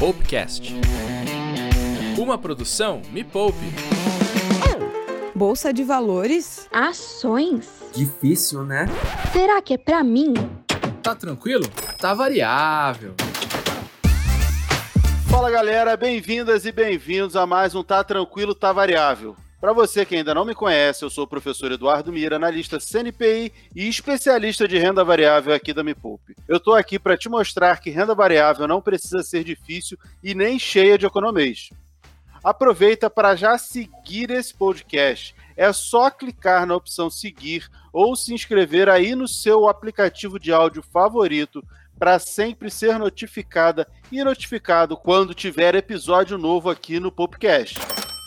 Poupecast. 0.00 0.72
Uma 2.16 2.38
produção 2.38 3.02
Me 3.12 3.22
Poupe. 3.22 3.58
Bolsa 5.34 5.74
de 5.74 5.84
valores? 5.84 6.66
Ações? 6.72 7.68
Difícil, 7.94 8.64
né? 8.64 8.86
Será 9.30 9.60
que 9.60 9.74
é 9.74 9.76
pra 9.76 10.02
mim? 10.02 10.32
Tá 11.02 11.14
tranquilo? 11.14 11.68
Tá 11.98 12.14
variável. 12.14 13.14
Fala 15.28 15.50
galera, 15.50 15.94
bem-vindas 15.98 16.64
e 16.64 16.72
bem-vindos 16.72 17.36
a 17.36 17.44
mais 17.46 17.74
um 17.74 17.82
Tá 17.82 18.02
Tranquilo, 18.02 18.54
Tá 18.54 18.72
Variável. 18.72 19.36
Para 19.60 19.74
você 19.74 20.06
que 20.06 20.16
ainda 20.16 20.34
não 20.34 20.46
me 20.46 20.54
conhece, 20.54 21.04
eu 21.04 21.10
sou 21.10 21.24
o 21.24 21.28
professor 21.28 21.70
Eduardo 21.70 22.10
Mira, 22.10 22.36
analista 22.36 22.78
CNPI 22.80 23.52
e 23.76 23.86
especialista 23.90 24.66
de 24.66 24.78
renda 24.78 25.04
variável 25.04 25.52
aqui 25.52 25.74
da 25.74 25.84
Me 25.84 25.94
Poupe. 25.94 26.34
Eu 26.48 26.56
estou 26.56 26.74
aqui 26.74 26.98
para 26.98 27.14
te 27.14 27.28
mostrar 27.28 27.78
que 27.78 27.90
renda 27.90 28.14
variável 28.14 28.66
não 28.66 28.80
precisa 28.80 29.22
ser 29.22 29.44
difícil 29.44 29.98
e 30.24 30.34
nem 30.34 30.58
cheia 30.58 30.96
de 30.96 31.04
economês. 31.04 31.68
Aproveita 32.42 33.10
para 33.10 33.36
já 33.36 33.58
seguir 33.58 34.30
esse 34.30 34.54
podcast. 34.54 35.34
É 35.54 35.70
só 35.74 36.08
clicar 36.10 36.64
na 36.64 36.74
opção 36.74 37.10
seguir 37.10 37.68
ou 37.92 38.16
se 38.16 38.32
inscrever 38.32 38.88
aí 38.88 39.14
no 39.14 39.28
seu 39.28 39.68
aplicativo 39.68 40.40
de 40.40 40.50
áudio 40.50 40.82
favorito 40.82 41.62
para 41.98 42.18
sempre 42.18 42.70
ser 42.70 42.98
notificada 42.98 43.86
e 44.10 44.24
notificado 44.24 44.96
quando 44.96 45.34
tiver 45.34 45.74
episódio 45.74 46.38
novo 46.38 46.70
aqui 46.70 46.98
no 46.98 47.12
podcast. 47.12 47.78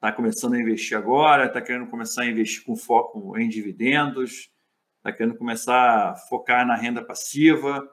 tá 0.00 0.12
começando 0.12 0.54
a 0.54 0.60
investir 0.60 0.96
agora, 0.96 1.46
está 1.46 1.60
querendo 1.60 1.88
começar 1.88 2.22
a 2.22 2.26
investir 2.26 2.64
com 2.64 2.76
foco 2.76 3.36
em 3.38 3.48
dividendos, 3.48 4.50
está 4.98 5.12
querendo 5.12 5.36
começar 5.36 6.10
a 6.10 6.16
focar 6.16 6.66
na 6.66 6.76
renda 6.76 7.02
passiva. 7.02 7.88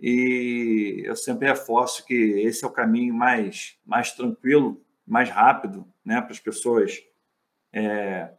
E 0.00 1.02
eu 1.04 1.14
sempre 1.14 1.46
reforço 1.46 2.04
que 2.04 2.14
esse 2.14 2.64
é 2.64 2.66
o 2.66 2.72
caminho 2.72 3.14
mais, 3.14 3.78
mais 3.86 4.12
tranquilo 4.12 4.83
mais 5.06 5.30
rápido 5.30 5.86
né, 6.04 6.20
para 6.20 6.32
as 6.32 6.40
pessoas 6.40 7.00
é, 7.72 8.30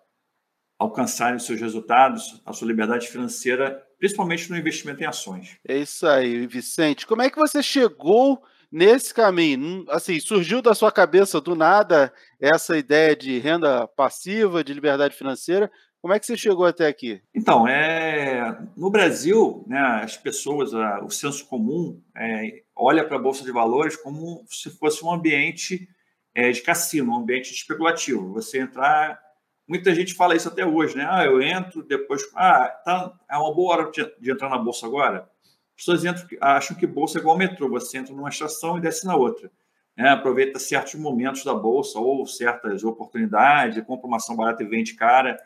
alcançarem 0.77 1.37
os 1.37 1.45
seus 1.45 1.59
resultados, 1.59 2.41
a 2.45 2.53
sua 2.53 2.67
liberdade 2.67 3.07
financeira, 3.07 3.81
principalmente 3.97 4.49
no 4.49 4.57
investimento 4.57 5.01
em 5.01 5.05
ações. 5.05 5.57
É 5.67 5.77
isso 5.77 6.05
aí, 6.07 6.45
Vicente. 6.47 7.07
Como 7.07 7.21
é 7.21 7.29
que 7.29 7.37
você 7.37 7.63
chegou 7.63 8.41
nesse 8.71 9.13
caminho? 9.13 9.85
Assim, 9.89 10.19
surgiu 10.19 10.61
da 10.61 10.73
sua 10.73 10.91
cabeça 10.91 11.39
do 11.39 11.55
nada 11.55 12.13
essa 12.39 12.77
ideia 12.77 13.15
de 13.15 13.39
renda 13.39 13.87
passiva, 13.87 14.63
de 14.63 14.73
liberdade 14.73 15.15
financeira? 15.15 15.71
Como 16.01 16.13
é 16.13 16.19
que 16.19 16.25
você 16.27 16.37
chegou 16.37 16.65
até 16.65 16.85
aqui? 16.85 17.19
Então, 17.33 17.67
é, 17.67 18.55
no 18.77 18.91
Brasil, 18.91 19.65
né, 19.67 19.79
as 20.03 20.15
pessoas, 20.15 20.71
o 21.03 21.09
senso 21.09 21.47
comum 21.47 21.99
é, 22.15 22.61
olha 22.75 23.03
para 23.03 23.17
a 23.17 23.19
Bolsa 23.19 23.43
de 23.43 23.51
Valores 23.51 23.95
como 23.95 24.45
se 24.47 24.69
fosse 24.69 25.03
um 25.03 25.11
ambiente 25.11 25.89
é, 26.35 26.51
de 26.51 26.61
cassino, 26.61 27.13
um 27.13 27.15
ambiente 27.15 27.53
especulativo. 27.53 28.33
Você 28.33 28.59
entrar. 28.59 29.23
Muita 29.65 29.95
gente 29.95 30.13
fala 30.13 30.35
isso 30.35 30.49
até 30.49 30.65
hoje, 30.65 30.97
né? 30.97 31.07
Ah, 31.09 31.25
eu 31.25 31.41
entro, 31.41 31.81
depois. 31.81 32.21
Ah, 32.35 32.67
tá, 32.83 33.17
é 33.31 33.37
uma 33.37 33.53
boa 33.53 33.73
hora 33.73 33.91
de, 34.19 34.29
entrar 34.29 34.49
na 34.49 34.57
bolsa 34.57 34.85
agora. 34.85 35.29
As 35.77 35.77
pessoas 35.77 36.03
entram, 36.03 36.27
acham 36.41 36.77
que 36.77 36.85
bolsa 36.85 37.17
é 37.17 37.21
igual 37.21 37.33
ao 37.33 37.39
metrô. 37.39 37.69
Você 37.69 37.97
entra 37.97 38.13
numa 38.13 38.29
estação 38.29 38.77
e 38.77 38.81
desce 38.81 39.05
na 39.07 39.15
outra. 39.15 39.49
Né? 39.97 40.09
Aproveita 40.09 40.59
certos 40.59 40.95
momentos 40.95 41.43
da 41.43 41.53
bolsa 41.53 41.97
ou 41.99 42.27
certas 42.27 42.83
oportunidades, 42.83 43.83
compra 43.85 44.05
uma 44.05 44.17
ação 44.17 44.35
barata 44.35 44.61
e 44.61 44.67
vende 44.67 44.93
cara. 44.93 45.39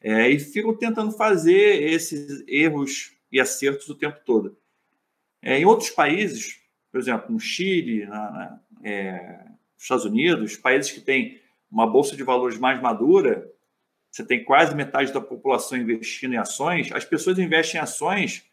É, 0.00 0.28
e 0.28 0.38
ficam 0.38 0.76
tentando 0.76 1.12
fazer 1.12 1.82
esses 1.82 2.44
erros 2.46 3.16
e 3.32 3.40
acertos 3.40 3.88
o 3.88 3.94
tempo 3.94 4.20
todo. 4.26 4.58
É, 5.40 5.58
em 5.58 5.64
outros 5.64 5.90
países, 5.90 6.58
por 6.90 7.00
exemplo, 7.00 7.32
no 7.32 7.40
Chile, 7.40 8.04
na, 8.04 8.30
na, 8.30 8.60
é, 8.82 9.46
Estados 9.84 10.04
Unidos, 10.04 10.56
países 10.56 10.90
que 10.90 11.00
têm 11.00 11.40
uma 11.70 11.86
bolsa 11.86 12.16
de 12.16 12.22
valores 12.22 12.58
mais 12.58 12.80
madura, 12.80 13.50
você 14.10 14.24
tem 14.24 14.42
quase 14.42 14.74
metade 14.74 15.12
da 15.12 15.20
população 15.20 15.76
investindo 15.76 16.34
em 16.34 16.38
ações, 16.38 16.90
as 16.92 17.04
pessoas 17.04 17.38
investem 17.38 17.78
em 17.78 17.82
ações 17.82 18.44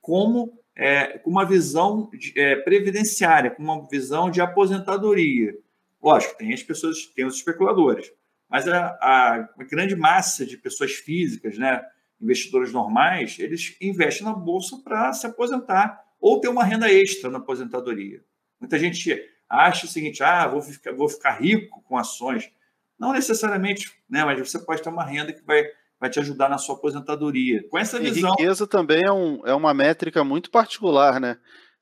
como 0.00 0.60
é, 0.76 1.18
com 1.18 1.30
uma 1.30 1.44
visão 1.44 2.08
de, 2.12 2.38
é, 2.38 2.54
previdenciária, 2.56 3.50
com 3.50 3.62
uma 3.62 3.88
visão 3.88 4.30
de 4.30 4.40
aposentadoria. 4.40 5.54
Lógico, 6.02 6.36
tem 6.36 6.52
as 6.52 6.62
pessoas, 6.62 7.06
tem 7.06 7.24
os 7.24 7.36
especuladores, 7.36 8.12
mas 8.48 8.68
a, 8.68 8.88
a, 9.00 9.48
a 9.58 9.64
grande 9.64 9.96
massa 9.96 10.46
de 10.46 10.56
pessoas 10.56 10.92
físicas, 10.92 11.58
né, 11.58 11.82
investidores 12.20 12.72
normais, 12.72 13.38
eles 13.38 13.76
investem 13.80 14.24
na 14.24 14.34
bolsa 14.34 14.76
para 14.84 15.12
se 15.12 15.26
aposentar 15.26 16.00
ou 16.20 16.40
ter 16.40 16.48
uma 16.48 16.62
renda 16.62 16.92
extra 16.92 17.30
na 17.30 17.38
aposentadoria. 17.38 18.22
Muita 18.60 18.78
gente 18.78 19.20
acha 19.48 19.86
o 19.86 19.88
seguinte: 19.88 20.22
ah, 20.22 20.46
vou 20.46 20.60
ficar, 20.60 20.92
vou 20.92 21.08
ficar 21.08 21.40
rico 21.40 21.82
com 21.82 21.96
ações. 21.96 22.50
Não 22.98 23.12
necessariamente, 23.12 23.92
né? 24.08 24.24
Mas 24.24 24.38
você 24.38 24.58
pode 24.58 24.82
ter 24.82 24.88
uma 24.88 25.04
renda 25.04 25.32
que 25.32 25.42
vai, 25.42 25.64
vai 26.00 26.08
te 26.08 26.18
ajudar 26.18 26.48
na 26.48 26.58
sua 26.58 26.76
aposentadoria. 26.76 27.62
Com 27.68 27.78
essa 27.78 27.98
visão. 27.98 28.30
E 28.30 28.42
riqueza 28.42 28.66
também 28.66 29.02
é, 29.04 29.12
um, 29.12 29.46
é 29.46 29.54
uma 29.54 29.74
métrica 29.74 30.24
muito 30.24 30.50
particular, 30.50 31.20
né? 31.20 31.38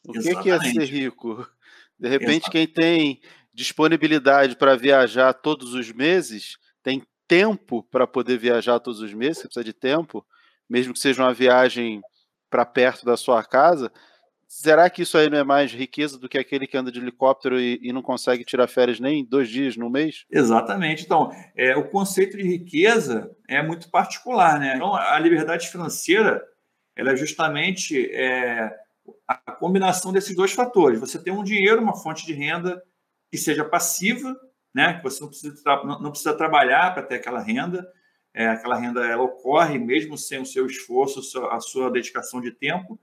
O 0.07 0.13
que, 0.13 0.35
que 0.43 0.51
é 0.51 0.59
ser 0.61 0.85
rico? 0.85 1.47
De 1.99 2.09
repente, 2.09 2.49
Exatamente. 2.49 2.51
quem 2.51 2.67
tem 2.67 3.21
disponibilidade 3.55 4.57
para 4.57 4.77
viajar 4.77 5.33
todos 5.33 5.75
os 5.75 5.91
meses, 5.93 6.59
tem 6.83 7.03
tempo 7.27 7.83
para 7.85 8.07
poder 8.07 8.37
viajar 8.37 8.81
todos 8.81 9.01
os 9.01 9.15
meses, 9.15 9.39
você 9.39 9.45
precisa 9.45 9.65
de 9.65 9.73
tempo, 9.73 10.27
mesmo 10.69 10.93
que 10.93 10.99
seja 10.99 11.23
uma 11.23 11.33
viagem 11.33 12.03
para 12.51 12.67
perto 12.67 13.07
da 13.07 13.17
sua 13.17 13.43
casa, 13.43 13.91
Será 14.57 14.89
que 14.89 15.03
isso 15.03 15.19
aí 15.19 15.29
não 15.29 15.37
é 15.37 15.43
mais 15.43 15.73
riqueza 15.73 16.17
do 16.17 16.29
que 16.29 16.39
aquele 16.39 16.65
que 16.65 16.77
anda 16.77 16.93
de 16.93 17.01
helicóptero 17.01 17.61
e, 17.61 17.81
e 17.83 17.93
não 17.93 18.01
consegue 18.01 18.45
tirar 18.45 18.69
férias 18.69 19.01
nem 19.01 19.25
dois 19.25 19.49
dias 19.49 19.77
no 19.77 19.91
mês? 19.91 20.25
Exatamente. 20.31 21.03
Então, 21.03 21.29
é, 21.57 21.77
o 21.77 21.91
conceito 21.91 22.37
de 22.37 22.45
riqueza 22.45 23.37
é 23.49 23.61
muito 23.65 23.91
particular, 23.91 24.61
né? 24.61 24.77
Então, 24.77 24.95
a 24.95 25.19
liberdade 25.19 25.69
financeira 25.69 26.41
ela 26.95 27.11
é 27.11 27.17
justamente 27.17 28.09
é, 28.15 28.73
a 29.27 29.51
combinação 29.51 30.13
desses 30.13 30.37
dois 30.37 30.53
fatores. 30.53 31.01
Você 31.01 31.21
tem 31.21 31.33
um 31.33 31.43
dinheiro, 31.43 31.83
uma 31.83 31.97
fonte 31.97 32.25
de 32.25 32.33
renda 32.33 32.81
que 33.33 33.37
seja 33.37 33.65
passiva, 33.65 34.37
né? 34.73 34.95
Que 34.95 35.03
você 35.03 35.21
não 35.21 35.31
precisa, 35.31 35.55
não 36.01 36.11
precisa 36.11 36.33
trabalhar 36.33 36.95
para 36.95 37.03
ter 37.03 37.17
aquela 37.17 37.41
renda. 37.41 37.85
É, 38.33 38.47
aquela 38.47 38.79
renda 38.79 39.05
ela 39.05 39.25
ocorre 39.25 39.81
mesmo 39.81 40.17
sem 40.17 40.41
o 40.41 40.47
seu 40.47 40.65
esforço, 40.65 41.21
a 41.49 41.59
sua 41.59 41.91
dedicação 41.91 42.41
de 42.41 42.53
tempo 42.53 43.01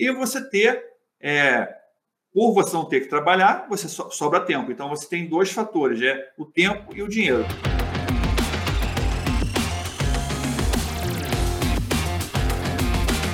e 0.00 0.10
você 0.10 0.48
ter, 0.48 0.82
é, 1.20 1.68
por 2.32 2.54
você 2.54 2.74
não 2.74 2.84
ter 2.84 3.00
que 3.00 3.08
trabalhar, 3.08 3.66
você 3.68 3.88
so, 3.88 4.10
sobra 4.10 4.40
tempo. 4.40 4.72
Então 4.72 4.88
você 4.88 5.08
tem 5.08 5.28
dois 5.28 5.50
fatores, 5.52 6.00
é 6.00 6.32
o 6.38 6.46
tempo 6.46 6.94
e 6.94 7.02
o 7.02 7.08
dinheiro. 7.08 7.44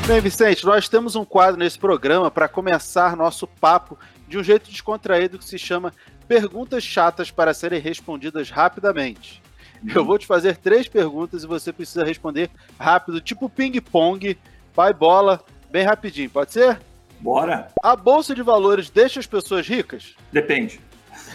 Bem, 0.06 0.20
Vicente, 0.20 0.64
nós 0.64 0.88
temos 0.88 1.16
um 1.16 1.24
quadro 1.24 1.58
nesse 1.58 1.78
programa 1.78 2.30
para 2.30 2.48
começar 2.48 3.16
nosso 3.16 3.46
papo 3.46 3.98
de 4.28 4.38
um 4.38 4.42
jeito 4.42 4.70
descontraído 4.70 5.38
que 5.38 5.44
se 5.44 5.58
chama 5.58 5.92
Perguntas 6.28 6.84
Chatas 6.84 7.30
para 7.30 7.52
serem 7.52 7.80
respondidas 7.80 8.48
rapidamente. 8.48 9.42
Eu 9.94 10.04
vou 10.04 10.16
te 10.16 10.26
fazer 10.26 10.56
três 10.56 10.88
perguntas 10.88 11.42
e 11.42 11.46
você 11.46 11.72
precisa 11.72 12.04
responder 12.04 12.50
rápido, 12.78 13.20
tipo 13.20 13.48
ping-pong, 13.48 14.38
vai 14.74 14.94
bola, 14.94 15.44
bem 15.70 15.84
rapidinho, 15.84 16.30
pode 16.30 16.52
ser? 16.52 16.80
Bora! 17.20 17.68
A 17.82 17.96
Bolsa 17.96 18.34
de 18.34 18.42
Valores 18.42 18.90
deixa 18.90 19.20
as 19.20 19.26
pessoas 19.26 19.66
ricas? 19.66 20.14
Depende. 20.32 20.80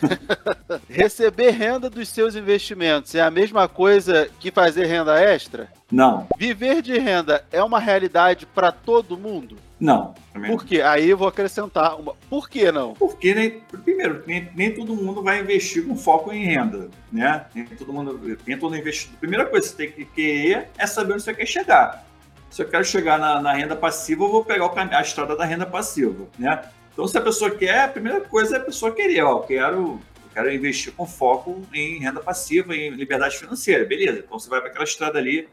Receber 0.90 1.52
renda 1.52 1.90
dos 1.90 2.10
seus 2.10 2.36
investimentos 2.36 3.14
é 3.16 3.22
a 3.22 3.32
mesma 3.32 3.68
coisa 3.68 4.30
que 4.40 4.52
fazer 4.52 4.86
renda 4.86 5.20
extra? 5.20 5.70
Não. 5.92 6.28
Viver 6.38 6.82
de 6.82 6.98
renda 6.98 7.44
é 7.52 7.64
uma 7.64 7.80
realidade 7.80 8.46
para 8.46 8.72
todo 8.72 9.18
mundo? 9.18 9.58
Não. 9.80 10.14
Por 10.48 10.64
quê? 10.64 10.82
Aí 10.82 11.10
eu 11.10 11.18
vou 11.18 11.28
acrescentar 11.28 12.00
uma. 12.00 12.14
Por 12.30 12.48
que 12.48 12.72
não? 12.72 12.94
Porque, 12.94 13.34
nem, 13.34 13.62
primeiro, 13.84 14.24
nem, 14.28 14.48
nem 14.56 14.74
todo 14.74 14.96
mundo 14.96 15.24
vai 15.24 15.42
investir 15.42 15.86
com 15.86 15.96
foco 15.96 16.32
em 16.32 16.46
renda, 16.46 16.90
né? 17.12 17.46
Nem 17.54 17.66
todo 17.66 17.92
mundo, 17.92 18.38
nem 18.46 18.58
todo 18.58 18.78
investidor. 18.78 19.16
A 19.16 19.20
primeira 19.20 19.46
coisa 19.48 19.68
que 19.68 19.72
você 19.76 19.78
tem 19.78 19.92
que 19.92 20.06
querer 20.06 20.70
é 20.78 20.86
saber 20.86 21.14
onde 21.14 21.24
você 21.24 21.34
quer 21.34 21.48
chegar. 21.48 22.06
Se 22.52 22.62
eu 22.62 22.68
quero 22.68 22.84
chegar 22.84 23.18
na, 23.18 23.42
na 23.42 23.54
renda 23.54 23.78
passiva, 23.78 24.26
eu 24.26 24.30
vou 24.30 24.44
pegar 24.44 24.66
o, 24.66 24.78
a 24.78 25.02
estrada 25.02 25.38
da 25.38 25.46
renda 25.46 25.66
passiva, 25.66 26.28
né? 26.38 26.62
Então, 26.92 27.08
se 27.08 27.18
a 27.18 27.22
pessoa 27.22 27.50
quer, 27.50 27.86
a 27.86 27.88
primeira 27.88 28.20
coisa 28.20 28.58
é 28.58 28.60
a 28.60 28.64
pessoa 28.64 28.94
querer, 28.94 29.24
ó, 29.24 29.38
eu 29.38 29.40
quero, 29.44 30.02
quero 30.34 30.54
investir 30.54 30.92
com 30.92 31.08
foco 31.08 31.62
em 31.74 32.00
renda 32.00 32.20
passiva, 32.20 32.76
em 32.76 32.90
liberdade 32.90 33.38
financeira, 33.38 33.86
beleza. 33.86 34.20
Então, 34.20 34.38
você 34.38 34.50
vai 34.50 34.60
para 34.60 34.70
aquela 34.70 34.84
estrada 34.84 35.18
ali, 35.18 35.48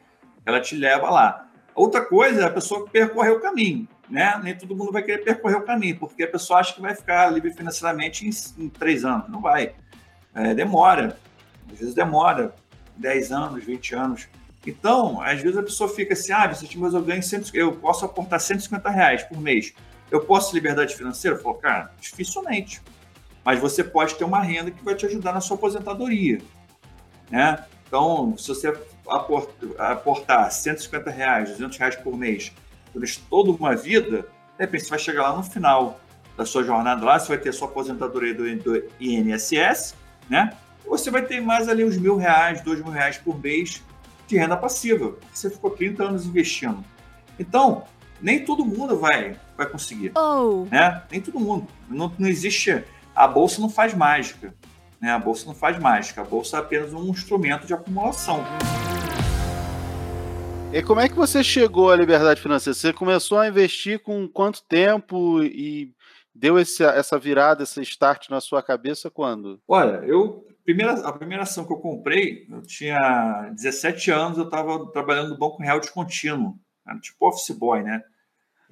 ela 0.45 0.61
te 0.61 0.75
leva 0.75 1.09
lá. 1.09 1.49
Outra 1.73 2.05
coisa 2.05 2.43
é 2.43 2.45
a 2.45 2.51
pessoa 2.51 2.89
percorrer 2.89 3.31
o 3.31 3.39
caminho, 3.39 3.87
né? 4.11 4.37
Nem 4.43 4.57
todo 4.57 4.75
mundo 4.75 4.91
vai 4.91 5.05
querer 5.05 5.23
percorrer 5.23 5.59
o 5.59 5.63
caminho, 5.63 5.97
porque 6.01 6.25
a 6.25 6.29
pessoa 6.29 6.59
acha 6.59 6.75
que 6.75 6.81
vai 6.81 6.97
ficar 6.97 7.31
livre 7.33 7.53
financeiramente 7.53 8.27
em, 8.27 8.65
em 8.65 8.69
três 8.69 9.05
anos. 9.05 9.29
Não 9.29 9.41
vai. 9.41 9.73
É, 10.35 10.53
demora. 10.53 11.17
Às 11.73 11.79
vezes 11.79 11.95
demora 11.95 12.53
10 12.97 13.31
anos, 13.31 13.63
20 13.63 13.95
anos. 13.95 14.29
Então, 14.67 15.21
às 15.21 15.41
vezes 15.41 15.57
a 15.57 15.63
pessoa 15.63 15.89
fica 15.89 16.13
assim, 16.13 16.33
ah, 16.33 16.47
Vicente, 16.47 16.79
mas 16.79 16.95
eu 16.95 17.03
ganho 17.03 17.23
100, 17.23 17.51
eu 17.55 17.73
posso 17.73 18.05
aportar 18.05 18.41
150 18.41 18.91
reais 18.91 19.23
por 19.23 19.41
mês. 19.41 19.73
Eu 20.11 20.21
posso 20.21 20.55
liberdade 20.55 20.97
financeira? 20.97 21.37
Eu 21.37 21.43
falo, 21.43 21.55
cara, 21.57 21.93
dificilmente. 22.01 22.83
Mas 23.45 23.61
você 23.61 23.85
pode 23.85 24.15
ter 24.15 24.25
uma 24.25 24.41
renda 24.41 24.71
que 24.71 24.85
vai 24.85 24.95
te 24.95 25.07
ajudar 25.07 25.33
na 25.33 25.41
sua 25.41 25.57
aposentadoria. 25.57 26.39
Né? 27.31 27.65
Então, 27.87 28.37
se 28.37 28.49
você 28.49 28.77
aportar 29.79 30.51
150 30.51 31.11
reais, 31.11 31.51
200 31.51 31.79
reais 31.79 31.97
por 31.97 32.17
mês 32.17 32.53
durante 32.93 33.21
toda 33.21 33.51
uma 33.51 33.75
vida, 33.75 34.23
de 34.23 34.65
repente 34.65 34.85
você 34.85 34.91
vai 34.91 34.99
chegar 34.99 35.31
lá 35.31 35.37
no 35.37 35.43
final 35.43 36.01
da 36.37 36.45
sua 36.45 36.63
jornada 36.63 37.05
lá, 37.05 37.19
você 37.19 37.29
vai 37.29 37.39
ter 37.39 37.49
a 37.49 37.53
sua 37.53 37.69
aposentadoria 37.69 38.35
do, 38.35 38.85
INSS, 39.01 39.95
né? 40.29 40.57
Você 40.87 41.11
vai 41.11 41.23
ter 41.23 41.41
mais 41.41 41.69
ali 41.69 41.85
uns 41.85 41.97
mil 41.97 42.17
reais, 42.17 42.61
dois 42.63 42.81
mil 42.81 42.93
reais 42.93 43.19
por 43.19 43.39
mês 43.39 43.83
de 44.29 44.37
renda 44.37 44.57
passiva. 44.57 45.17
Você 45.33 45.49
ficou 45.49 45.71
30 45.71 46.05
anos 46.05 46.27
investindo. 46.27 46.85
Então, 47.39 47.85
nem 48.21 48.45
todo 48.45 48.65
mundo 48.65 48.97
vai, 48.97 49.37
vai 49.57 49.67
conseguir. 49.67 50.13
Oh. 50.17 50.67
Né? 50.71 51.03
Nem 51.11 51.21
todo 51.21 51.41
mundo. 51.41 51.67
Não, 51.89 52.13
não 52.19 52.29
existe. 52.29 52.85
A 53.17 53.27
bolsa 53.27 53.61
não 53.61 53.71
faz 53.71 53.95
mágica. 53.95 54.55
Né? 55.01 55.11
A 55.11 55.19
bolsa 55.19 55.47
não 55.47 55.55
faz 55.55 55.79
mágica. 55.79 56.21
A 56.21 56.25
bolsa 56.25 56.59
é 56.59 56.61
apenas 56.61 56.93
um 56.93 57.09
instrumento 57.09 57.67
de 57.67 57.73
acumulação. 57.73 58.45
E 60.71 60.83
como 60.83 61.01
é 61.01 61.09
que 61.09 61.15
você 61.15 61.43
chegou 61.43 61.91
à 61.91 61.97
liberdade 61.97 62.43
financeira? 62.43 62.79
Você 62.79 62.93
começou 62.93 63.39
a 63.39 63.49
investir 63.49 63.99
com 64.01 64.29
quanto 64.29 64.63
tempo 64.63 65.43
e 65.43 65.91
deu 66.35 66.59
esse, 66.59 66.85
essa 66.85 67.19
virada, 67.19 67.63
esse 67.63 67.81
start 67.81 68.29
na 68.29 68.43
sua 68.43 68.63
cabeça 68.63 69.11
quando? 69.11 69.59
Olha, 69.67 70.05
eu 70.05 70.47
primeira, 70.69 70.93
a 70.93 71.13
primeira 71.15 71.43
ação 71.45 71.65
que 71.65 71.73
eu 71.73 71.79
comprei, 71.79 72.47
eu 72.51 72.61
tinha 72.61 73.51
17 73.55 74.11
anos, 74.11 74.37
eu 74.37 74.45
estava 74.45 74.93
trabalhando 74.93 75.31
no 75.31 75.39
Banco 75.39 75.63
Real 75.63 75.81
Descontínuo 75.81 76.59
tipo 77.01 77.27
office 77.27 77.57
boy, 77.57 77.83
né? 77.83 78.03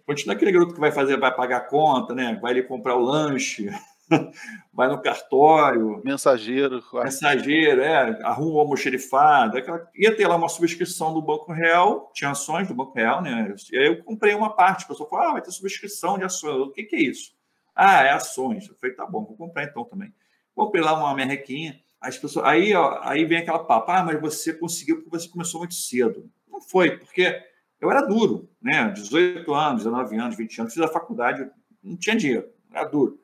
Continua 0.04 0.34
aquele 0.34 0.52
garoto 0.52 0.74
que 0.74 0.80
vai 0.80 0.92
fazer, 0.92 1.18
vai 1.18 1.34
pagar 1.34 1.56
a 1.56 1.60
conta, 1.60 2.14
né? 2.14 2.38
Vai 2.40 2.52
ali 2.52 2.62
comprar 2.62 2.96
o 2.96 3.00
lanche, 3.00 3.70
vai 4.72 4.88
no 4.88 5.00
cartório. 5.00 6.02
Mensageiro. 6.04 6.82
Quase. 6.82 7.06
Mensageiro, 7.06 7.80
é, 7.80 8.22
arruma 8.24 8.56
o 8.56 8.60
almoxerifado. 8.60 9.56
Aquela... 9.56 9.86
Ia 9.96 10.14
ter 10.14 10.26
lá 10.26 10.36
uma 10.36 10.50
subscrição 10.50 11.14
do 11.14 11.22
Banco 11.22 11.50
Real, 11.50 12.10
tinha 12.14 12.30
ações 12.30 12.68
do 12.68 12.74
Banco 12.74 12.92
Real, 12.94 13.22
né? 13.22 13.54
E 13.72 13.78
aí 13.78 13.86
eu 13.86 14.04
comprei 14.04 14.34
uma 14.34 14.54
parte. 14.54 14.84
A 14.84 14.88
pessoa 14.88 15.08
falou, 15.08 15.24
ah, 15.26 15.32
vai 15.32 15.42
ter 15.42 15.50
subscrição 15.50 16.18
de 16.18 16.24
ações. 16.24 16.56
O 16.56 16.70
que, 16.70 16.84
que 16.84 16.96
é 16.96 17.02
isso? 17.02 17.34
Ah, 17.74 18.02
é 18.02 18.10
ações. 18.10 18.68
Eu 18.68 18.76
falei, 18.76 18.94
tá 18.94 19.06
bom, 19.06 19.24
vou 19.24 19.36
comprar 19.36 19.64
então 19.64 19.84
também. 19.84 20.12
Comprei 20.54 20.82
lá 20.82 20.94
uma 20.94 21.14
merrequinha. 21.14 21.78
As 22.06 22.16
pessoas... 22.16 22.46
aí, 22.46 22.72
ó, 22.72 23.00
aí 23.02 23.24
vem 23.24 23.38
aquela 23.38 23.58
papo, 23.58 23.90
ah, 23.90 24.04
mas 24.04 24.20
você 24.20 24.52
conseguiu 24.52 25.02
porque 25.02 25.10
você 25.10 25.28
começou 25.28 25.58
muito 25.58 25.74
cedo. 25.74 26.30
Não 26.48 26.60
foi, 26.60 26.96
porque 26.98 27.36
eu 27.80 27.90
era 27.90 28.00
duro, 28.02 28.48
né? 28.62 28.88
18 28.90 29.52
anos, 29.52 29.82
19 29.82 30.16
anos, 30.16 30.36
20 30.36 30.60
anos, 30.60 30.72
fiz 30.72 30.82
a 30.84 30.88
faculdade, 30.88 31.50
não 31.82 31.96
tinha 31.96 32.14
dinheiro, 32.14 32.48
era 32.72 32.84
duro, 32.84 33.20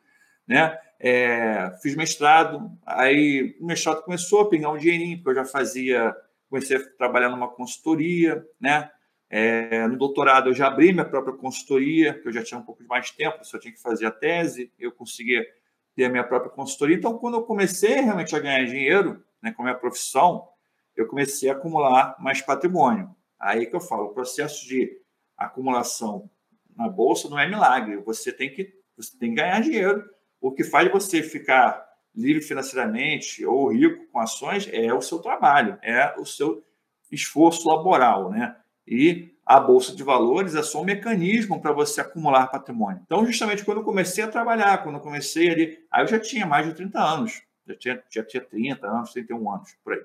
né? 0.48 0.76
É, 0.98 1.72
fiz 1.80 1.94
mestrado, 1.94 2.72
aí 2.84 3.56
o 3.60 3.66
mestrado 3.66 4.02
começou 4.02 4.40
a 4.40 4.48
pegar 4.48 4.70
um 4.70 4.76
dinheirinho, 4.76 5.16
porque 5.18 5.30
eu 5.30 5.44
já 5.44 5.44
fazia, 5.44 6.12
comecei 6.50 6.76
a 6.76 6.88
trabalhar 6.98 7.28
numa 7.28 7.48
consultoria, 7.48 8.44
né? 8.60 8.90
É, 9.30 9.86
no 9.86 9.96
doutorado 9.96 10.50
eu 10.50 10.54
já 10.54 10.66
abri 10.66 10.92
minha 10.92 11.04
própria 11.04 11.34
consultoria, 11.36 12.14
que 12.14 12.26
eu 12.26 12.32
já 12.32 12.42
tinha 12.42 12.58
um 12.58 12.64
pouco 12.64 12.82
mais 12.84 13.12
tempo, 13.12 13.44
só 13.44 13.60
tinha 13.60 13.72
que 13.72 13.80
fazer 13.80 14.06
a 14.06 14.10
tese, 14.10 14.72
eu 14.76 14.90
conseguia 14.90 15.46
ter 15.94 16.04
a 16.04 16.08
minha 16.08 16.24
própria 16.24 16.50
consultoria. 16.50 16.96
Então, 16.96 17.18
quando 17.18 17.34
eu 17.34 17.42
comecei 17.42 18.00
realmente 18.00 18.34
a 18.34 18.38
ganhar 18.40 18.64
dinheiro, 18.64 19.22
né, 19.42 19.52
com 19.52 19.62
a 19.62 19.66
minha 19.66 19.78
profissão, 19.78 20.48
eu 20.96 21.06
comecei 21.06 21.48
a 21.48 21.52
acumular 21.52 22.16
mais 22.18 22.40
patrimônio. 22.40 23.14
Aí 23.38 23.66
que 23.66 23.74
eu 23.74 23.80
falo, 23.80 24.04
o 24.04 24.14
processo 24.14 24.66
de 24.66 25.00
acumulação 25.36 26.30
na 26.76 26.88
bolsa 26.88 27.28
não 27.28 27.38
é 27.38 27.48
milagre. 27.48 27.96
Você 27.98 28.32
tem 28.32 28.52
que, 28.52 28.72
você 28.96 29.18
tem 29.18 29.30
que 29.30 29.36
ganhar 29.36 29.60
dinheiro. 29.60 30.04
O 30.40 30.52
que 30.52 30.64
faz 30.64 30.90
você 30.90 31.22
ficar 31.22 31.84
livre 32.14 32.42
financeiramente 32.42 33.44
ou 33.44 33.72
rico 33.72 34.06
com 34.12 34.20
ações 34.20 34.68
é 34.72 34.92
o 34.92 35.00
seu 35.00 35.18
trabalho, 35.18 35.78
é 35.82 36.14
o 36.18 36.24
seu 36.24 36.62
esforço 37.10 37.68
laboral, 37.68 38.30
né? 38.30 38.56
E 38.86 39.31
a 39.44 39.58
bolsa 39.58 39.94
de 39.94 40.02
valores 40.02 40.54
é 40.54 40.62
só 40.62 40.80
um 40.80 40.84
mecanismo 40.84 41.60
para 41.60 41.72
você 41.72 42.00
acumular 42.00 42.46
patrimônio. 42.46 43.02
Então, 43.04 43.26
justamente 43.26 43.64
quando 43.64 43.78
eu 43.78 43.84
comecei 43.84 44.22
a 44.22 44.28
trabalhar, 44.28 44.82
quando 44.82 44.96
eu 44.96 45.00
comecei 45.00 45.50
ali, 45.50 45.78
aí 45.90 46.04
eu 46.04 46.08
já 46.08 46.18
tinha 46.18 46.46
mais 46.46 46.66
de 46.66 46.74
30 46.74 46.98
anos, 47.00 47.42
já 47.66 47.74
tinha, 47.74 48.02
já 48.10 48.24
tinha 48.24 48.42
30 48.42 48.86
anos, 48.86 49.12
31 49.12 49.50
anos, 49.50 49.76
por 49.82 49.94
aí. 49.94 50.02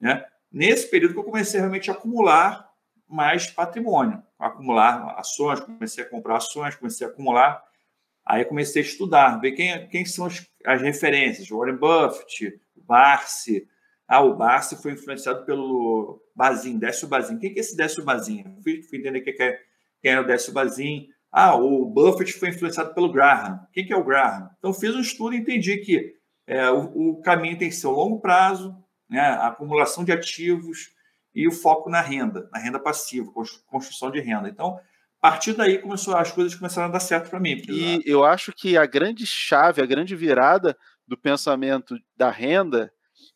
Né? 0.00 0.24
Nesse 0.50 0.88
período 0.88 1.12
que 1.12 1.20
eu 1.20 1.24
comecei 1.24 1.60
realmente 1.60 1.90
a 1.90 1.94
acumular 1.94 2.68
mais 3.08 3.48
patrimônio, 3.48 4.22
acumular 4.38 5.14
ações, 5.18 5.60
comecei 5.60 6.04
a 6.04 6.08
comprar 6.08 6.36
ações, 6.36 6.76
comecei 6.76 7.06
a 7.06 7.10
acumular. 7.10 7.62
Aí 8.24 8.44
comecei 8.44 8.82
a 8.82 8.84
estudar, 8.84 9.40
ver 9.40 9.52
quem, 9.52 9.88
quem 9.88 10.04
são 10.04 10.26
as, 10.26 10.46
as 10.64 10.82
referências, 10.82 11.48
Warren 11.48 11.76
Buffett, 11.76 12.60
Barsi. 12.76 13.66
Ah, 14.08 14.22
o 14.22 14.34
Barsi 14.34 14.80
foi 14.80 14.92
influenciado 14.92 15.44
pelo 15.44 16.22
Bazin, 16.34 16.78
Décio 16.78 17.06
Bazin. 17.06 17.38
Quem 17.38 17.52
que 17.52 17.58
é 17.58 17.60
esse 17.60 17.76
Décio 17.76 18.02
Bazin? 18.02 18.42
Fui, 18.62 18.82
fui 18.82 18.98
entender 18.98 19.20
quem 19.20 19.34
é, 19.38 19.60
quem 20.00 20.12
é 20.12 20.20
o 20.20 20.26
Décio 20.26 20.52
Bazin. 20.52 21.08
Ah, 21.30 21.54
o 21.54 21.84
Buffett 21.84 22.32
foi 22.32 22.48
influenciado 22.48 22.94
pelo 22.94 23.12
Graham. 23.12 23.60
Quem 23.70 23.84
que 23.84 23.92
é 23.92 23.96
o 23.96 24.04
Graham? 24.04 24.48
Então, 24.58 24.72
fiz 24.72 24.94
um 24.94 25.00
estudo 25.00 25.34
e 25.34 25.38
entendi 25.38 25.76
que 25.76 26.14
é, 26.46 26.70
o, 26.70 27.10
o, 27.10 27.20
caminho 27.20 27.58
tem 27.58 27.68
que 27.68 27.74
ser 27.74 27.86
o 27.86 27.92
longo 27.92 28.18
prazo, 28.18 28.74
né, 29.10 29.20
a 29.20 29.48
acumulação 29.48 30.02
de 30.02 30.10
ativos, 30.10 30.90
e 31.34 31.46
o 31.46 31.52
foco 31.52 31.90
na 31.90 32.00
renda, 32.00 32.48
na 32.50 32.58
renda 32.58 32.80
passiva, 32.80 33.30
construção 33.66 34.10
de 34.10 34.20
renda. 34.20 34.48
Então, 34.48 34.78
a 35.20 35.30
partir 35.30 35.52
daí 35.52 35.78
começou, 35.78 36.16
as 36.16 36.32
coisas 36.32 36.54
começaram 36.54 36.88
a 36.88 36.92
dar 36.92 37.00
certo 37.00 37.28
para 37.28 37.38
mim. 37.38 37.60
E 37.68 38.02
eu 38.06 38.24
acho 38.24 38.52
que 38.52 38.76
a 38.76 38.86
grande 38.86 39.26
chave, 39.26 39.82
a 39.82 39.86
grande 39.86 40.16
virada 40.16 40.76
do 41.06 41.18
pensamento 41.18 41.94
da 42.16 42.30
renda 42.30 42.90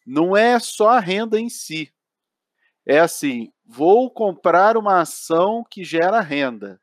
não 0.07 0.37
é 0.37 0.59
só 0.59 0.91
a 0.91 1.01
renda 1.01 1.39
em 1.39 1.49
si. 1.49 1.93
É 2.87 2.99
assim, 2.99 3.53
vou 3.65 4.11
comprar 4.11 4.77
uma 4.77 5.01
ação 5.01 5.65
que 5.69 5.85
gera 5.85 6.21
renda. 6.21 6.81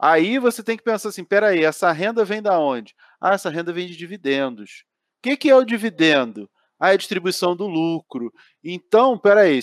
Aí 0.00 0.38
você 0.38 0.62
tem 0.62 0.76
que 0.76 0.84
pensar 0.84 1.08
assim, 1.08 1.24
peraí, 1.24 1.64
essa 1.64 1.90
renda 1.90 2.24
vem 2.24 2.40
da 2.40 2.58
onde? 2.58 2.94
Ah, 3.20 3.34
essa 3.34 3.50
renda 3.50 3.72
vem 3.72 3.86
de 3.86 3.96
dividendos. 3.96 4.84
O 5.18 5.22
que, 5.22 5.36
que 5.36 5.50
é 5.50 5.56
o 5.56 5.64
dividendo? 5.64 6.48
a 6.78 6.94
distribuição 6.94 7.56
do 7.56 7.66
lucro. 7.66 8.32
Então, 8.62 9.18
peraí, 9.18 9.60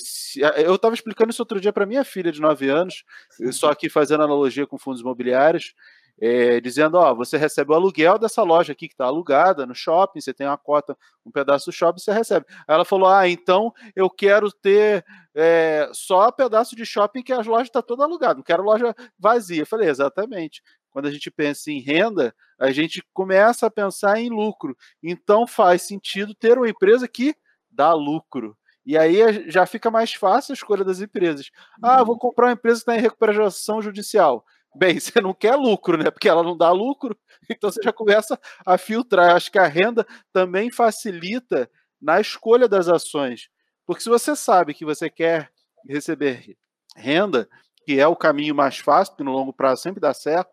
eu 0.57 0.75
estava 0.75 0.93
explicando 0.93 1.31
isso 1.31 1.41
outro 1.41 1.61
dia 1.61 1.71
para 1.71 1.85
minha 1.85 2.03
filha 2.03 2.31
de 2.31 2.41
9 2.41 2.69
anos, 2.69 3.03
só 3.51 3.71
aqui 3.71 3.89
fazendo 3.89 4.23
analogia 4.23 4.67
com 4.67 4.77
fundos 4.77 5.01
imobiliários, 5.01 5.73
é, 6.19 6.59
dizendo: 6.61 6.95
Ó, 6.95 7.13
você 7.13 7.37
recebe 7.37 7.71
o 7.71 7.75
aluguel 7.75 8.17
dessa 8.17 8.43
loja 8.43 8.73
aqui 8.73 8.87
que 8.87 8.93
está 8.93 9.05
alugada 9.05 9.65
no 9.65 9.75
shopping, 9.75 10.21
você 10.21 10.33
tem 10.33 10.47
uma 10.47 10.57
cota, 10.57 10.97
um 11.25 11.31
pedaço 11.31 11.67
do 11.67 11.73
shopping, 11.73 11.99
você 11.99 12.13
recebe. 12.13 12.45
Aí 12.67 12.75
ela 12.75 12.85
falou: 12.85 13.09
Ah, 13.09 13.27
então 13.27 13.73
eu 13.95 14.09
quero 14.09 14.51
ter 14.51 15.05
é, 15.33 15.89
só 15.93 16.31
pedaço 16.31 16.75
de 16.75 16.85
shopping 16.85 17.21
que 17.21 17.33
as 17.33 17.45
lojas 17.45 17.67
estão 17.67 17.81
tá 17.81 17.87
toda 17.87 18.03
alugada, 18.03 18.35
não 18.35 18.43
quero 18.43 18.63
loja 18.63 18.95
vazia. 19.19 19.61
Eu 19.61 19.67
falei: 19.67 19.89
Exatamente. 19.89 20.61
Quando 20.91 21.07
a 21.07 21.11
gente 21.11 21.29
pensa 21.29 21.69
em 21.69 21.81
renda, 21.81 22.33
a 22.57 22.71
gente 22.71 23.03
começa 23.13 23.67
a 23.67 23.71
pensar 23.71 24.17
em 24.17 24.29
lucro. 24.29 24.77
Então 25.03 25.45
faz 25.45 25.81
sentido 25.81 26.33
ter 26.33 26.57
uma 26.57 26.69
empresa 26.69 27.05
que 27.05 27.35
dá 27.69 27.93
lucro. 27.93 28.57
E 28.85 28.97
aí 28.97 29.49
já 29.49 29.65
fica 29.65 29.91
mais 29.91 30.13
fácil 30.13 30.53
a 30.53 30.55
escolha 30.55 30.85
das 30.85 31.01
empresas. 31.01 31.49
Ah, 31.81 32.03
vou 32.03 32.13
uhum. 32.13 32.19
comprar 32.19 32.45
uma 32.45 32.53
empresa 32.53 32.77
que 32.77 32.83
está 32.83 32.95
em 32.95 33.01
recuperação 33.01 33.81
judicial. 33.81 34.45
Bem, 34.75 34.99
você 34.99 35.21
não 35.21 35.33
quer 35.33 35.55
lucro, 35.55 35.97
né? 35.97 36.11
Porque 36.11 36.29
ela 36.29 36.43
não 36.43 36.57
dá 36.57 36.71
lucro, 36.71 37.17
então 37.49 37.71
você 37.71 37.81
já 37.81 37.93
começa 37.93 38.39
a 38.65 38.77
filtrar. 38.77 39.35
Acho 39.35 39.51
que 39.51 39.59
a 39.59 39.67
renda 39.67 40.05
também 40.31 40.69
facilita 40.69 41.69
na 42.01 42.19
escolha 42.19 42.67
das 42.67 42.87
ações. 42.87 43.49
Porque 43.85 44.03
se 44.03 44.09
você 44.09 44.35
sabe 44.35 44.73
que 44.73 44.85
você 44.85 45.09
quer 45.09 45.51
receber 45.87 46.57
renda, 46.95 47.47
que 47.85 47.99
é 47.99 48.07
o 48.07 48.15
caminho 48.15 48.55
mais 48.55 48.77
fácil, 48.79 49.15
que 49.15 49.23
no 49.23 49.31
longo 49.31 49.53
prazo 49.53 49.83
sempre 49.83 50.01
dá 50.01 50.13
certo, 50.13 50.51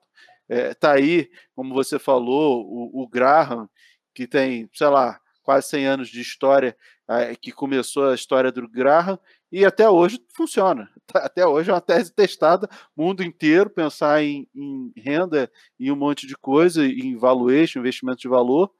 é, 0.48 0.74
tá 0.74 0.92
aí, 0.92 1.30
como 1.54 1.72
você 1.72 1.98
falou, 1.98 2.66
o, 2.66 3.02
o 3.02 3.08
Graham, 3.08 3.68
que 4.14 4.26
tem, 4.26 4.68
sei 4.74 4.88
lá, 4.88 5.18
quase 5.42 5.68
100 5.68 5.86
anos 5.86 6.08
de 6.08 6.20
história, 6.20 6.76
é, 7.08 7.34
que 7.34 7.50
começou 7.52 8.10
a 8.10 8.14
história 8.14 8.52
do 8.52 8.68
Graham, 8.68 9.18
e 9.52 9.66
até 9.66 9.88
hoje 9.88 10.18
funciona. 10.34 10.88
Até 11.14 11.46
hoje 11.46 11.68
é 11.70 11.74
uma 11.74 11.80
tese 11.80 12.10
testada, 12.10 12.66
mundo 12.96 13.22
inteiro, 13.22 13.68
pensar 13.68 14.22
em, 14.22 14.48
em 14.54 14.90
renda 14.96 15.50
e 15.78 15.92
um 15.92 15.96
monte 15.96 16.26
de 16.26 16.34
coisa, 16.34 16.82
em 16.86 17.16
valuation, 17.18 17.80
investimento 17.80 18.22
de 18.22 18.28
valor, 18.28 18.72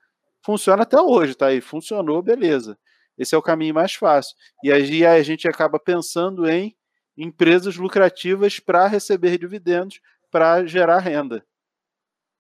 funciona 0.43 0.83
até 0.83 0.99
hoje, 0.99 1.35
tá 1.35 1.49
aí, 1.49 1.61
funcionou, 1.61 2.23
beleza. 2.23 2.79
Esse 3.19 3.35
é 3.35 3.39
o 3.39 3.43
caminho 3.43 3.75
mais 3.75 3.93
fácil. 3.93 4.35
E 4.65 4.73
aí 4.73 5.05
a 5.05 5.23
gente 5.23 5.47
acaba 5.47 5.79
pensando 5.79 6.49
em 6.49 6.75
empresas 7.17 7.77
lucrativas 7.77 8.59
para 8.59 8.87
receber 8.87 9.37
dividendos, 9.37 10.01
para 10.31 10.65
gerar 10.65 10.99
renda. 11.01 11.45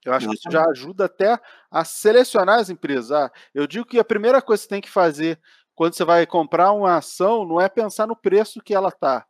Eu 0.05 0.12
acho 0.12 0.29
que 0.29 0.35
isso 0.35 0.51
já 0.51 0.65
ajuda 0.69 1.05
até 1.05 1.39
a 1.71 1.85
selecionar 1.85 2.59
as 2.59 2.71
empresas. 2.71 3.12
Ah, 3.12 3.31
eu 3.55 3.67
digo 3.67 3.87
que 3.87 3.99
a 3.99 4.05
primeira 4.05 4.43
coisa 4.43 4.62
que 4.62 4.65
você 4.65 4.75
tem 4.75 4.81
que 4.81 4.91
fazer 4.91 5.39
quando 5.75 5.95
você 5.95 6.05
vai 6.05 6.26
comprar 6.26 6.73
uma 6.73 6.97
ação 6.97 7.47
não 7.47 7.61
é 7.61 7.69
pensar 7.69 8.07
no 8.07 8.17
preço 8.17 8.61
que 8.61 8.75
ela 8.75 8.88
está, 8.88 9.26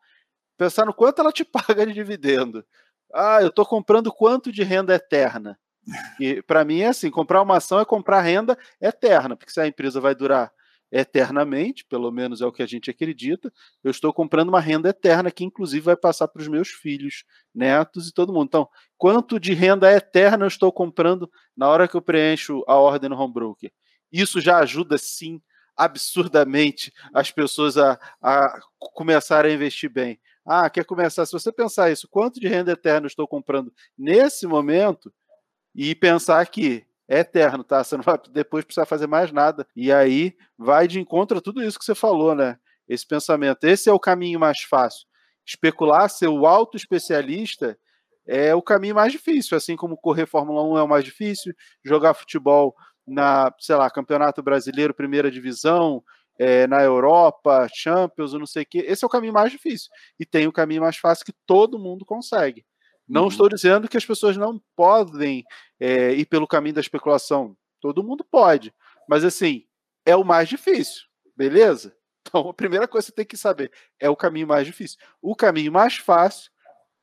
pensar 0.57 0.87
no 0.87 0.95
quanto 0.95 1.21
ela 1.21 1.33
te 1.33 1.45
paga 1.47 1.87
de 1.87 1.93
dividendo. 1.93 2.65
Ah, 3.15 3.43
eu 3.43 3.49
estou 3.49 3.67
comprando 3.67 4.13
quanto 4.13 4.51
de 4.51 4.63
renda 4.63 4.95
eterna. 4.95 5.59
E 6.21 6.41
para 6.43 6.65
mim 6.65 6.81
é 6.81 6.89
assim, 6.89 7.11
comprar 7.11 7.43
uma 7.43 7.57
ação 7.57 7.81
é 7.81 7.85
comprar 7.85 8.21
renda 8.21 8.57
eterna, 8.81 9.37
porque 9.37 9.53
se 9.53 9.61
a 9.61 9.67
empresa 9.67 10.01
vai 10.01 10.15
durar 10.15 10.53
eternamente, 10.93 11.87
pelo 11.87 12.11
menos 12.11 12.43
é 12.43 12.47
o 12.47 12.53
que 12.53 12.63
a 12.63 12.67
gente 12.67 12.91
acredita, 12.91 13.51
eu 13.83 13.91
estou 13.91 14.13
comprando 14.13 14.51
uma 14.51 14.61
renda 14.61 14.91
eterna 14.91 15.31
que 15.31 15.43
inclusive 15.43 15.83
vai 15.83 15.97
passar 15.97 16.29
para 16.29 16.43
os 16.43 16.49
meus 16.49 16.69
filhos, 16.69 17.25
netos 17.55 18.09
e 18.09 18.13
todo 18.13 18.33
mundo. 18.33 18.45
Então, 18.45 18.69
quanto 18.99 19.41
de 19.41 19.55
renda 19.55 19.91
eterna 19.91 20.45
eu 20.45 20.49
estou 20.49 20.71
comprando 20.71 21.31
na 21.57 21.67
hora 21.67 21.89
que 21.89 21.97
eu 21.97 22.03
preencho 22.03 22.63
a 22.69 22.77
ordem 22.77 23.09
no 23.09 23.19
home 23.19 23.33
broker? 23.33 23.73
Isso 24.13 24.39
já 24.39 24.59
ajuda 24.59 24.99
sim 24.99 25.41
absurdamente 25.77 26.93
as 27.15 27.31
pessoas 27.31 27.77
a, 27.77 27.99
a 28.21 28.59
começarem 28.95 29.53
a 29.53 29.55
investir 29.55 29.91
bem. 29.91 30.21
Ah, 30.45 30.69
quer 30.69 30.85
começar? 30.85 31.25
Se 31.25 31.33
você 31.33 31.53
pensar 31.53 31.91
isso, 31.91 32.09
quanto 32.09 32.41
de 32.41 32.49
renda 32.49 32.73
eterna 32.73 33.07
estou 33.07 33.29
comprando 33.29 33.73
nesse 33.97 34.47
momento 34.47 35.13
e 35.75 35.95
pensar 35.95 36.45
que 36.47 36.85
é 37.09 37.21
eterno, 37.21 37.63
tá? 37.63 37.83
Você 37.83 37.97
não 37.97 38.03
vai 38.03 38.19
depois 38.31 38.65
precisar 38.65 38.87
fazer 38.87 39.07
mais 39.07 39.31
nada. 39.31 39.67
E 39.77 39.93
aí 39.93 40.35
vai 40.57 40.89
de 40.89 41.01
encontro 41.01 41.39
a 41.39 41.41
tudo 41.41 41.63
isso 41.63 41.79
que 41.79 41.85
você 41.85 41.95
falou, 41.95 42.35
né? 42.35 42.59
Esse 42.89 43.07
pensamento. 43.07 43.65
Esse 43.65 43.89
é 43.89 43.93
o 43.93 44.01
caminho 44.01 44.41
mais 44.41 44.63
fácil. 44.63 45.07
Especular, 45.47 46.09
ser 46.09 46.29
o 46.29 46.47
auto 46.47 46.77
especialista 46.77 47.79
é 48.27 48.55
o 48.55 48.63
caminho 48.63 48.95
mais 48.95 49.13
difícil, 49.13 49.57
assim 49.57 49.77
como 49.77 49.97
correr 49.97 50.27
Fórmula 50.27 50.63
1 50.63 50.79
é 50.79 50.83
o 50.83 50.89
mais 50.89 51.05
difícil, 51.05 51.53
jogar 51.85 52.15
futebol 52.15 52.75
na, 53.07 53.53
sei 53.59 53.77
lá, 53.77 53.91
Campeonato 53.91 54.43
Brasileiro, 54.43 54.95
Primeira 54.95 55.31
Divisão, 55.31 56.03
é, 56.39 56.67
na 56.67 56.83
Europa, 56.83 57.69
Champions, 57.73 58.33
não 58.33 58.47
sei 58.47 58.63
o 58.63 58.67
quê. 58.67 58.85
Esse 58.87 59.05
é 59.05 59.07
o 59.07 59.11
caminho 59.11 59.33
mais 59.33 59.51
difícil. 59.51 59.91
E 60.19 60.25
tem 60.25 60.47
o 60.47 60.53
caminho 60.53 60.83
mais 60.83 60.97
fácil 60.97 61.25
que 61.25 61.35
todo 61.47 61.79
mundo 61.79 62.05
consegue. 62.05 62.65
Não 63.09 63.23
uhum. 63.23 63.29
estou 63.29 63.49
dizendo 63.49 63.89
que 63.89 63.97
as 63.97 64.07
pessoas 64.07 64.37
não 64.37 64.61
podem 64.77 65.45
é, 65.79 66.13
ir 66.13 66.27
pelo 66.27 66.47
caminho 66.47 66.75
da 66.75 66.81
especulação. 66.81 67.57
Todo 67.81 68.03
mundo 68.03 68.25
pode. 68.25 68.73
Mas, 69.09 69.25
assim, 69.25 69.65
é 70.07 70.17
o 70.17 70.25
mais 70.25 70.49
difícil. 70.49 71.03
Beleza? 71.37 71.95
Então, 72.25 72.49
a 72.49 72.55
primeira 72.55 72.87
coisa 72.87 73.07
que 73.07 73.11
você 73.11 73.17
tem 73.17 73.27
que 73.27 73.37
saber 73.37 73.73
é 73.99 74.09
o 74.09 74.15
caminho 74.15 74.47
mais 74.47 74.65
difícil. 74.65 74.97
O 75.21 75.35
caminho 75.35 75.73
mais 75.73 75.97
fácil 75.97 76.53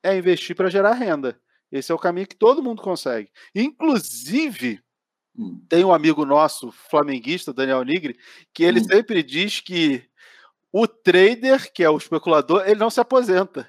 é 0.01 0.17
investir 0.17 0.55
para 0.55 0.69
gerar 0.69 0.93
renda. 0.93 1.37
Esse 1.69 1.91
é 1.91 1.95
o 1.95 1.99
caminho 1.99 2.25
que 2.25 2.37
todo 2.37 2.63
mundo 2.63 2.81
consegue. 2.81 3.29
Inclusive. 3.53 4.81
Tem 5.67 5.85
um 5.85 5.93
amigo 5.93 6.25
nosso, 6.25 6.71
flamenguista, 6.71 7.53
Daniel 7.53 7.83
Nigri, 7.83 8.17
que 8.53 8.63
ele 8.63 8.79
hum. 8.79 8.83
sempre 8.83 9.23
diz 9.23 9.59
que 9.59 10.03
o 10.71 10.87
trader, 10.87 11.71
que 11.71 11.83
é 11.83 11.89
o 11.89 11.97
especulador, 11.97 12.63
ele 12.65 12.79
não 12.79 12.89
se 12.89 12.99
aposenta. 12.99 13.67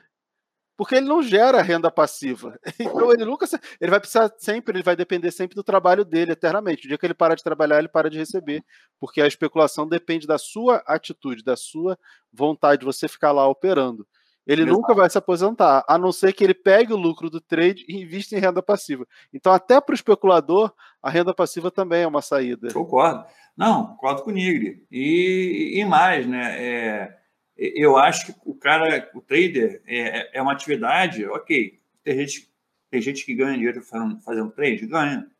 Porque 0.76 0.94
ele 0.94 1.06
não 1.06 1.22
gera 1.22 1.60
renda 1.60 1.90
passiva. 1.90 2.58
Então 2.80 3.12
ele 3.12 3.24
nunca. 3.26 3.46
Ele 3.78 3.90
vai 3.90 4.00
precisar 4.00 4.32
sempre, 4.38 4.74
ele 4.74 4.82
vai 4.82 4.96
depender 4.96 5.30
sempre 5.30 5.54
do 5.54 5.62
trabalho 5.62 6.06
dele 6.06 6.32
eternamente. 6.32 6.86
O 6.86 6.88
dia 6.88 6.96
que 6.96 7.04
ele 7.04 7.12
para 7.12 7.34
de 7.34 7.44
trabalhar, 7.44 7.78
ele 7.78 7.88
para 7.88 8.08
de 8.08 8.16
receber. 8.16 8.64
Porque 8.98 9.20
a 9.20 9.26
especulação 9.26 9.86
depende 9.86 10.26
da 10.26 10.38
sua 10.38 10.82
atitude, 10.86 11.44
da 11.44 11.54
sua 11.54 11.98
vontade 12.32 12.80
de 12.80 12.86
você 12.86 13.06
ficar 13.08 13.30
lá 13.30 13.46
operando. 13.46 14.06
Ele 14.46 14.62
Exato. 14.62 14.76
nunca 14.76 14.94
vai 14.94 15.08
se 15.08 15.18
aposentar, 15.18 15.84
a 15.86 15.98
não 15.98 16.10
ser 16.10 16.32
que 16.32 16.42
ele 16.42 16.54
pegue 16.54 16.92
o 16.92 16.96
lucro 16.96 17.28
do 17.28 17.40
trade 17.40 17.84
e 17.88 18.02
invista 18.02 18.34
em 18.34 18.40
renda 18.40 18.62
passiva. 18.62 19.06
Então, 19.32 19.52
até 19.52 19.80
para 19.80 19.92
o 19.92 19.94
especulador, 19.94 20.72
a 21.02 21.10
renda 21.10 21.34
passiva 21.34 21.70
também 21.70 22.02
é 22.02 22.06
uma 22.06 22.22
saída. 22.22 22.72
Concordo. 22.72 23.24
Não, 23.56 23.88
concordo 23.88 24.22
com 24.22 24.30
o 24.30 24.32
Nigri. 24.32 24.86
E, 24.90 25.72
e 25.74 25.84
mais, 25.84 26.26
né? 26.26 26.56
É, 26.58 27.18
eu 27.56 27.96
acho 27.96 28.26
que 28.26 28.40
o 28.44 28.54
cara, 28.54 29.10
o 29.14 29.20
trader, 29.20 29.82
é, 29.86 30.38
é 30.38 30.42
uma 30.42 30.52
atividade, 30.52 31.26
ok. 31.26 31.78
Tem 32.02 32.16
gente, 32.16 32.50
tem 32.90 33.02
gente 33.02 33.24
que 33.24 33.34
ganha 33.34 33.54
dinheiro 33.54 33.82
fazendo, 33.82 34.18
fazendo 34.20 34.50
trade, 34.50 34.86
ganha. 34.86 35.30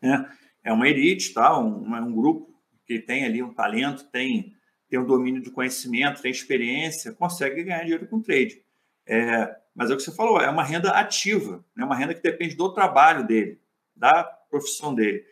Né? 0.00 0.30
É 0.62 0.72
uma 0.72 0.88
elite, 0.88 1.34
tá? 1.34 1.58
um, 1.58 1.84
um 1.84 2.14
grupo 2.14 2.54
que 2.86 3.00
tem 3.00 3.24
ali 3.24 3.42
um 3.42 3.52
talento, 3.52 4.04
tem 4.10 4.54
tem 4.94 5.00
um 5.00 5.04
domínio 5.04 5.42
de 5.42 5.50
conhecimento, 5.50 6.22
tem 6.22 6.30
experiência, 6.30 7.12
consegue 7.12 7.64
ganhar 7.64 7.82
dinheiro 7.82 8.06
com 8.06 8.20
trade. 8.20 8.62
É, 9.04 9.52
mas 9.74 9.90
é 9.90 9.94
o 9.94 9.96
que 9.96 10.04
você 10.04 10.14
falou, 10.14 10.40
é 10.40 10.48
uma 10.48 10.62
renda 10.62 10.92
ativa, 10.92 11.64
é 11.76 11.80
né? 11.80 11.84
uma 11.84 11.96
renda 11.96 12.14
que 12.14 12.22
depende 12.22 12.54
do 12.54 12.72
trabalho 12.72 13.26
dele, 13.26 13.60
da 13.96 14.22
profissão 14.22 14.94
dele. 14.94 15.24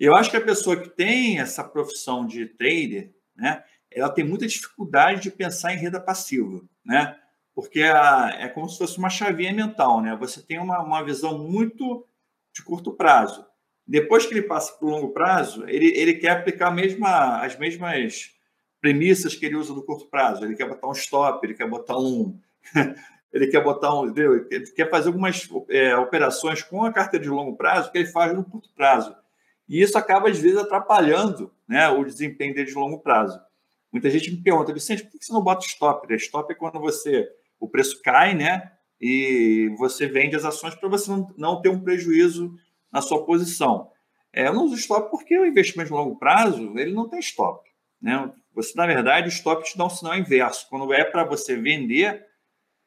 Eu 0.00 0.16
acho 0.16 0.30
que 0.30 0.36
a 0.38 0.40
pessoa 0.40 0.80
que 0.80 0.88
tem 0.88 1.38
essa 1.38 1.62
profissão 1.62 2.26
de 2.26 2.46
trader, 2.46 3.12
né, 3.36 3.62
ela 3.90 4.08
tem 4.08 4.24
muita 4.24 4.46
dificuldade 4.46 5.20
de 5.20 5.30
pensar 5.30 5.74
em 5.74 5.78
renda 5.78 6.00
passiva, 6.00 6.62
né? 6.82 7.14
Porque 7.54 7.82
a, 7.82 8.34
é 8.40 8.48
como 8.48 8.66
se 8.66 8.78
fosse 8.78 8.96
uma 8.96 9.10
chavinha 9.10 9.52
mental, 9.52 10.00
né? 10.00 10.16
Você 10.16 10.40
tem 10.40 10.58
uma, 10.58 10.80
uma 10.80 11.04
visão 11.04 11.38
muito 11.38 12.08
de 12.54 12.62
curto 12.62 12.92
prazo. 12.92 13.46
Depois 13.86 14.24
que 14.24 14.32
ele 14.32 14.42
passa 14.42 14.72
para 14.72 14.86
o 14.86 14.90
longo 14.90 15.10
prazo, 15.10 15.68
ele, 15.68 15.88
ele 15.94 16.14
quer 16.14 16.30
aplicar 16.30 16.70
mesma, 16.70 17.42
as 17.42 17.58
mesmas 17.58 18.32
premissas 18.82 19.36
que 19.36 19.46
ele 19.46 19.54
usa 19.54 19.72
no 19.72 19.84
curto 19.84 20.06
prazo. 20.06 20.44
Ele 20.44 20.56
quer 20.56 20.68
botar 20.68 20.88
um 20.88 20.92
stop, 20.92 21.46
ele 21.46 21.54
quer 21.54 21.68
botar 21.68 21.96
um. 21.96 22.36
ele 23.32 23.46
quer 23.46 23.62
botar 23.62 23.94
um. 23.94 24.06
Entendeu? 24.06 24.46
Ele 24.50 24.66
quer 24.66 24.90
fazer 24.90 25.06
algumas 25.06 25.48
é, 25.70 25.96
operações 25.96 26.62
com 26.62 26.84
a 26.84 26.92
carteira 26.92 27.24
de 27.24 27.30
longo 27.30 27.56
prazo 27.56 27.92
que 27.92 27.98
ele 27.98 28.08
faz 28.08 28.34
no 28.34 28.44
curto 28.44 28.68
prazo. 28.74 29.14
E 29.68 29.80
isso 29.80 29.96
acaba, 29.96 30.28
às 30.28 30.38
vezes, 30.38 30.58
atrapalhando 30.58 31.52
né, 31.66 31.88
o 31.88 32.04
desempenho 32.04 32.52
dele 32.52 32.66
de 32.66 32.74
longo 32.74 32.98
prazo. 32.98 33.40
Muita 33.92 34.10
gente 34.10 34.30
me 34.32 34.42
pergunta, 34.42 34.72
Vicente, 34.72 35.04
por 35.04 35.12
que 35.18 35.24
você 35.24 35.32
não 35.32 35.42
bota 35.42 35.64
stop? 35.64 36.12
Stop 36.16 36.52
é 36.52 36.56
quando 36.56 36.80
você 36.80 37.30
o 37.60 37.68
preço 37.68 38.02
cai, 38.02 38.34
né? 38.34 38.72
E 39.00 39.72
você 39.78 40.08
vende 40.08 40.34
as 40.34 40.44
ações 40.44 40.74
para 40.74 40.88
você 40.88 41.08
não, 41.08 41.32
não 41.38 41.62
ter 41.62 41.68
um 41.68 41.80
prejuízo 41.80 42.58
na 42.90 43.00
sua 43.00 43.24
posição. 43.24 43.90
É, 44.32 44.48
eu 44.48 44.54
não 44.54 44.64
uso 44.64 44.74
stop 44.74 45.10
porque 45.10 45.38
o 45.38 45.46
investimento 45.46 45.90
de 45.90 45.94
longo 45.94 46.18
prazo 46.18 46.72
ele 46.76 46.92
não 46.92 47.08
tem 47.08 47.20
stop. 47.20 47.70
Né? 48.00 48.32
Você, 48.54 48.72
na 48.76 48.86
verdade, 48.86 49.28
o 49.28 49.28
stop 49.28 49.64
te 49.64 49.76
dá 49.76 49.86
um 49.86 49.90
sinal 49.90 50.16
inverso. 50.16 50.66
Quando 50.68 50.92
é 50.92 51.04
para 51.04 51.24
você 51.24 51.56
vender, 51.56 52.26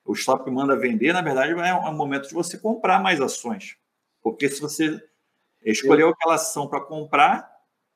o 0.05 0.13
stop 0.13 0.49
manda 0.51 0.75
vender, 0.75 1.13
na 1.13 1.21
verdade, 1.21 1.51
é 1.51 1.73
um 1.73 1.95
momento 1.95 2.27
de 2.27 2.33
você 2.33 2.57
comprar 2.57 3.01
mais 3.01 3.19
ações. 3.19 3.75
Porque 4.21 4.47
se 4.47 4.61
você 4.61 5.01
escolheu 5.63 6.09
aquela 6.09 6.35
ação 6.35 6.67
para 6.67 6.81
comprar, 6.81 7.49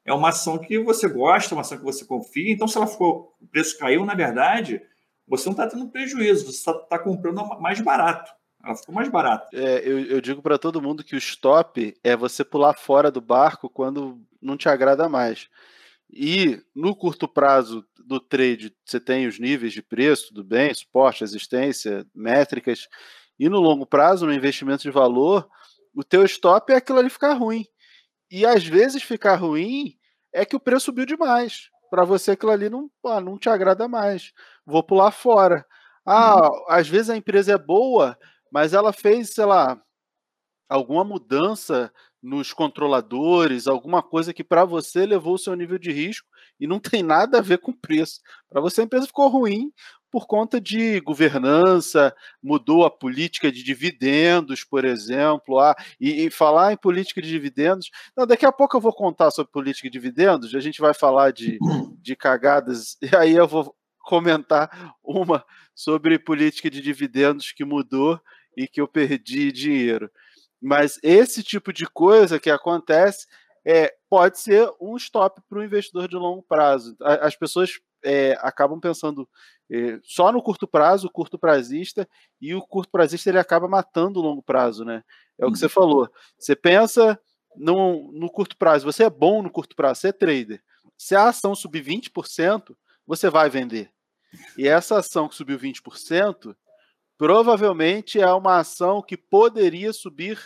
é 0.03 0.13
uma 0.13 0.29
ação 0.29 0.57
que 0.57 0.79
você 0.79 1.07
gosta, 1.07 1.53
uma 1.53 1.61
ação 1.61 1.77
que 1.77 1.83
você 1.83 2.03
confia. 2.03 2.51
Então, 2.51 2.67
se 2.67 2.77
ela 2.77 2.87
for, 2.87 3.33
o 3.39 3.47
preço 3.47 3.77
caiu, 3.77 4.05
na 4.05 4.15
verdade, 4.15 4.81
você 5.27 5.45
não 5.45 5.53
está 5.53 5.67
tendo 5.67 5.87
prejuízo, 5.89 6.45
você 6.45 6.57
está 6.57 6.73
tá 6.73 6.97
comprando 6.97 7.45
mais 7.59 7.79
barato. 7.79 8.31
Ela 8.63 8.75
ficou 8.75 8.93
mais 8.93 9.07
barata. 9.07 9.47
É, 9.53 9.87
eu, 9.87 9.99
eu 10.05 10.19
digo 10.19 10.41
para 10.41 10.57
todo 10.57 10.81
mundo 10.81 11.03
que 11.03 11.15
o 11.15 11.17
stop 11.17 11.95
é 12.03 12.15
você 12.15 12.43
pular 12.43 12.73
fora 12.73 13.09
do 13.09 13.21
barco 13.21 13.69
quando 13.69 14.19
não 14.41 14.57
te 14.57 14.67
agrada 14.67 15.07
mais. 15.07 15.47
E 16.11 16.61
no 16.75 16.95
curto 16.95 17.27
prazo 17.27 17.85
do 18.03 18.19
trade, 18.19 18.75
você 18.83 18.99
tem 18.99 19.27
os 19.27 19.39
níveis 19.39 19.73
de 19.73 19.83
preço, 19.83 20.29
tudo 20.29 20.43
bem, 20.43 20.73
suporte, 20.73 21.21
resistência, 21.21 22.05
métricas. 22.15 22.87
E 23.37 23.47
no 23.47 23.59
longo 23.59 23.85
prazo, 23.85 24.25
no 24.25 24.33
investimento 24.33 24.81
de 24.81 24.91
valor, 24.91 25.47
o 25.93 26.03
teu 26.03 26.25
stop 26.25 26.73
é 26.73 26.77
aquilo 26.77 26.99
ali 26.99 27.09
ficar 27.09 27.33
ruim. 27.33 27.65
E 28.31 28.45
às 28.45 28.65
vezes 28.65 29.03
ficar 29.03 29.35
ruim 29.35 29.95
é 30.33 30.45
que 30.45 30.55
o 30.55 30.59
preço 30.59 30.85
subiu 30.85 31.05
demais. 31.05 31.69
Para 31.89 32.03
você 32.03 32.31
aquilo 32.31 32.51
ali 32.51 32.69
não, 32.69 32.89
ah, 33.05 33.21
não 33.21 33.37
te 33.37 33.49
agrada 33.49 33.87
mais. 33.87 34.31
Vou 34.65 34.83
pular 34.83 35.11
fora. 35.11 35.65
Ah, 36.05 36.49
uhum. 36.49 36.65
às 36.69 36.87
vezes 36.87 37.09
a 37.09 37.17
empresa 37.17 37.53
é 37.53 37.57
boa, 37.57 38.17
mas 38.51 38.73
ela 38.73 38.91
fez, 38.91 39.33
sei 39.33 39.45
lá, 39.45 39.79
alguma 40.67 41.03
mudança 41.03 41.91
nos 42.21 42.51
controladores, 42.51 43.67
alguma 43.67 44.03
coisa 44.03 44.33
que 44.33 44.43
para 44.43 44.65
você 44.65 45.05
levou 45.05 45.35
o 45.35 45.39
seu 45.39 45.55
nível 45.55 45.77
de 45.77 45.91
risco 45.91 46.27
e 46.59 46.67
não 46.67 46.79
tem 46.79 47.01
nada 47.01 47.37
a 47.37 47.41
ver 47.41 47.59
com 47.59 47.71
preço. 47.71 48.19
Para 48.49 48.61
você 48.61 48.81
a 48.81 48.83
empresa 48.83 49.07
ficou 49.07 49.29
ruim 49.29 49.71
por 50.11 50.25
conta 50.25 50.59
de 50.59 50.99
governança, 51.01 52.13
mudou 52.41 52.83
a 52.83 52.91
política 52.91 53.51
de 53.51 53.63
dividendos, 53.63 54.63
por 54.63 54.83
exemplo, 54.83 55.59
ah, 55.59 55.75
e, 55.99 56.25
e, 56.25 56.31
falar 56.31 56.73
em 56.73 56.77
política 56.77 57.21
de 57.21 57.29
dividendos. 57.29 57.89
Não, 58.17 58.25
daqui 58.25 58.45
a 58.45 58.51
pouco 58.51 58.75
eu 58.75 58.81
vou 58.81 58.93
contar 58.93 59.31
sobre 59.31 59.51
política 59.51 59.87
de 59.87 59.93
dividendos, 59.93 60.55
a 60.55 60.59
gente 60.59 60.81
vai 60.81 60.93
falar 60.93 61.31
de, 61.31 61.59
de 62.01 62.15
cagadas, 62.15 62.97
e 63.03 63.15
aí 63.15 63.35
eu 63.35 63.47
vou 63.47 63.73
comentar 63.99 64.95
uma 65.03 65.45
sobre 65.75 66.17
política 66.17 66.69
de 66.69 66.81
dividendos 66.81 67.51
que 67.51 67.63
mudou 67.63 68.19
e 68.57 68.67
que 68.67 68.81
eu 68.81 68.87
perdi 68.87 69.51
dinheiro. 69.51 70.09
Mas 70.61 70.99
esse 71.01 71.41
tipo 71.43 71.71
de 71.71 71.85
coisa 71.85 72.39
que 72.39 72.49
acontece 72.49 73.25
é, 73.65 73.93
pode 74.09 74.39
ser 74.39 74.69
um 74.79 74.95
stop 74.97 75.41
para 75.47 75.59
o 75.59 75.63
investidor 75.63 76.07
de 76.07 76.15
longo 76.15 76.43
prazo. 76.43 76.95
As 77.01 77.35
pessoas 77.35 77.71
é, 78.03 78.37
acabam 78.41 78.79
pensando 78.79 79.27
é, 79.71 79.99
só 80.03 80.31
no 80.31 80.41
curto 80.41 80.67
prazo, 80.67 81.07
o 81.07 81.11
curto 81.11 81.37
prazista, 81.37 82.07
e 82.41 82.53
o 82.53 82.61
curto 82.61 82.91
prazista 82.91 83.29
ele 83.29 83.39
acaba 83.39 83.67
matando 83.67 84.19
o 84.19 84.23
longo 84.23 84.41
prazo, 84.41 84.83
né? 84.83 85.03
É 85.37 85.45
o 85.45 85.51
que 85.51 85.57
você 85.57 85.65
uhum. 85.65 85.69
falou. 85.69 86.09
Você 86.37 86.55
pensa 86.55 87.19
no, 87.55 88.11
no 88.11 88.29
curto 88.29 88.57
prazo, 88.57 88.85
você 88.85 89.03
é 89.03 89.09
bom 89.09 89.41
no 89.41 89.51
curto 89.51 89.75
prazo, 89.75 90.01
você 90.01 90.07
é 90.09 90.13
trader. 90.13 90.63
Se 90.97 91.15
a 91.15 91.29
ação 91.29 91.55
subir 91.55 91.83
20%, 91.83 92.75
você 93.05 93.29
vai 93.29 93.49
vender. 93.49 93.91
E 94.57 94.67
essa 94.67 94.97
ação 94.99 95.27
que 95.27 95.35
subiu 95.35 95.57
20%, 95.57 96.55
provavelmente 97.19 98.17
é 98.17 98.33
uma 98.33 98.59
ação 98.59 99.01
que 99.01 99.17
poderia 99.17 99.91
subir 99.91 100.39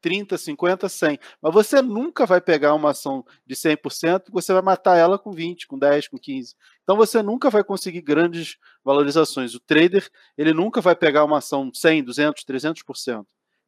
30, 0.00 0.38
50, 0.38 0.88
100. 0.88 1.18
Mas 1.40 1.52
você 1.52 1.82
nunca 1.82 2.24
vai 2.24 2.40
pegar 2.40 2.72
uma 2.72 2.92
ação 2.92 3.22
de 3.46 3.54
100%, 3.54 4.24
você 4.30 4.52
vai 4.54 4.62
matar 4.62 4.96
ela 4.96 5.18
com 5.18 5.30
20, 5.30 5.66
com 5.66 5.78
10, 5.78 6.08
com 6.08 6.18
15. 6.18 6.54
Então 6.82 6.96
você 6.96 7.22
nunca 7.22 7.50
vai 7.50 7.62
conseguir 7.62 8.00
grandes 8.00 8.56
valorizações. 8.82 9.54
O 9.54 9.60
trader, 9.60 10.08
ele 10.36 10.54
nunca 10.54 10.80
vai 10.80 10.96
pegar 10.96 11.24
uma 11.24 11.38
ação 11.38 11.70
100, 11.72 12.04
200, 12.04 12.42
300%. 12.42 13.26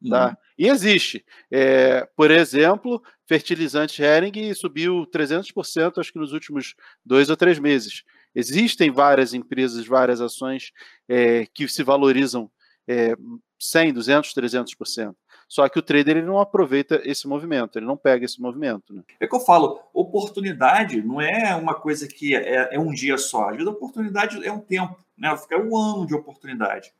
Tá? 0.09 0.29
Uhum. 0.29 0.35
E 0.57 0.67
existe. 0.67 1.23
É, 1.51 2.07
por 2.15 2.31
exemplo, 2.31 3.01
fertilizante 3.27 4.01
Hering 4.01 4.53
subiu 4.55 5.05
300%, 5.11 5.99
acho 5.99 6.11
que 6.11 6.19
nos 6.19 6.33
últimos 6.33 6.75
dois 7.05 7.29
ou 7.29 7.37
três 7.37 7.59
meses. 7.59 8.03
Existem 8.35 8.91
várias 8.91 9.33
empresas, 9.33 9.85
várias 9.85 10.21
ações 10.21 10.71
é, 11.07 11.45
que 11.53 11.67
se 11.67 11.83
valorizam 11.83 12.49
é, 12.87 13.15
100, 13.59 13.93
200, 13.93 14.33
300%. 14.33 15.15
Só 15.47 15.67
que 15.69 15.79
o 15.79 15.81
trader 15.81 16.17
ele 16.17 16.25
não 16.25 16.39
aproveita 16.39 17.01
esse 17.05 17.27
movimento, 17.27 17.79
ele 17.79 17.85
não 17.85 17.95
pega 17.95 18.25
esse 18.25 18.41
movimento. 18.41 18.93
Né? 18.93 19.03
É 19.19 19.27
que 19.27 19.35
eu 19.35 19.39
falo, 19.39 19.79
oportunidade 19.93 21.01
não 21.01 21.21
é 21.21 21.55
uma 21.55 21.73
coisa 21.73 22.07
que 22.07 22.35
é, 22.35 22.75
é 22.75 22.79
um 22.79 22.91
dia 22.91 23.17
só. 23.17 23.49
Às 23.49 23.55
vezes, 23.55 23.67
oportunidade 23.67 24.45
é 24.45 24.51
um 24.51 24.59
tempo, 24.59 24.97
né? 25.17 25.35
Fica 25.37 25.57
um 25.57 25.75
ano 25.77 26.05
de 26.05 26.13
oportunidade. 26.13 26.93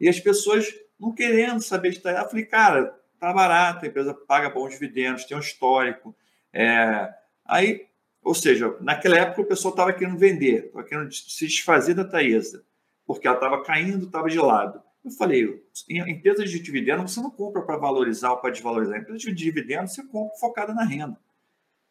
E 0.00 0.08
as 0.08 0.18
pessoas 0.18 0.66
não 0.98 1.12
querendo 1.12 1.62
saber 1.62 1.90
de 1.90 1.98
estar. 1.98 2.10
Eu 2.20 2.28
falei, 2.28 2.44
cara, 2.44 2.98
tá 3.20 3.32
barato, 3.32 3.84
a 3.84 3.88
empresa 3.88 4.12
paga 4.12 4.50
bons 4.50 4.70
dividendos, 4.70 5.24
tem 5.24 5.36
um 5.36 5.40
histórico. 5.40 6.14
É... 6.52 7.12
Aí 7.44 7.86
ou 8.24 8.34
seja, 8.34 8.74
naquela 8.80 9.18
época 9.18 9.42
o 9.42 9.44
pessoal 9.44 9.74
estava 9.74 9.92
querendo 9.92 10.16
vender, 10.16 10.64
estava 10.64 10.82
querendo 10.82 11.12
se 11.12 11.46
desfazer 11.46 11.94
da 11.94 12.06
Taesa, 12.06 12.64
porque 13.06 13.26
ela 13.26 13.36
estava 13.36 13.62
caindo, 13.62 14.06
estava 14.06 14.30
de 14.30 14.38
lado. 14.38 14.82
Eu 15.04 15.10
falei, 15.10 15.62
em 15.90 16.10
empresas 16.10 16.50
de 16.50 16.58
dividendo 16.58 17.06
você 17.06 17.20
não 17.20 17.30
compra 17.30 17.60
para 17.60 17.76
valorizar 17.76 18.30
ou 18.30 18.38
para 18.38 18.50
desvalorizar. 18.50 18.96
Em 18.96 19.02
empresas 19.02 19.20
de 19.20 19.32
dividendo 19.34 19.88
você 19.88 20.02
compra 20.04 20.34
focada 20.38 20.72
na 20.72 20.84
renda. 20.84 21.18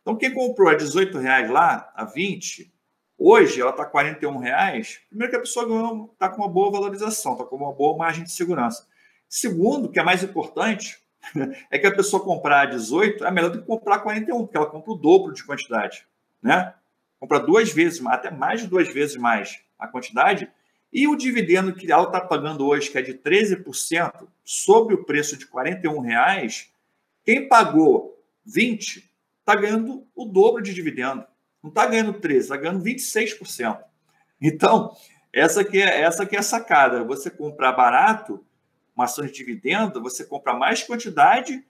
Então, 0.02 0.18
quem 0.18 0.34
comprou 0.34 0.70
a 0.70 0.74
18 0.74 1.20
reais 1.20 1.50
lá, 1.52 1.94
a 1.96 2.04
20, 2.04 2.74
hoje 3.16 3.62
ela 3.62 3.70
está 3.70 3.86
41 3.86 4.36
reais. 4.38 5.02
Primeiro 5.10 5.32
que 5.32 5.38
a 5.38 5.42
pessoa 5.42 6.10
está 6.12 6.30
com 6.30 6.42
uma 6.42 6.50
boa 6.50 6.72
valorização, 6.72 7.34
está 7.34 7.46
com 7.46 7.56
uma 7.56 7.72
boa 7.72 7.96
margem 7.96 8.24
de 8.24 8.32
segurança. 8.32 8.88
Segundo, 9.30 9.92
que 9.92 10.00
é 10.00 10.04
mais 10.04 10.24
importante, 10.24 11.00
é 11.70 11.78
que 11.78 11.86
a 11.86 11.96
pessoa 11.96 12.24
comprar 12.24 12.62
a 12.62 12.66
18 12.66 13.24
é 13.24 13.30
melhor 13.30 13.52
do 13.52 13.62
que 13.62 13.68
comprar 13.68 13.98
a 13.98 14.00
41, 14.00 14.40
porque 14.40 14.58
ela 14.58 14.66
compra 14.66 14.92
o 14.92 14.98
dobro 14.98 15.32
de 15.32 15.44
quantidade 15.46 16.08
né? 16.44 16.74
Compra 17.20 17.40
duas 17.40 17.72
vezes, 17.72 18.06
até 18.06 18.30
mais 18.30 18.62
de 18.62 18.68
duas 18.68 18.90
vezes 18.90 19.16
mais 19.16 19.62
a 19.80 19.88
quantidade. 19.88 20.52
E 20.92 21.08
o 21.08 21.16
dividendo 21.16 21.74
que 21.74 21.92
ela 21.92 22.04
está 22.04 22.20
pagando 22.20 22.68
hoje, 22.68 22.90
que 22.90 22.98
é 22.98 23.02
de 23.02 23.14
13%, 23.14 24.28
sobre 24.44 24.94
o 24.94 25.06
preço 25.06 25.38
de 25.38 25.46
R$ 25.46 26.02
reais, 26.02 26.70
quem 27.24 27.48
pagou 27.48 28.22
20 28.46 29.10
está 29.40 29.56
ganhando 29.56 30.06
o 30.14 30.26
dobro 30.26 30.62
de 30.62 30.74
dividendo. 30.74 31.26
Não 31.64 31.70
está 31.70 31.86
ganhando 31.86 32.14
13, 32.14 32.40
está 32.40 32.58
ganhando 32.58 32.84
26%. 32.84 33.80
Então, 34.42 34.94
essa 35.32 35.62
aqui 35.62 35.82
é 35.82 36.02
essa 36.02 36.24
aqui 36.24 36.36
é 36.36 36.40
a 36.40 36.44
sacada. 36.44 37.04
Você 37.06 37.30
comprar 37.30 37.72
barato, 37.72 38.46
uma 38.96 39.06
ação 39.06 39.26
de 39.26 39.32
dividendo, 39.32 40.02
você 40.02 40.26
compra 40.26 40.54
mais 40.54 40.84
quantidade 40.84 41.66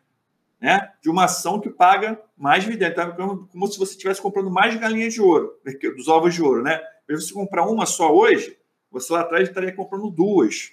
né, 0.64 0.94
de 1.02 1.10
uma 1.10 1.26
ação 1.26 1.60
que 1.60 1.70
paga 1.70 2.18
mais 2.38 2.64
dividendo. 2.64 3.02
Então, 3.02 3.46
como 3.52 3.68
se 3.68 3.78
você 3.78 3.92
estivesse 3.92 4.22
comprando 4.22 4.50
mais 4.50 4.74
galinhas 4.80 5.14
de 5.14 5.22
ouro, 5.22 5.60
dos 5.98 6.08
ovos 6.08 6.34
de 6.34 6.42
ouro. 6.42 6.64
Né? 6.64 6.82
Se 7.06 7.16
você 7.16 7.34
comprar 7.34 7.66
uma 7.66 7.86
só 7.86 8.16
hoje, 8.16 8.58
você 8.90 9.12
lá 9.12 9.20
atrás 9.20 9.50
estaria 9.50 9.76
comprando 9.76 10.10
duas. 10.10 10.72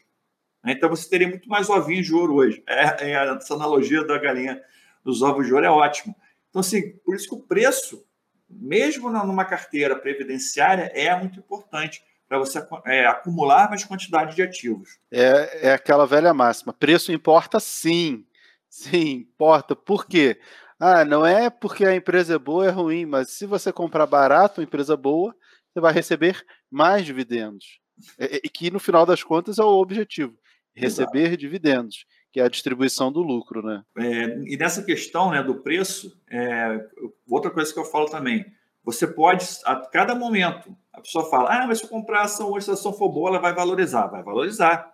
Né? 0.62 0.74
Então 0.74 0.88
você 0.88 1.10
teria 1.10 1.26
muito 1.26 1.48
mais 1.48 1.68
ovinhos 1.68 2.06
de 2.06 2.14
ouro 2.14 2.36
hoje. 2.36 2.62
É, 2.68 3.10
é, 3.10 3.36
essa 3.36 3.54
analogia 3.54 4.04
da 4.04 4.16
galinha 4.16 4.62
dos 5.04 5.22
ovos 5.22 5.44
de 5.44 5.52
ouro 5.52 5.66
é 5.66 5.70
ótimo. 5.70 6.14
Então, 6.50 6.60
assim, 6.60 6.92
por 7.04 7.16
isso 7.16 7.28
que 7.28 7.34
o 7.34 7.40
preço, 7.40 8.06
mesmo 8.48 9.10
numa 9.10 9.44
carteira 9.44 9.96
previdenciária, 9.96 10.92
é 10.94 11.12
muito 11.18 11.40
importante 11.40 12.00
para 12.28 12.38
você 12.38 12.64
é, 12.86 13.06
acumular 13.06 13.68
mais 13.68 13.84
quantidade 13.84 14.36
de 14.36 14.42
ativos. 14.42 15.00
É, 15.10 15.70
é 15.70 15.72
aquela 15.72 16.06
velha 16.06 16.32
máxima: 16.32 16.72
preço 16.72 17.10
importa 17.10 17.58
sim. 17.58 18.24
Sim, 18.70 19.26
importa. 19.28 19.74
Por 19.74 20.06
quê? 20.06 20.40
Ah, 20.78 21.04
não 21.04 21.26
é 21.26 21.50
porque 21.50 21.84
a 21.84 21.94
empresa 21.94 22.36
é 22.36 22.38
boa 22.38 22.66
é 22.66 22.70
ruim, 22.70 23.04
mas 23.04 23.32
se 23.32 23.44
você 23.44 23.72
comprar 23.72 24.06
barato 24.06 24.60
uma 24.60 24.64
empresa 24.64 24.96
boa, 24.96 25.34
você 25.70 25.80
vai 25.80 25.92
receber 25.92 26.42
mais 26.70 27.04
dividendos. 27.04 27.80
E 28.18 28.48
que 28.48 28.70
no 28.70 28.78
final 28.78 29.04
das 29.04 29.22
contas 29.22 29.58
é 29.58 29.62
o 29.62 29.80
objetivo, 29.80 30.34
receber 30.74 31.26
Exato. 31.26 31.36
dividendos, 31.36 32.06
que 32.32 32.40
é 32.40 32.44
a 32.44 32.48
distribuição 32.48 33.12
do 33.12 33.20
lucro, 33.20 33.62
né? 33.62 33.82
É, 33.98 34.38
e 34.46 34.56
nessa 34.56 34.82
questão 34.82 35.30
né, 35.30 35.42
do 35.42 35.56
preço, 35.56 36.18
é, 36.30 36.80
outra 37.28 37.50
coisa 37.50 37.70
que 37.74 37.78
eu 37.78 37.84
falo 37.84 38.06
também, 38.06 38.46
você 38.82 39.06
pode, 39.06 39.46
a 39.66 39.76
cada 39.76 40.14
momento, 40.14 40.74
a 40.92 41.00
pessoa 41.02 41.28
fala, 41.28 41.62
ah, 41.62 41.66
mas 41.66 41.78
se 41.78 41.84
eu 41.84 41.90
comprar 41.90 42.20
a 42.20 42.24
ação 42.24 42.50
hoje, 42.50 42.64
se 42.64 42.70
a 42.70 42.74
ação 42.74 42.92
for 42.92 43.10
boa, 43.10 43.28
ela 43.28 43.38
vai 43.38 43.54
valorizar. 43.54 44.06
Vai 44.06 44.22
valorizar. 44.22 44.90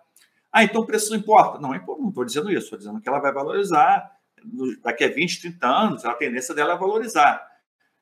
Ah, 0.57 0.63
então 0.63 0.81
o 0.81 0.85
preço 0.87 1.11
não 1.11 1.19
importa. 1.19 1.59
Não, 1.59 1.69
não 1.69 2.09
estou 2.09 2.25
dizendo 2.25 2.49
isso, 2.49 2.63
estou 2.63 2.79
dizendo 2.79 2.99
que 2.99 3.07
ela 3.07 3.19
vai 3.19 3.31
valorizar 3.31 4.11
daqui 4.81 5.03
a 5.03 5.07
20, 5.07 5.41
30 5.41 5.67
anos, 5.67 6.03
a 6.03 6.15
tendência 6.15 6.55
dela 6.55 6.73
é 6.73 6.77
valorizar. 6.77 7.47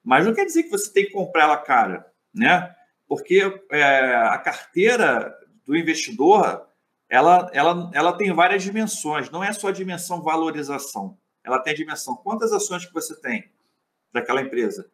Mas 0.01 0.25
não 0.25 0.33
quer 0.33 0.45
dizer 0.45 0.63
que 0.63 0.69
você 0.69 0.89
tem 0.89 1.05
que 1.05 1.11
comprar 1.11 1.43
ela 1.43 1.57
cara, 1.57 2.09
né? 2.33 2.73
Porque 3.09 3.41
é, 3.69 4.15
a 4.15 4.37
carteira 4.37 5.37
do 5.65 5.75
investidor 5.75 6.65
ela, 7.09 7.49
ela, 7.51 7.91
ela 7.93 8.13
tem 8.13 8.31
várias 8.31 8.63
dimensões, 8.63 9.29
não 9.29 9.43
é 9.43 9.51
só 9.51 9.67
a 9.67 9.73
dimensão 9.73 10.21
valorização. 10.21 11.17
Ela 11.43 11.59
tem 11.59 11.73
a 11.73 11.75
dimensão 11.75 12.15
quantas 12.15 12.53
ações 12.53 12.85
que 12.85 12.93
você 12.93 13.19
tem 13.19 13.51
daquela 14.13 14.41
empresa, 14.41 14.89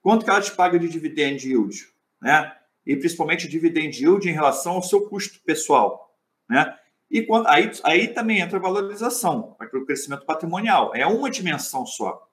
quanto 0.00 0.24
que 0.24 0.30
ela 0.30 0.40
te 0.40 0.52
paga 0.52 0.78
de 0.78 0.88
dividend 0.88 1.44
yield, 1.44 1.88
né? 2.22 2.56
E 2.86 2.94
principalmente 2.94 3.48
dividend 3.48 4.00
yield 4.00 4.28
em 4.28 4.32
relação 4.32 4.74
ao 4.74 4.82
seu 4.82 5.08
custo 5.08 5.40
pessoal, 5.42 6.16
né? 6.48 6.76
E 7.10 7.22
quando, 7.22 7.48
aí, 7.48 7.70
aí 7.82 8.08
também 8.08 8.40
entra 8.40 8.58
a 8.58 8.62
valorização, 8.62 9.56
o 9.60 9.84
crescimento 9.84 10.24
patrimonial. 10.24 10.94
É 10.94 11.04
uma 11.04 11.28
dimensão 11.28 11.84
só. 11.84 12.28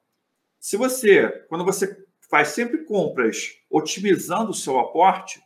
Se 0.59 0.77
você, 0.77 1.29
quando 1.49 1.65
você 1.65 2.05
faz 2.29 2.49
sempre 2.49 2.83
compras 2.83 3.55
otimizando 3.69 4.51
o 4.51 4.53
seu 4.53 4.79
aporte, 4.79 5.41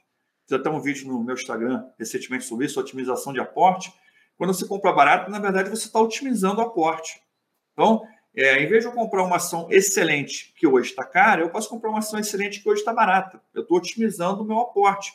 já 0.50 0.60
tem 0.60 0.72
um 0.72 0.82
vídeo 0.82 1.08
no 1.08 1.24
meu 1.24 1.36
Instagram 1.36 1.86
recentemente 1.98 2.44
sobre 2.44 2.66
isso, 2.66 2.80
otimização 2.80 3.32
de 3.32 3.40
aporte. 3.40 3.94
Quando 4.38 4.54
você 4.54 4.68
compra 4.68 4.92
barato, 4.92 5.32
na 5.32 5.40
verdade, 5.40 5.70
você 5.70 5.86
está 5.86 6.02
otimizando 6.02 6.60
o 6.60 6.64
aporte. 6.64 7.22
Então, 7.72 8.02
é, 8.36 8.62
em 8.62 8.68
vez 8.68 8.84
de 8.84 8.90
eu 8.90 8.94
comprar 8.94 9.24
uma 9.24 9.38
ação 9.38 9.68
excelente 9.70 10.54
que 10.58 10.68
hoje 10.68 10.90
está 10.90 11.06
cara, 11.06 11.42
eu 11.42 11.50
posso 11.50 11.70
comprar 11.70 11.90
uma 11.90 12.00
ação 12.00 12.20
excelente 12.20 12.62
que 12.62 12.70
hoje 12.70 12.82
está 12.82 12.94
barata. 12.94 13.42
Eu 13.54 13.62
estou 13.62 13.78
otimizando 13.78 14.42
o 14.42 14.46
meu 14.46 14.60
aporte. 14.60 15.14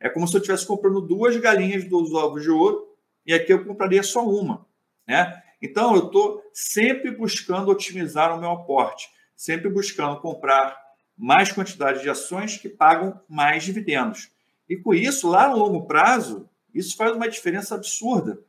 É 0.00 0.08
como 0.08 0.26
se 0.26 0.34
eu 0.34 0.38
estivesse 0.38 0.66
comprando 0.66 1.00
duas 1.00 1.36
galinhas 1.36 1.84
dos 1.84 2.12
ovos 2.12 2.42
de 2.42 2.50
ouro 2.50 2.91
e 3.26 3.32
aqui 3.32 3.52
eu 3.52 3.64
compraria 3.64 4.02
só 4.02 4.26
uma. 4.26 4.66
Né? 5.06 5.42
Então, 5.60 5.94
eu 5.94 6.06
estou 6.06 6.42
sempre 6.52 7.10
buscando 7.10 7.70
otimizar 7.70 8.36
o 8.36 8.40
meu 8.40 8.50
aporte, 8.50 9.10
sempre 9.36 9.68
buscando 9.68 10.20
comprar 10.20 10.80
mais 11.16 11.52
quantidade 11.52 12.02
de 12.02 12.10
ações 12.10 12.56
que 12.56 12.68
pagam 12.68 13.20
mais 13.28 13.64
dividendos. 13.64 14.30
E 14.68 14.76
com 14.76 14.94
isso, 14.94 15.28
lá 15.28 15.48
no 15.48 15.56
longo 15.56 15.86
prazo, 15.86 16.48
isso 16.74 16.96
faz 16.96 17.14
uma 17.14 17.28
diferença 17.28 17.74
absurda. 17.74 18.40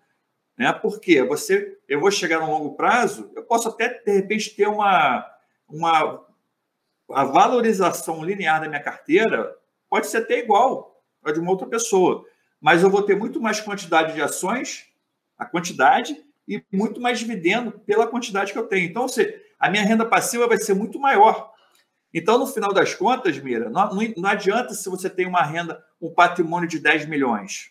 Né? 0.57 0.71
Porque 0.73 1.21
você, 1.23 1.77
eu 1.87 1.99
vou 1.99 2.11
chegar 2.11 2.39
no 2.39 2.51
longo 2.51 2.75
prazo, 2.75 3.31
eu 3.35 3.43
posso 3.43 3.69
até, 3.69 3.89
de 3.89 4.11
repente, 4.11 4.55
ter 4.55 4.67
uma, 4.67 5.25
uma 5.67 6.25
a 7.11 7.25
valorização 7.25 8.23
linear 8.23 8.61
da 8.61 8.67
minha 8.67 8.81
carteira 8.81 9.55
pode 9.89 10.07
ser 10.07 10.17
até 10.17 10.39
igual 10.39 11.01
a 11.23 11.31
de 11.31 11.39
uma 11.39 11.51
outra 11.51 11.67
pessoa, 11.67 12.25
mas 12.63 12.81
eu 12.81 12.89
vou 12.89 13.01
ter 13.01 13.17
muito 13.17 13.41
mais 13.41 13.59
quantidade 13.59 14.13
de 14.13 14.21
ações, 14.21 14.87
a 15.37 15.45
quantidade, 15.45 16.15
e 16.47 16.63
muito 16.71 17.01
mais 17.01 17.19
dividendo 17.19 17.73
pela 17.73 18.07
quantidade 18.07 18.53
que 18.53 18.57
eu 18.57 18.65
tenho. 18.65 18.89
Então, 18.89 19.05
a 19.59 19.69
minha 19.69 19.83
renda 19.83 20.05
passiva 20.05 20.47
vai 20.47 20.57
ser 20.57 20.73
muito 20.73 20.97
maior. 20.97 21.51
Então, 22.13 22.37
no 22.37 22.47
final 22.47 22.71
das 22.71 22.95
contas, 22.95 23.37
Mira, 23.37 23.69
não, 23.69 23.89
não 24.15 24.29
adianta 24.29 24.73
se 24.73 24.89
você 24.89 25.09
tem 25.09 25.27
uma 25.27 25.43
renda, 25.43 25.83
um 26.01 26.09
patrimônio 26.13 26.69
de 26.69 26.79
10 26.79 27.05
milhões. 27.05 27.69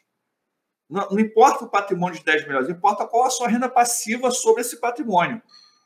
Não, 0.90 1.08
não, 1.08 1.18
importa 1.18 1.64
o 1.64 1.70
patrimônio 1.70 2.18
de 2.18 2.24
10 2.24 2.46
milhões, 2.46 2.68
importa 2.68 3.06
qual 3.06 3.24
a 3.24 3.30
sua 3.30 3.48
renda 3.48 3.70
passiva 3.70 4.30
sobre 4.30 4.60
esse 4.60 4.78
patrimônio. 4.78 5.40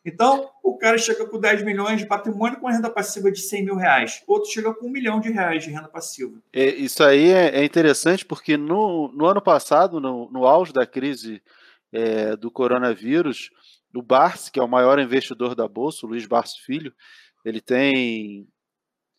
Então, 0.07 0.49
o 0.62 0.79
cara 0.79 0.97
chega 0.97 1.27
com 1.27 1.40
10 1.40 1.64
milhões 1.64 2.01
de 2.01 2.07
patrimônio 2.07 2.61
com 2.61 2.69
renda 2.69 2.88
passiva 2.88 3.29
de 3.31 3.40
100 3.40 3.64
mil 3.64 3.75
reais. 3.75 4.23
Outro 4.25 4.49
chega 4.49 4.73
com 4.73 4.87
um 4.87 4.90
milhão 4.90 5.19
de 5.19 5.33
reais 5.33 5.64
de 5.64 5.71
renda 5.71 5.88
passiva. 5.88 6.40
É, 6.53 6.66
isso 6.66 7.03
aí 7.03 7.33
é, 7.33 7.59
é, 7.59 7.64
interessante 7.64 8.25
porque 8.25 8.57
no, 8.57 9.09
no 9.09 9.27
ano 9.27 9.42
passado, 9.42 9.99
no, 9.99 10.31
no 10.31 10.47
auge 10.47 10.73
da 10.73 10.87
crise 10.87 11.42
é, 11.92 12.37
do 12.37 12.53
coronavírus, 12.53 13.51
o 13.92 14.01
Barsi, 14.01 14.53
que 14.53 14.61
é 14.61 14.62
o 14.62 14.69
maior 14.69 15.01
investidor 15.01 15.57
da 15.57 15.66
Bolsa, 15.66 16.07
o 16.07 16.11
Luiz 16.11 16.25
Barsi 16.25 16.61
Filho, 16.64 16.95
ele 17.45 17.61
tem. 17.61 18.47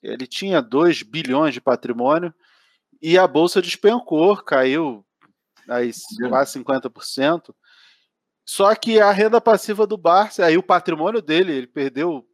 Ele 0.02 0.26
tinha 0.26 0.62
2 0.62 1.04
bilhões 1.04 1.54
de 1.54 1.60
patrimônio 1.60 2.34
e 3.02 3.18
a 3.18 3.28
Bolsa 3.28 3.62
despencou, 3.62 4.38
caiu 4.38 5.04
aí 5.68 5.92
quase 6.30 6.60
50%. 6.60 7.54
Só 8.50 8.74
que 8.76 9.00
a 9.02 9.12
renda 9.12 9.42
passiva 9.42 9.86
do 9.86 9.98
Barça, 9.98 10.46
aí 10.46 10.58
o 10.58 10.64
patrimônio 10.64 11.22
dele, 11.22 11.52
ele 11.52 11.68
perdeu 11.68 12.26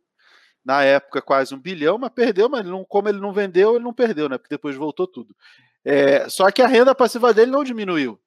na 0.63 0.83
época 0.83 1.21
quase 1.23 1.55
um 1.55 1.59
bilhão, 1.59 1.97
mas 1.97 2.11
perdeu, 2.11 2.47
mas 2.47 2.63
não, 2.63 2.85
como 2.85 3.09
ele 3.09 3.19
não 3.19 3.33
vendeu, 3.33 3.75
ele 3.75 3.83
não 3.83 3.93
perdeu, 3.93 4.29
né? 4.29 4.37
Porque 4.37 4.53
depois 4.53 4.75
voltou 4.75 5.07
tudo. 5.07 5.35
É, 5.83 6.29
só 6.29 6.51
que 6.51 6.61
a 6.61 6.67
renda 6.67 6.93
passiva 6.93 7.33
dele 7.33 7.51
não 7.51 7.63
diminuiu. 7.63 8.21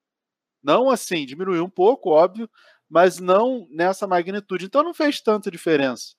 Não 0.63 0.91
assim, 0.91 1.25
diminuiu 1.25 1.65
um 1.65 1.71
pouco, 1.71 2.11
óbvio, 2.11 2.51
mas 2.91 3.21
não 3.21 3.69
nessa 3.71 4.05
magnitude. 4.05 4.67
Então 4.67 4.83
não 4.83 4.93
fez 4.93 5.21
tanta 5.21 5.49
diferença. 5.49 6.17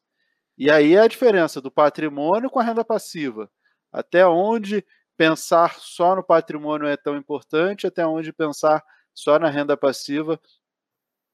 E 0.58 0.72
aí 0.72 0.98
a 0.98 1.06
diferença 1.06 1.60
do 1.60 1.70
patrimônio 1.70 2.50
com 2.50 2.60
a 2.60 2.64
renda 2.64 2.84
passiva. 2.84 3.52
Até 3.92 4.26
onde 4.26 4.86
pensar 5.18 5.76
só 5.80 6.16
no 6.16 6.24
patrimônio 6.24 6.88
é 6.88 6.96
tão 6.96 7.18
importante, 7.18 7.86
até 7.86 8.08
onde 8.08 8.32
pensar 8.32 8.82
só 9.14 9.38
na 9.38 9.50
renda 9.50 9.76
passiva 9.76 10.40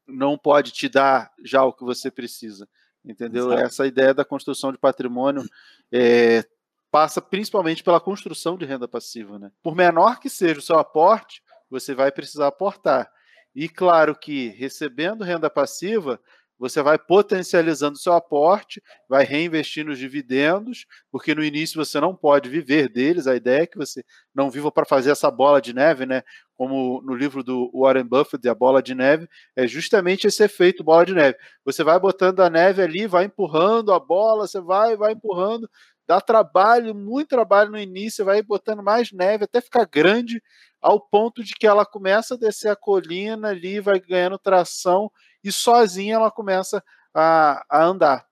não 0.07 0.37
pode 0.37 0.71
te 0.71 0.89
dar 0.89 1.31
já 1.43 1.63
o 1.63 1.73
que 1.73 1.83
você 1.83 2.11
precisa. 2.11 2.67
Entendeu? 3.05 3.51
Exato. 3.51 3.63
Essa 3.63 3.87
ideia 3.87 4.13
da 4.13 4.23
construção 4.23 4.71
de 4.71 4.77
patrimônio 4.77 5.43
é, 5.91 6.45
passa 6.89 7.21
principalmente 7.21 7.83
pela 7.83 7.99
construção 7.99 8.57
de 8.57 8.65
renda 8.65 8.87
passiva. 8.87 9.37
Né? 9.37 9.51
Por 9.61 9.75
menor 9.75 10.19
que 10.19 10.29
seja 10.29 10.59
o 10.59 10.63
seu 10.63 10.77
aporte, 10.77 11.41
você 11.69 11.93
vai 11.93 12.11
precisar 12.11 12.47
aportar. 12.47 13.11
E 13.55 13.67
claro 13.67 14.15
que 14.15 14.49
recebendo 14.49 15.23
renda 15.23 15.49
passiva, 15.49 16.19
você 16.63 16.81
vai 16.81 16.97
potencializando 16.97 17.97
seu 17.97 18.13
aporte, 18.13 18.81
vai 19.09 19.25
reinvestir 19.25 19.85
nos 19.85 19.99
dividendos, 19.99 20.85
porque 21.11 21.35
no 21.35 21.43
início 21.43 21.75
você 21.75 21.99
não 21.99 22.15
pode 22.15 22.47
viver 22.47 22.87
deles. 22.87 23.27
A 23.27 23.35
ideia 23.35 23.63
é 23.63 23.67
que 23.67 23.77
você 23.77 24.01
não 24.33 24.49
viva 24.49 24.71
para 24.71 24.85
fazer 24.85 25.11
essa 25.11 25.29
bola 25.29 25.61
de 25.61 25.73
neve, 25.73 26.05
né? 26.05 26.23
Como 26.55 27.01
no 27.01 27.13
livro 27.13 27.43
do 27.43 27.69
Warren 27.73 28.05
Buffett, 28.05 28.47
a 28.47 28.55
bola 28.55 28.81
de 28.81 28.95
neve, 28.95 29.27
é 29.57 29.67
justamente 29.67 30.25
esse 30.25 30.41
efeito 30.41 30.85
bola 30.85 31.05
de 31.05 31.13
neve. 31.13 31.37
Você 31.65 31.83
vai 31.83 31.99
botando 31.99 32.39
a 32.39 32.49
neve 32.49 32.81
ali, 32.81 33.07
vai 33.07 33.25
empurrando 33.25 33.91
a 33.91 33.99
bola, 33.99 34.47
você 34.47 34.61
vai, 34.61 34.95
vai 34.95 35.11
empurrando, 35.11 35.69
dá 36.07 36.19
trabalho, 36.19 36.93
muito 36.93 37.29
trabalho 37.29 37.71
no 37.71 37.79
início, 37.79 38.25
vai 38.25 38.41
botando 38.41 38.83
mais 38.83 39.11
neve 39.11 39.45
até 39.45 39.61
ficar 39.61 39.85
grande, 39.85 40.41
ao 40.81 40.99
ponto 40.99 41.43
de 41.43 41.53
que 41.53 41.65
ela 41.65 41.85
começa 41.85 42.33
a 42.33 42.37
descer 42.37 42.69
a 42.69 42.75
colina 42.75 43.49
ali, 43.49 43.79
vai 43.79 43.99
ganhando 43.99 44.37
tração 44.37 45.09
e 45.43 45.51
sozinha 45.51 46.15
ela 46.15 46.29
começa 46.31 46.83
a, 47.13 47.63
a 47.69 47.83
andar. 47.83 48.27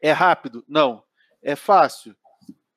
É 0.00 0.12
rápido? 0.12 0.64
Não. 0.68 1.02
É 1.42 1.54
fácil? 1.54 2.16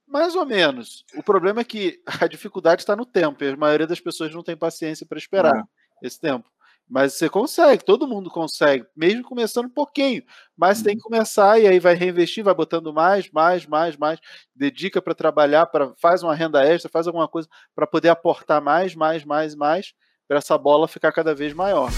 Mais 0.08 0.36
ou 0.36 0.46
menos. 0.46 1.06
O 1.16 1.24
problema 1.24 1.62
é 1.62 1.64
que 1.64 2.02
a 2.20 2.28
dificuldade 2.28 2.82
está 2.82 2.96
no 2.96 3.06
tempo, 3.06 3.44
e 3.44 3.50
a 3.50 3.58
maioria 3.58 3.88
das 3.88 4.00
pessoas 4.00 4.34
não 4.34 4.44
tem 4.44 4.58
paciência 4.58 5.06
para 5.06 5.18
esperar 5.18 5.58
é. 5.58 6.08
esse 6.08 6.20
tempo. 6.20 6.50
Mas 6.92 7.14
você 7.14 7.30
consegue, 7.30 7.86
todo 7.86 8.06
mundo 8.06 8.30
consegue, 8.30 8.86
mesmo 8.94 9.24
começando 9.24 9.68
um 9.68 9.74
pouquinho. 9.74 10.24
Mas 10.58 10.80
uhum. 10.80 10.84
tem 10.84 10.98
que 10.98 11.02
começar 11.02 11.58
e 11.58 11.66
aí 11.66 11.80
vai 11.80 11.96
reinvestir, 11.96 12.44
vai 12.44 12.54
botando 12.54 12.94
mais, 12.94 13.32
mais, 13.32 13.66
mais, 13.66 13.96
mais. 13.96 14.20
Dedica 14.54 15.02
para 15.02 15.16
trabalhar, 15.16 15.68
para 15.68 15.94
faz 15.96 16.22
uma 16.22 16.36
renda 16.36 16.62
extra, 16.66 16.92
faz 16.92 17.08
alguma 17.08 17.30
coisa 17.30 17.48
para 17.74 17.88
poder 17.88 18.10
aportar 18.10 18.62
mais, 18.62 18.94
mais, 18.94 19.24
mais, 19.24 19.56
mais, 19.56 19.94
para 20.28 20.40
essa 20.40 20.58
bola 20.58 20.86
ficar 20.86 21.14
cada 21.14 21.34
vez 21.34 21.54
maior. 21.54 21.90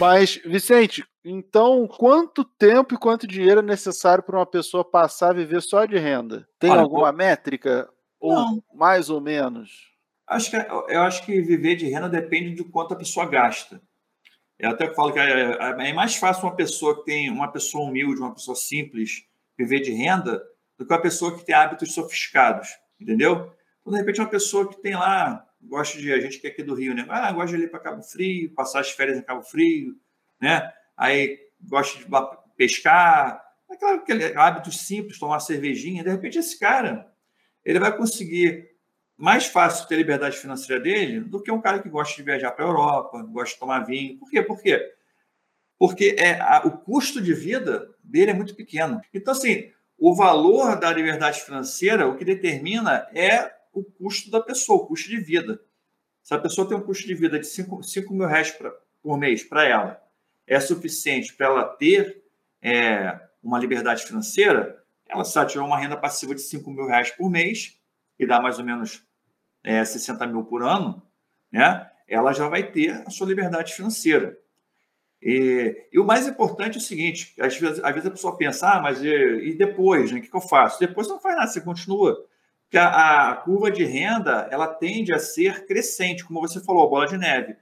Mas, 0.00 0.40
Vicente, 0.46 1.04
então 1.22 1.86
quanto 1.86 2.44
tempo 2.44 2.94
e 2.94 2.98
quanto 2.98 3.26
dinheiro 3.26 3.60
é 3.60 3.62
necessário 3.62 4.24
para 4.24 4.38
uma 4.38 4.46
pessoa 4.46 4.82
passar 4.82 5.32
a 5.32 5.34
viver 5.34 5.60
só 5.60 5.84
de 5.84 5.98
renda? 5.98 6.48
Tem 6.58 6.70
Olha, 6.70 6.80
alguma 6.80 7.12
métrica? 7.12 7.90
Ou 8.22 8.34
não. 8.34 8.64
mais 8.72 9.10
ou 9.10 9.20
menos? 9.20 9.90
Acho 10.26 10.50
que, 10.50 10.56
eu 10.56 11.02
acho 11.02 11.26
que 11.26 11.40
viver 11.40 11.74
de 11.74 11.88
renda 11.88 12.08
depende 12.08 12.54
de 12.54 12.64
quanto 12.64 12.94
a 12.94 12.96
pessoa 12.96 13.26
gasta. 13.26 13.82
Eu 14.56 14.70
até 14.70 14.94
falo 14.94 15.12
que 15.12 15.18
é, 15.18 15.52
é, 15.52 15.90
é 15.90 15.92
mais 15.92 16.14
fácil 16.14 16.44
uma 16.44 16.54
pessoa 16.54 16.96
que 16.96 17.04
tem 17.04 17.28
uma 17.28 17.50
pessoa 17.50 17.88
humilde, 17.88 18.20
uma 18.20 18.32
pessoa 18.32 18.54
simples, 18.54 19.26
viver 19.58 19.80
de 19.80 19.90
renda, 19.90 20.40
do 20.78 20.86
que 20.86 20.92
uma 20.92 21.02
pessoa 21.02 21.36
que 21.36 21.44
tem 21.44 21.54
hábitos 21.54 21.92
sofisticados, 21.92 22.68
entendeu? 23.00 23.52
Então, 23.80 23.92
de 23.92 23.98
repente, 23.98 24.20
uma 24.20 24.28
pessoa 24.28 24.68
que 24.68 24.80
tem 24.80 24.94
lá, 24.94 25.44
gosta 25.60 25.98
de, 25.98 26.12
a 26.12 26.20
gente 26.20 26.38
que 26.38 26.46
é 26.46 26.50
aqui 26.50 26.62
do 26.62 26.74
Rio, 26.74 26.94
né? 26.94 27.04
Ah, 27.08 27.32
gosta 27.32 27.56
de 27.56 27.64
ir 27.64 27.70
para 27.70 27.80
Cabo 27.80 28.02
Frio, 28.02 28.54
passar 28.54 28.80
as 28.80 28.90
férias 28.92 29.18
em 29.18 29.22
Cabo 29.22 29.42
Frio, 29.42 29.96
né? 30.40 30.72
Aí 30.96 31.40
gosta 31.60 31.98
de 31.98 32.06
pescar, 32.56 33.44
aquele 33.68 34.36
hábitos 34.36 34.78
simples, 34.78 35.18
tomar 35.18 35.40
cervejinha. 35.40 36.04
De 36.04 36.10
repente, 36.10 36.38
esse 36.38 36.56
cara 36.56 37.11
ele 37.64 37.78
vai 37.78 37.96
conseguir 37.96 38.72
mais 39.16 39.46
fácil 39.46 39.86
ter 39.86 39.96
liberdade 39.96 40.36
financeira 40.36 40.82
dele 40.82 41.20
do 41.20 41.40
que 41.40 41.50
um 41.50 41.60
cara 41.60 41.80
que 41.80 41.88
gosta 41.88 42.16
de 42.16 42.22
viajar 42.22 42.50
para 42.52 42.64
a 42.64 42.68
Europa, 42.68 43.22
gosta 43.22 43.54
de 43.54 43.60
tomar 43.60 43.80
vinho. 43.80 44.18
Por 44.18 44.30
quê? 44.30 44.42
Por 44.42 44.60
quê? 44.60 44.94
Porque 45.78 46.16
é, 46.18 46.40
a, 46.40 46.62
o 46.64 46.78
custo 46.78 47.20
de 47.20 47.32
vida 47.32 47.88
dele 48.02 48.32
é 48.32 48.34
muito 48.34 48.54
pequeno. 48.54 49.00
Então, 49.12 49.32
assim, 49.32 49.70
o 49.98 50.14
valor 50.14 50.78
da 50.78 50.92
liberdade 50.92 51.40
financeira, 51.40 52.08
o 52.08 52.16
que 52.16 52.24
determina 52.24 53.06
é 53.14 53.52
o 53.72 53.84
custo 53.84 54.30
da 54.30 54.40
pessoa, 54.40 54.82
o 54.82 54.86
custo 54.86 55.08
de 55.08 55.18
vida. 55.18 55.60
Se 56.22 56.34
a 56.34 56.38
pessoa 56.38 56.68
tem 56.68 56.76
um 56.76 56.82
custo 56.82 57.06
de 57.06 57.14
vida 57.14 57.38
de 57.38 57.46
5, 57.46 57.82
5 57.82 58.12
mil 58.12 58.26
reais 58.26 58.50
pra, 58.50 58.72
por 59.02 59.16
mês 59.16 59.44
para 59.44 59.64
ela, 59.64 60.02
é 60.46 60.58
suficiente 60.60 61.32
para 61.34 61.46
ela 61.46 61.64
ter 61.64 62.22
é, 62.60 63.18
uma 63.42 63.58
liberdade 63.58 64.04
financeira, 64.04 64.81
ela 65.12 65.24
se 65.24 65.36
ela 65.36 65.46
tiver 65.46 65.62
uma 65.62 65.78
renda 65.78 65.96
passiva 65.96 66.34
de 66.34 66.40
5 66.40 66.70
mil 66.70 66.86
reais 66.86 67.10
por 67.10 67.30
mês, 67.30 67.78
que 68.16 68.26
dá 68.26 68.40
mais 68.40 68.58
ou 68.58 68.64
menos 68.64 69.04
é, 69.62 69.84
60 69.84 70.26
mil 70.26 70.44
por 70.44 70.62
ano, 70.62 71.02
né? 71.50 71.88
ela 72.08 72.32
já 72.32 72.48
vai 72.48 72.70
ter 72.70 73.02
a 73.06 73.10
sua 73.10 73.26
liberdade 73.26 73.74
financeira. 73.74 74.38
E, 75.20 75.88
e 75.92 75.98
o 76.00 76.04
mais 76.04 76.26
importante 76.26 76.76
é 76.76 76.78
o 76.78 76.82
seguinte: 76.82 77.34
às 77.40 77.56
vezes, 77.56 77.82
às 77.82 77.92
vezes 77.92 78.08
a 78.08 78.10
pessoa 78.10 78.36
pensa, 78.36 78.72
ah, 78.72 78.80
mas 78.80 79.02
e, 79.02 79.08
e 79.08 79.54
depois, 79.54 80.10
né? 80.10 80.18
o 80.18 80.22
que, 80.22 80.28
que 80.28 80.36
eu 80.36 80.40
faço? 80.40 80.80
Depois 80.80 81.06
você 81.06 81.12
não 81.12 81.20
faz 81.20 81.36
nada, 81.36 81.48
você 81.48 81.60
continua. 81.60 82.26
Porque 82.64 82.78
a, 82.78 83.30
a, 83.30 83.36
curva 83.36 83.70
de 83.70 83.84
renda 83.84 84.48
ela 84.50 84.66
tende 84.66 85.12
a 85.14 85.18
ser 85.18 85.66
crescente, 85.66 86.24
como 86.24 86.40
você 86.40 86.58
falou, 86.60 86.88
bola 86.88 87.06
de 87.06 87.18
neve. 87.18 87.54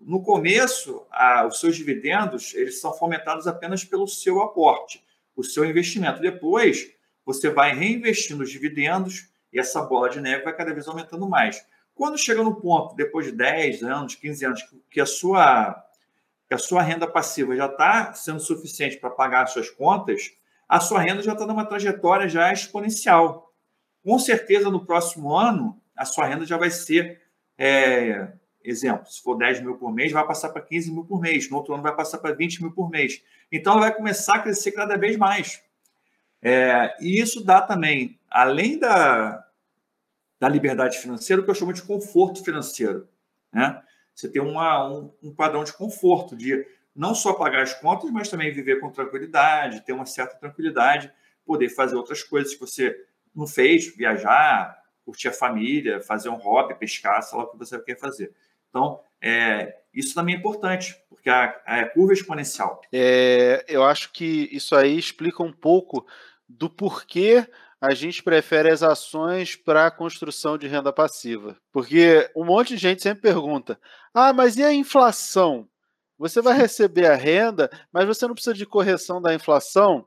No 0.00 0.22
começo, 0.22 1.06
a, 1.10 1.46
os 1.46 1.60
seus 1.60 1.76
dividendos 1.76 2.54
eles 2.54 2.80
são 2.80 2.92
fomentados 2.92 3.46
apenas 3.46 3.84
pelo 3.84 4.08
seu 4.08 4.42
aporte 4.42 5.05
o 5.36 5.44
seu 5.44 5.64
investimento. 5.64 6.20
Depois, 6.20 6.90
você 7.24 7.50
vai 7.50 7.74
reinvestindo 7.74 8.42
os 8.42 8.50
dividendos 8.50 9.28
e 9.52 9.60
essa 9.60 9.82
bola 9.82 10.08
de 10.08 10.20
neve 10.20 10.44
vai 10.44 10.56
cada 10.56 10.72
vez 10.72 10.88
aumentando 10.88 11.28
mais. 11.28 11.64
Quando 11.94 12.18
chega 12.18 12.42
no 12.42 12.54
ponto, 12.60 12.94
depois 12.94 13.26
de 13.26 13.32
10 13.32 13.82
anos, 13.82 14.14
15 14.14 14.44
anos, 14.44 14.62
que 14.90 15.00
a 15.00 15.06
sua, 15.06 15.82
que 16.46 16.54
a 16.54 16.58
sua 16.58 16.82
renda 16.82 17.06
passiva 17.06 17.56
já 17.56 17.66
está 17.66 18.12
sendo 18.12 18.40
suficiente 18.40 18.98
para 18.98 19.10
pagar 19.10 19.44
as 19.44 19.52
suas 19.52 19.70
contas, 19.70 20.32
a 20.68 20.80
sua 20.80 21.00
renda 21.00 21.22
já 21.22 21.32
está 21.32 21.46
numa 21.46 21.64
trajetória 21.64 22.28
já 22.28 22.52
exponencial. 22.52 23.52
Com 24.04 24.18
certeza, 24.18 24.70
no 24.70 24.84
próximo 24.84 25.34
ano, 25.34 25.80
a 25.96 26.04
sua 26.04 26.26
renda 26.26 26.44
já 26.44 26.56
vai 26.56 26.70
ser, 26.70 27.22
é, 27.56 28.32
exemplo, 28.68 29.10
se 29.10 29.22
for 29.22 29.36
10 29.36 29.62
mil 29.62 29.76
por 29.76 29.92
mês, 29.92 30.12
vai 30.12 30.26
passar 30.26 30.50
para 30.50 30.62
15 30.62 30.92
mil 30.92 31.04
por 31.04 31.20
mês. 31.20 31.48
No 31.48 31.56
outro 31.56 31.74
ano, 31.74 31.82
vai 31.82 31.94
passar 31.94 32.18
para 32.18 32.34
20 32.34 32.62
mil 32.62 32.72
por 32.72 32.90
mês. 32.90 33.22
Então, 33.50 33.72
ela 33.72 33.82
vai 33.82 33.94
começar 33.94 34.36
a 34.36 34.38
crescer 34.40 34.72
cada 34.72 34.96
vez 34.96 35.16
mais. 35.16 35.62
É, 36.42 36.94
e 37.00 37.20
isso 37.20 37.44
dá 37.44 37.60
também, 37.60 38.18
além 38.30 38.78
da, 38.78 39.44
da 40.38 40.48
liberdade 40.48 40.98
financeira, 40.98 41.40
o 41.40 41.44
que 41.44 41.50
eu 41.50 41.54
chamo 41.54 41.72
de 41.72 41.82
conforto 41.82 42.44
financeiro. 42.44 43.08
Né? 43.52 43.82
Você 44.14 44.28
tem 44.28 44.42
uma, 44.42 44.88
um, 44.88 45.12
um 45.22 45.34
padrão 45.34 45.64
de 45.64 45.72
conforto, 45.72 46.36
de 46.36 46.66
não 46.94 47.14
só 47.14 47.34
pagar 47.34 47.62
as 47.62 47.74
contas, 47.74 48.10
mas 48.10 48.28
também 48.28 48.52
viver 48.52 48.80
com 48.80 48.90
tranquilidade, 48.90 49.84
ter 49.84 49.92
uma 49.92 50.06
certa 50.06 50.36
tranquilidade, 50.36 51.12
poder 51.44 51.68
fazer 51.68 51.96
outras 51.96 52.22
coisas 52.22 52.54
que 52.54 52.60
você 52.60 52.96
não 53.34 53.46
fez, 53.46 53.94
viajar, 53.94 54.82
curtir 55.04 55.28
a 55.28 55.32
família, 55.32 56.00
fazer 56.00 56.30
um 56.30 56.36
hobby, 56.36 56.74
pescar, 56.74 57.22
sei 57.22 57.38
lá 57.38 57.44
o 57.44 57.48
que 57.48 57.58
você 57.58 57.78
quer 57.78 57.98
fazer. 57.98 58.34
Então, 58.76 59.00
é, 59.22 59.74
isso 59.94 60.14
também 60.14 60.34
é 60.34 60.38
importante, 60.38 60.94
porque 61.08 61.30
a, 61.30 61.44
a 61.64 61.88
curva 61.88 62.12
é 62.12 62.14
exponencial. 62.14 62.82
É, 62.92 63.64
eu 63.66 63.82
acho 63.82 64.12
que 64.12 64.50
isso 64.52 64.76
aí 64.76 64.98
explica 64.98 65.42
um 65.42 65.52
pouco 65.52 66.06
do 66.46 66.68
porquê 66.68 67.46
a 67.80 67.94
gente 67.94 68.22
prefere 68.22 68.68
as 68.70 68.82
ações 68.82 69.56
para 69.56 69.86
a 69.86 69.90
construção 69.90 70.58
de 70.58 70.66
renda 70.66 70.92
passiva. 70.92 71.56
Porque 71.72 72.30
um 72.36 72.44
monte 72.44 72.74
de 72.74 72.76
gente 72.76 73.02
sempre 73.02 73.22
pergunta: 73.22 73.80
ah, 74.12 74.34
mas 74.34 74.58
e 74.58 74.62
a 74.62 74.74
inflação? 74.74 75.66
Você 76.18 76.42
vai 76.42 76.54
receber 76.54 77.06
a 77.06 77.14
renda, 77.14 77.70
mas 77.90 78.06
você 78.06 78.26
não 78.26 78.34
precisa 78.34 78.54
de 78.54 78.66
correção 78.66 79.22
da 79.22 79.34
inflação? 79.34 80.06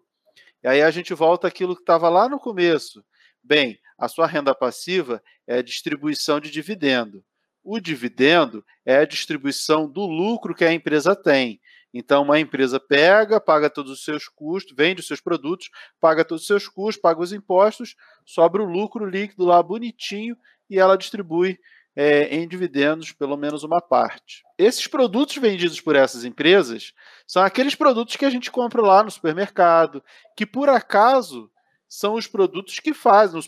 E 0.64 0.68
aí 0.68 0.84
a 0.84 0.92
gente 0.92 1.14
volta 1.16 1.48
àquilo 1.48 1.76
que 1.76 1.82
estava 1.82 2.08
lá 2.08 2.30
no 2.30 2.40
começo. 2.40 3.04
Bem, 3.44 3.80
a 3.98 4.08
sua 4.08 4.28
renda 4.28 4.54
passiva 4.54 5.24
é 5.48 5.58
a 5.58 5.64
distribuição 5.64 6.40
de 6.40 6.52
dividendo. 6.52 7.24
O 7.72 7.80
dividendo 7.80 8.66
é 8.84 8.98
a 8.98 9.06
distribuição 9.06 9.88
do 9.88 10.04
lucro 10.04 10.56
que 10.56 10.66
a 10.66 10.74
empresa 10.74 11.16
tem. 11.16 11.62
Então, 11.94 12.24
uma 12.24 12.40
empresa 12.40 12.80
pega, 12.80 13.40
paga 13.40 13.70
todos 13.70 13.92
os 13.92 14.04
seus 14.04 14.28
custos, 14.28 14.74
vende 14.76 15.02
os 15.02 15.06
seus 15.06 15.22
produtos, 15.22 15.70
paga 16.02 16.26
todos 16.26 16.42
os 16.42 16.48
seus 16.48 16.68
custos, 16.68 17.00
paga 17.00 17.22
os 17.22 17.32
impostos, 17.32 17.96
sobra 18.26 18.64
o 18.64 18.66
lucro 18.66 19.06
líquido 19.06 19.46
lá 19.46 19.62
bonitinho 19.62 20.36
e 20.68 20.80
ela 20.80 20.98
distribui 20.98 21.60
é, 21.96 22.36
em 22.36 22.48
dividendos 22.48 23.12
pelo 23.12 23.38
menos 23.38 23.64
uma 23.64 23.80
parte. 23.80 24.42
Esses 24.58 24.88
produtos 24.88 25.38
vendidos 25.38 25.80
por 25.80 25.96
essas 25.96 26.26
empresas 26.26 26.92
são 27.28 27.44
aqueles 27.44 27.76
produtos 27.76 28.16
que 28.16 28.26
a 28.26 28.32
gente 28.32 28.50
compra 28.50 28.82
lá 28.82 29.04
no 29.04 29.12
supermercado, 29.12 30.04
que 30.36 30.44
por 30.44 30.70
acaso 30.70 31.52
são 31.90 32.14
os 32.14 32.28
produtos 32.28 32.80
que 32.80 32.94
fazem 32.94 33.40
os 33.40 33.48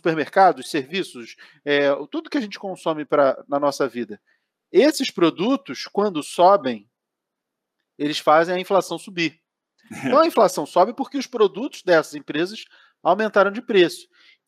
serviços, 0.71 1.36
é, 1.63 1.89
tudo 2.10 2.30
que 2.30 2.39
a 2.39 2.41
gente 2.41 2.58
consome 2.58 3.06
pra, 3.06 3.41
na 3.47 3.60
nossa 3.60 3.88
vida. 3.88 4.19
Esses 4.71 5.12
produtos, 5.12 5.86
quando 5.86 6.23
sobem, 6.23 6.89
eles 7.99 8.17
fazem 8.17 8.56
a 8.56 8.60
inflação 8.60 8.97
subir. 8.97 9.39
Então 10.06 10.19
a 10.19 10.25
inflação 10.25 10.65
sobe 10.65 10.93
porque 10.93 11.17
os 11.17 11.27
produtos 11.27 11.84
dessas 11.84 12.15
empresas 12.15 12.63
aumentaram 13.04 13.51
de 13.51 13.62
preço. 13.62 14.08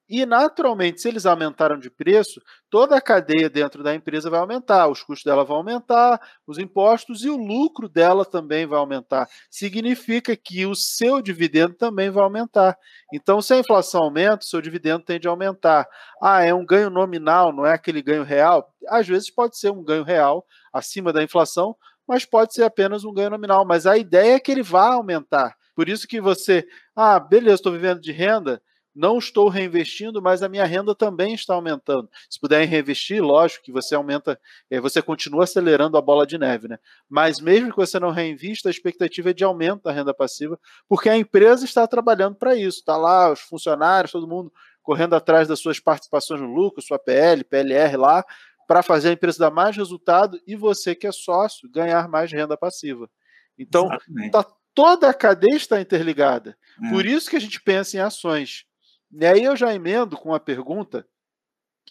E, 0.09 0.25
naturalmente, 0.25 1.01
se 1.01 1.07
eles 1.07 1.25
aumentaram 1.25 1.79
de 1.79 1.89
preço, 1.89 2.41
toda 2.69 2.97
a 2.97 3.01
cadeia 3.01 3.49
dentro 3.49 3.81
da 3.81 3.95
empresa 3.95 4.29
vai 4.29 4.39
aumentar, 4.39 4.87
os 4.89 5.01
custos 5.01 5.23
dela 5.23 5.45
vão 5.45 5.57
aumentar, 5.57 6.19
os 6.45 6.57
impostos 6.57 7.23
e 7.23 7.29
o 7.29 7.37
lucro 7.37 7.87
dela 7.87 8.25
também 8.25 8.65
vai 8.65 8.77
aumentar. 8.79 9.27
Significa 9.49 10.35
que 10.35 10.65
o 10.65 10.75
seu 10.75 11.21
dividendo 11.21 11.73
também 11.75 12.09
vai 12.09 12.21
aumentar. 12.23 12.77
Então, 13.13 13.41
se 13.41 13.53
a 13.53 13.59
inflação 13.59 14.03
aumenta, 14.03 14.43
o 14.43 14.47
seu 14.47 14.61
dividendo 14.61 15.05
tende 15.05 15.27
a 15.27 15.31
aumentar. 15.31 15.87
Ah, 16.21 16.43
é 16.43 16.53
um 16.53 16.65
ganho 16.65 16.89
nominal, 16.89 17.53
não 17.53 17.65
é 17.65 17.73
aquele 17.73 18.01
ganho 18.01 18.23
real? 18.23 18.73
Às 18.89 19.07
vezes 19.07 19.29
pode 19.31 19.57
ser 19.57 19.71
um 19.71 19.83
ganho 19.83 20.03
real 20.03 20.45
acima 20.73 21.13
da 21.13 21.23
inflação, 21.23 21.75
mas 22.05 22.25
pode 22.25 22.53
ser 22.53 22.63
apenas 22.63 23.05
um 23.05 23.13
ganho 23.13 23.29
nominal. 23.29 23.65
Mas 23.65 23.87
a 23.87 23.97
ideia 23.97 24.35
é 24.35 24.39
que 24.39 24.51
ele 24.51 24.63
vá 24.63 24.93
aumentar. 24.95 25.55
Por 25.73 25.87
isso 25.87 26.07
que 26.07 26.19
você, 26.19 26.67
ah, 26.93 27.19
beleza, 27.19 27.55
estou 27.55 27.71
vivendo 27.71 28.01
de 28.01 28.11
renda 28.11 28.61
não 28.95 29.17
estou 29.17 29.49
reinvestindo, 29.49 30.21
mas 30.21 30.43
a 30.43 30.49
minha 30.49 30.65
renda 30.65 30.93
também 30.93 31.33
está 31.33 31.53
aumentando. 31.53 32.09
Se 32.29 32.39
puderem 32.39 32.67
reinvestir, 32.67 33.23
lógico 33.23 33.63
que 33.63 33.71
você 33.71 33.95
aumenta, 33.95 34.39
eh, 34.69 34.79
você 34.79 35.01
continua 35.01 35.45
acelerando 35.45 35.97
a 35.97 36.01
bola 36.01 36.27
de 36.27 36.37
neve, 36.37 36.67
né? 36.67 36.77
Mas 37.09 37.39
mesmo 37.39 37.71
que 37.71 37.77
você 37.77 37.99
não 37.99 38.11
reinvista, 38.11 38.69
a 38.69 38.71
expectativa 38.71 39.31
é 39.31 39.33
de 39.33 39.43
aumento 39.43 39.83
da 39.83 39.91
renda 39.91 40.13
passiva, 40.13 40.59
porque 40.87 41.09
a 41.09 41.17
empresa 41.17 41.65
está 41.65 41.87
trabalhando 41.87 42.35
para 42.35 42.55
isso. 42.55 42.79
Está 42.79 42.97
lá, 42.97 43.31
os 43.31 43.39
funcionários, 43.41 44.11
todo 44.11 44.27
mundo 44.27 44.51
correndo 44.83 45.15
atrás 45.15 45.47
das 45.47 45.59
suas 45.59 45.79
participações 45.79 46.41
no 46.41 46.53
lucro, 46.53 46.81
sua 46.81 46.99
PL, 46.99 47.43
PLR 47.45 47.95
lá, 47.95 48.23
para 48.67 48.83
fazer 48.83 49.09
a 49.09 49.13
empresa 49.13 49.39
dar 49.39 49.51
mais 49.51 49.75
resultado 49.75 50.39
e 50.45 50.55
você 50.55 50.93
que 50.93 51.07
é 51.07 51.11
sócio 51.11 51.69
ganhar 51.69 52.07
mais 52.07 52.31
renda 52.31 52.57
passiva. 52.57 53.09
Então, 53.57 53.87
tá, 54.31 54.45
toda 54.73 55.09
a 55.09 55.13
cadeia 55.13 55.55
está 55.55 55.79
interligada. 55.79 56.57
É. 56.83 56.89
Por 56.89 57.05
isso 57.05 57.29
que 57.29 57.35
a 57.35 57.41
gente 57.41 57.61
pensa 57.61 57.97
em 57.97 57.99
ações. 57.99 58.65
E 59.13 59.25
aí 59.25 59.43
eu 59.43 59.55
já 59.55 59.73
emendo 59.73 60.17
com 60.17 60.29
uma 60.29 60.39
pergunta 60.39 61.05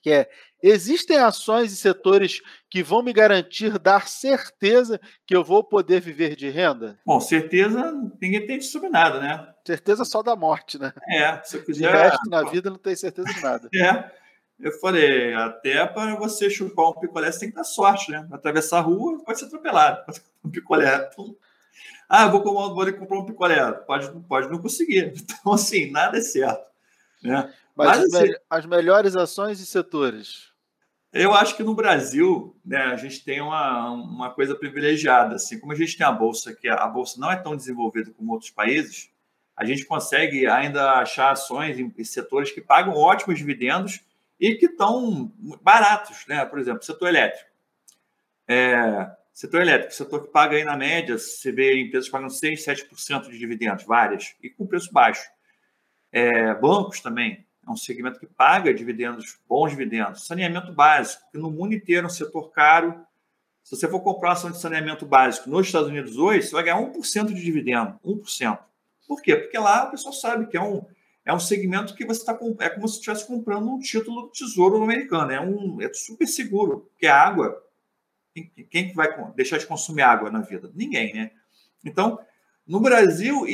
que 0.03 0.11
é: 0.11 0.29
existem 0.63 1.19
ações 1.19 1.73
e 1.73 1.77
setores 1.77 2.41
que 2.69 2.83
vão 2.83 3.03
me 3.03 3.13
garantir 3.13 3.79
dar 3.79 4.09
certeza 4.09 5.01
que 5.27 5.35
eu 5.35 5.45
vou 5.45 5.63
poder 5.63 6.01
viver 6.01 6.35
de 6.35 6.49
renda? 6.49 6.99
Bom, 7.07 7.21
certeza 7.21 7.93
ninguém 8.21 8.47
tem 8.47 8.61
sobre 8.61 8.89
nada, 8.89 9.21
né? 9.21 9.49
Certeza 9.65 10.05
só 10.05 10.23
da 10.23 10.35
morte, 10.35 10.79
né? 10.79 10.93
É, 11.09 11.41
se 11.45 11.57
eu 11.57 11.65
quiser. 11.65 11.93
De 11.93 11.97
resto 11.97 12.29
na 12.29 12.43
vida 12.43 12.69
não 12.69 12.79
tem 12.79 12.97
certeza 12.97 13.33
de 13.33 13.41
nada. 13.41 13.69
É. 13.81 14.23
Eu 14.61 14.71
falei, 14.79 15.35
até 15.35 15.85
para 15.87 16.15
você 16.15 16.49
chupar 16.49 16.91
um 16.91 16.93
picolé, 16.93 17.33
você 17.33 17.41
tem 17.41 17.49
que 17.49 17.57
dar 17.57 17.65
sorte, 17.65 18.13
né? 18.13 18.29
Atravessar 18.31 18.79
a 18.79 18.83
rua, 18.83 19.21
pode 19.25 19.41
ser 19.41 19.47
atropelado. 19.47 20.05
Um 20.45 20.51
picolé. 20.51 21.11
Ah, 22.09 22.29
vou, 22.29 22.45
vou 22.45 22.93
comprar 22.93 23.19
um 23.19 23.27
picolé. 23.27 23.73
Pode, 23.73 24.09
pode 24.29 24.49
não 24.49 24.59
conseguir. 24.59 25.15
Então, 25.41 25.55
assim, 25.55 25.91
nada 25.91 26.19
é 26.19 26.21
certo. 26.21 26.72
Né? 27.23 27.53
Mas, 27.75 27.89
Mas 27.89 27.99
as, 27.99 28.15
assim, 28.15 28.33
as 28.51 28.67
melhores 28.67 29.17
ações 29.17 29.61
e 29.61 29.67
setores? 29.67 30.53
Eu 31.13 31.35
acho 31.35 31.57
que 31.57 31.63
no 31.63 31.75
Brasil, 31.75 32.57
né, 32.65 32.79
a 32.79 32.97
gente 32.97 33.23
tem 33.23 33.41
uma, 33.41 33.91
uma 33.91 34.31
coisa 34.31 34.55
privilegiada. 34.55 35.37
Assim, 35.37 35.59
como 35.59 35.73
a 35.73 35.77
gente 35.77 35.97
tem 35.97 36.07
a 36.07 36.13
bolsa, 36.13 36.55
que 36.55 36.69
a 36.69 36.87
bolsa 36.87 37.21
não 37.21 37.31
é 37.31 37.37
tão 37.37 37.55
desenvolvida 37.55 38.11
como 38.13 38.33
outros 38.33 38.51
países, 38.51 39.11
a 39.55 39.65
gente 39.65 39.85
consegue 39.85 40.47
ainda 40.47 40.93
achar 40.93 41.31
ações 41.31 41.79
em 41.79 42.05
setores 42.05 42.51
que 42.51 42.63
pagam 42.63 42.95
ótimos 42.95 43.39
dividendos 43.39 44.01
e 44.41 44.55
que 44.55 44.67
estão 44.67 45.31
baratos, 45.61 46.25
né? 46.27 46.45
Por 46.47 46.59
exemplo, 46.59 46.83
setor 46.83 47.09
elétrico. 47.09 47.51
É, 48.49 49.11
setor 49.33 49.61
elétrico, 49.61 49.95
setor 49.95 50.25
que 50.25 50.33
paga 50.33 50.57
aí 50.57 50.65
na 50.65 50.77
média, 50.77 51.19
você 51.19 51.53
vê 51.53 51.81
empresas 51.81 52.09
pagando 52.09 52.33
6, 52.33 52.65
7% 52.65 53.31
de 53.31 53.39
dividendos, 53.39 53.85
várias, 53.85 54.35
e 54.43 54.51
com 54.51 54.67
preço 54.67 54.91
baixo. 54.93 55.23
Bancos 56.55 57.01
também, 57.01 57.45
é 57.67 57.71
um 57.71 57.77
segmento 57.77 58.19
que 58.19 58.27
paga 58.27 58.75
dividendos, 58.75 59.39
bons 59.49 59.71
dividendos. 59.71 60.27
Saneamento 60.27 60.73
básico, 60.73 61.23
que 61.31 61.39
no 61.39 61.51
mundo 61.51 61.75
inteiro 61.75 62.07
é 62.07 62.11
um 62.11 62.13
setor 62.13 62.51
caro. 62.51 63.07
Se 63.63 63.77
você 63.77 63.89
for 63.89 64.01
comprar 64.01 64.33
ação 64.33 64.51
de 64.51 64.61
saneamento 64.61 65.07
básico 65.07 65.49
nos 65.49 65.67
Estados 65.67 65.89
Unidos 65.89 66.17
hoje, 66.17 66.49
você 66.49 66.53
vai 66.53 66.65
ganhar 66.65 66.79
1% 66.79 67.27
de 67.27 67.43
dividendo. 67.43 67.99
1%. 68.05 68.59
Por 69.07 69.23
quê? 69.23 69.37
Porque 69.37 69.57
lá 69.59 69.85
o 69.85 69.91
pessoal 69.93 70.13
sabe 70.13 70.47
que 70.47 70.57
é 70.57 70.63
um, 70.63 70.85
é 71.25 71.33
um 71.33 71.39
segmento 71.39 71.95
que 71.95 72.05
você 72.05 72.21
está 72.21 72.37
é 72.59 72.69
como 72.69 72.89
se 72.89 72.95
estivesse 72.95 73.27
comprando 73.27 73.69
um 73.69 73.79
título 73.79 74.23
do 74.23 74.31
tesouro 74.31 74.83
americano. 74.83 75.31
É, 75.31 75.41
um, 75.41 75.81
é 75.81 75.93
super 75.93 76.27
seguro, 76.27 76.89
porque 76.91 77.07
a 77.07 77.17
água. 77.17 77.63
Quem 78.71 78.95
vai 78.95 79.09
deixar 79.35 79.59
de 79.59 79.67
consumir 79.67 80.03
água 80.03 80.31
na 80.31 80.41
vida? 80.41 80.71
Ninguém, 80.75 81.13
né? 81.13 81.33
Então, 81.85 82.19
no 82.67 82.81
Brasil, 82.81 83.45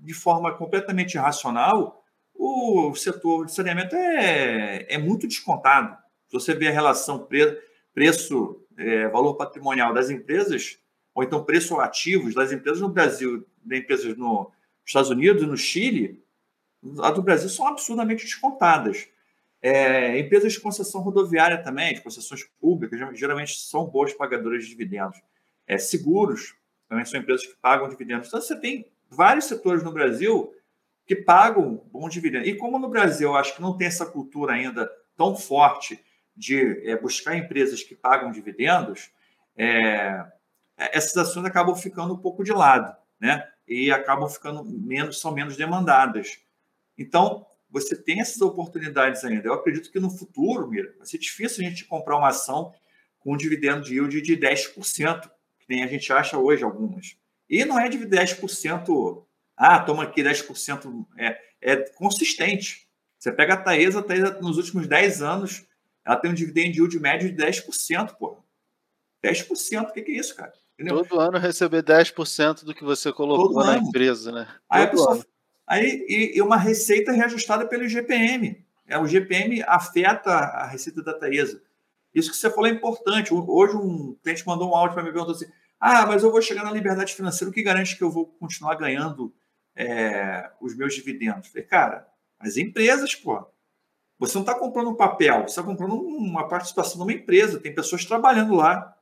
de 0.00 0.12
forma 0.12 0.52
completamente 0.52 1.14
irracional, 1.14 2.01
o 2.44 2.92
setor 2.96 3.46
de 3.46 3.54
saneamento 3.54 3.94
é, 3.94 4.84
é 4.88 4.98
muito 4.98 5.28
descontado. 5.28 5.96
Se 6.26 6.32
você 6.32 6.52
vê 6.52 6.66
a 6.66 6.72
relação 6.72 7.24
pre, 7.24 7.56
preço, 7.94 8.60
é, 8.76 9.06
valor 9.08 9.34
patrimonial 9.34 9.94
das 9.94 10.10
empresas, 10.10 10.76
ou 11.14 11.22
então 11.22 11.44
preço 11.44 11.78
ativos 11.78 12.34
das 12.34 12.50
empresas 12.50 12.80
no 12.80 12.88
Brasil, 12.88 13.46
das 13.62 13.78
empresas 13.78 14.16
nos 14.16 14.48
Estados 14.84 15.10
Unidos 15.10 15.46
no 15.46 15.56
Chile, 15.56 16.20
as 17.00 17.14
do 17.14 17.22
Brasil 17.22 17.48
são 17.48 17.68
absurdamente 17.68 18.24
descontadas. 18.24 19.08
É, 19.60 20.18
empresas 20.18 20.54
de 20.54 20.60
concessão 20.60 21.00
rodoviária 21.00 21.62
também, 21.62 21.94
de 21.94 22.00
concessões 22.00 22.42
públicas, 22.60 22.98
geralmente 23.16 23.56
são 23.60 23.86
boas 23.86 24.12
pagadoras 24.14 24.64
de 24.64 24.70
dividendos. 24.70 25.20
É, 25.64 25.78
seguros 25.78 26.56
também 26.88 27.04
são 27.04 27.20
empresas 27.20 27.46
que 27.46 27.54
pagam 27.62 27.88
dividendos. 27.88 28.26
Então, 28.26 28.40
você 28.40 28.58
tem 28.58 28.90
vários 29.08 29.44
setores 29.44 29.84
no 29.84 29.92
Brasil 29.92 30.52
que 31.06 31.16
pagam 31.16 31.84
bons 31.90 32.12
dividendos. 32.12 32.48
E 32.48 32.54
como 32.54 32.78
no 32.78 32.88
Brasil 32.88 33.30
eu 33.30 33.36
acho 33.36 33.54
que 33.54 33.62
não 33.62 33.76
tem 33.76 33.86
essa 33.86 34.06
cultura 34.06 34.54
ainda 34.54 34.90
tão 35.16 35.36
forte 35.36 36.02
de 36.34 36.88
é, 36.88 36.96
buscar 36.96 37.36
empresas 37.36 37.82
que 37.82 37.94
pagam 37.94 38.30
dividendos, 38.30 39.10
é, 39.56 40.24
essas 40.76 41.16
ações 41.16 41.44
acabam 41.44 41.74
ficando 41.74 42.14
um 42.14 42.18
pouco 42.18 42.42
de 42.42 42.52
lado, 42.52 42.96
né? 43.20 43.46
E 43.68 43.92
acabam 43.92 44.28
ficando 44.28 44.64
menos, 44.64 45.20
são 45.20 45.32
menos 45.32 45.56
demandadas. 45.56 46.38
Então, 46.96 47.46
você 47.70 47.96
tem 47.96 48.20
essas 48.20 48.40
oportunidades 48.40 49.24
ainda. 49.24 49.48
Eu 49.48 49.54
acredito 49.54 49.90
que 49.90 50.00
no 50.00 50.10
futuro, 50.10 50.68
Mira, 50.68 50.92
vai 50.96 51.06
ser 51.06 51.18
difícil 51.18 51.64
a 51.64 51.68
gente 51.68 51.84
comprar 51.84 52.16
uma 52.16 52.28
ação 52.28 52.72
com 53.20 53.32
um 53.32 53.36
dividendo 53.36 53.82
de 53.82 53.94
yield 53.94 54.20
de 54.20 54.36
10%, 54.36 55.30
que 55.58 55.66
nem 55.68 55.82
a 55.82 55.86
gente 55.86 56.12
acha 56.12 56.36
hoje 56.36 56.64
algumas. 56.64 57.16
E 57.48 57.64
não 57.64 57.78
é 57.78 57.88
de 57.88 57.98
10%, 57.98 59.24
ah, 59.56 59.80
toma 59.80 60.04
aqui 60.04 60.22
10%, 60.22 61.06
é, 61.18 61.38
é 61.60 61.76
consistente. 61.94 62.88
Você 63.18 63.30
pega 63.30 63.54
a 63.54 63.56
Taesa, 63.56 64.00
a 64.00 64.02
Taesa 64.02 64.40
nos 64.40 64.56
últimos 64.56 64.86
10 64.86 65.22
anos, 65.22 65.64
ela 66.04 66.16
tem 66.16 66.30
um 66.30 66.34
dividend 66.34 66.76
yield 66.76 66.98
médio 66.98 67.32
de 67.32 67.42
10%, 67.42 68.16
pô. 68.16 68.42
10%, 69.24 69.82
o 69.82 69.92
que, 69.92 70.02
que 70.02 70.12
é 70.12 70.16
isso, 70.16 70.34
cara? 70.34 70.52
Entendeu? 70.74 71.04
Todo 71.04 71.20
ano 71.20 71.38
receber 71.38 71.82
10% 71.82 72.64
do 72.64 72.74
que 72.74 72.82
você 72.82 73.12
colocou 73.12 73.52
Todo 73.52 73.64
na 73.64 73.72
ano. 73.72 73.88
empresa, 73.88 74.32
né? 74.32 74.48
Aí, 74.68 74.86
pessoa, 74.88 75.24
aí 75.66 76.04
e, 76.08 76.36
e, 76.36 76.42
uma 76.42 76.56
receita 76.56 77.12
reajustada 77.12 77.66
pelo 77.66 77.88
GPM. 77.88 78.64
É, 78.88 78.98
o 78.98 79.06
GPM 79.06 79.62
afeta 79.62 80.30
a 80.30 80.66
receita 80.66 81.02
da 81.02 81.14
Taesa. 81.14 81.62
Isso 82.12 82.30
que 82.30 82.36
você 82.36 82.50
falou 82.50 82.66
é 82.66 82.70
importante. 82.70 83.32
Hoje 83.32 83.76
um 83.76 84.16
cliente 84.22 84.46
mandou 84.46 84.70
um 84.70 84.74
áudio 84.74 84.94
para 84.94 85.02
mim 85.04 85.10
e 85.10 85.12
perguntou 85.12 85.36
assim: 85.36 85.50
ah, 85.78 86.04
mas 86.06 86.22
eu 86.22 86.32
vou 86.32 86.42
chegar 86.42 86.64
na 86.64 86.72
liberdade 86.72 87.14
financeira, 87.14 87.50
o 87.50 87.54
que 87.54 87.62
garante 87.62 87.96
que 87.96 88.02
eu 88.02 88.10
vou 88.10 88.26
continuar 88.26 88.74
ganhando 88.74 89.32
é, 89.76 90.50
os 90.60 90.76
meus 90.76 90.94
dividendos? 90.94 91.48
falei, 91.48 91.64
cara, 91.64 92.08
as 92.38 92.56
empresas, 92.56 93.14
pô. 93.14 93.46
Você 94.18 94.34
não 94.34 94.42
está 94.42 94.54
comprando 94.54 94.90
um 94.90 94.94
papel, 94.94 95.42
você 95.42 95.58
está 95.58 95.62
comprando 95.62 95.94
uma 95.94 96.46
participação 96.46 96.98
numa 96.98 97.12
empresa, 97.12 97.58
tem 97.58 97.74
pessoas 97.74 98.04
trabalhando 98.04 98.54
lá. 98.54 98.96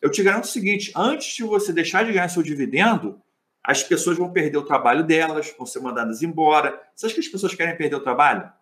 Eu 0.00 0.10
te 0.10 0.22
garanto 0.22 0.44
o 0.44 0.48
seguinte: 0.48 0.92
antes 0.94 1.34
de 1.34 1.42
você 1.42 1.72
deixar 1.72 2.04
de 2.04 2.12
ganhar 2.12 2.28
seu 2.28 2.42
dividendo, 2.42 3.20
as 3.66 3.82
pessoas 3.82 4.16
vão 4.16 4.32
perder 4.32 4.58
o 4.58 4.64
trabalho 4.64 5.02
delas, 5.02 5.52
vão 5.56 5.66
ser 5.66 5.80
mandadas 5.80 6.22
embora. 6.22 6.80
Você 6.94 7.06
acha 7.06 7.14
que 7.14 7.20
as 7.20 7.28
pessoas 7.28 7.54
querem 7.54 7.76
perder 7.76 7.96
o 7.96 8.02
trabalho? 8.02 8.52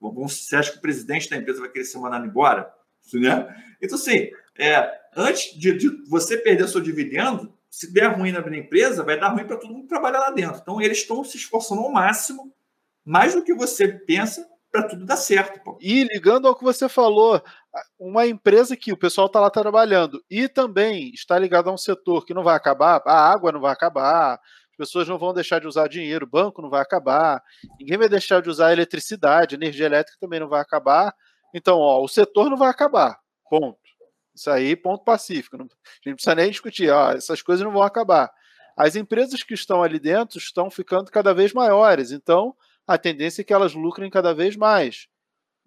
Você 0.00 0.54
acha 0.54 0.70
que 0.70 0.78
o 0.78 0.80
presidente 0.80 1.28
da 1.28 1.36
empresa 1.36 1.60
vai 1.60 1.70
querer 1.70 1.84
ser 1.84 1.98
mandado 1.98 2.26
embora? 2.26 2.72
Né? 3.14 3.76
Então, 3.80 3.96
assim, 3.96 4.32
é, 4.58 4.90
antes 5.16 5.56
de, 5.56 5.78
de, 5.78 5.88
você 6.08 6.36
perder 6.36 6.66
seu 6.66 6.80
dividendo, 6.80 7.55
se 7.76 7.92
der 7.92 8.06
ruim 8.16 8.32
na 8.32 8.56
empresa, 8.56 9.04
vai 9.04 9.20
dar 9.20 9.28
ruim 9.28 9.44
para 9.44 9.58
todo 9.58 9.70
mundo 9.70 9.82
que 9.82 9.88
trabalha 9.88 10.18
lá 10.18 10.30
dentro. 10.30 10.60
Então, 10.62 10.80
eles 10.80 10.96
estão 10.96 11.22
se 11.22 11.36
esforçando 11.36 11.82
ao 11.82 11.92
máximo, 11.92 12.50
mais 13.04 13.34
do 13.34 13.44
que 13.44 13.52
você 13.52 13.86
pensa, 13.86 14.48
para 14.72 14.88
tudo 14.88 15.04
dar 15.04 15.18
certo. 15.18 15.62
Pô. 15.62 15.76
E 15.78 16.04
ligando 16.04 16.48
ao 16.48 16.56
que 16.56 16.64
você 16.64 16.88
falou, 16.88 17.38
uma 17.98 18.26
empresa 18.26 18.74
que 18.74 18.94
o 18.94 18.96
pessoal 18.96 19.26
está 19.26 19.40
lá 19.40 19.50
trabalhando 19.50 20.24
e 20.30 20.48
também 20.48 21.10
está 21.12 21.38
ligado 21.38 21.68
a 21.68 21.72
um 21.74 21.76
setor 21.76 22.24
que 22.24 22.32
não 22.32 22.42
vai 22.42 22.56
acabar, 22.56 23.02
a 23.04 23.30
água 23.30 23.52
não 23.52 23.60
vai 23.60 23.74
acabar, 23.74 24.40
as 24.70 24.76
pessoas 24.78 25.06
não 25.06 25.18
vão 25.18 25.34
deixar 25.34 25.60
de 25.60 25.66
usar 25.66 25.86
dinheiro, 25.86 26.24
o 26.24 26.30
banco 26.30 26.62
não 26.62 26.70
vai 26.70 26.80
acabar, 26.80 27.42
ninguém 27.78 27.98
vai 27.98 28.08
deixar 28.08 28.40
de 28.40 28.48
usar 28.48 28.72
eletricidade, 28.72 29.54
energia 29.54 29.84
elétrica 29.84 30.16
também 30.18 30.40
não 30.40 30.48
vai 30.48 30.62
acabar. 30.62 31.14
Então, 31.54 31.78
ó, 31.78 32.02
o 32.02 32.08
setor 32.08 32.48
não 32.48 32.56
vai 32.56 32.70
acabar. 32.70 33.18
Ponto. 33.50 33.85
Isso 34.36 34.50
aí, 34.50 34.76
ponto 34.76 35.02
pacífico. 35.02 35.56
Não, 35.56 35.64
a 35.64 35.68
gente 35.68 36.06
não 36.06 36.14
precisa 36.14 36.34
nem 36.34 36.50
discutir. 36.50 36.90
Ó, 36.90 37.12
essas 37.12 37.40
coisas 37.40 37.64
não 37.64 37.72
vão 37.72 37.82
acabar. 37.82 38.30
As 38.76 38.94
empresas 38.94 39.42
que 39.42 39.54
estão 39.54 39.82
ali 39.82 39.98
dentro 39.98 40.38
estão 40.38 40.70
ficando 40.70 41.10
cada 41.10 41.32
vez 41.32 41.54
maiores. 41.54 42.12
Então, 42.12 42.54
a 42.86 42.98
tendência 42.98 43.40
é 43.40 43.44
que 43.44 43.54
elas 43.54 43.72
lucrem 43.72 44.10
cada 44.10 44.34
vez 44.34 44.54
mais. 44.54 45.08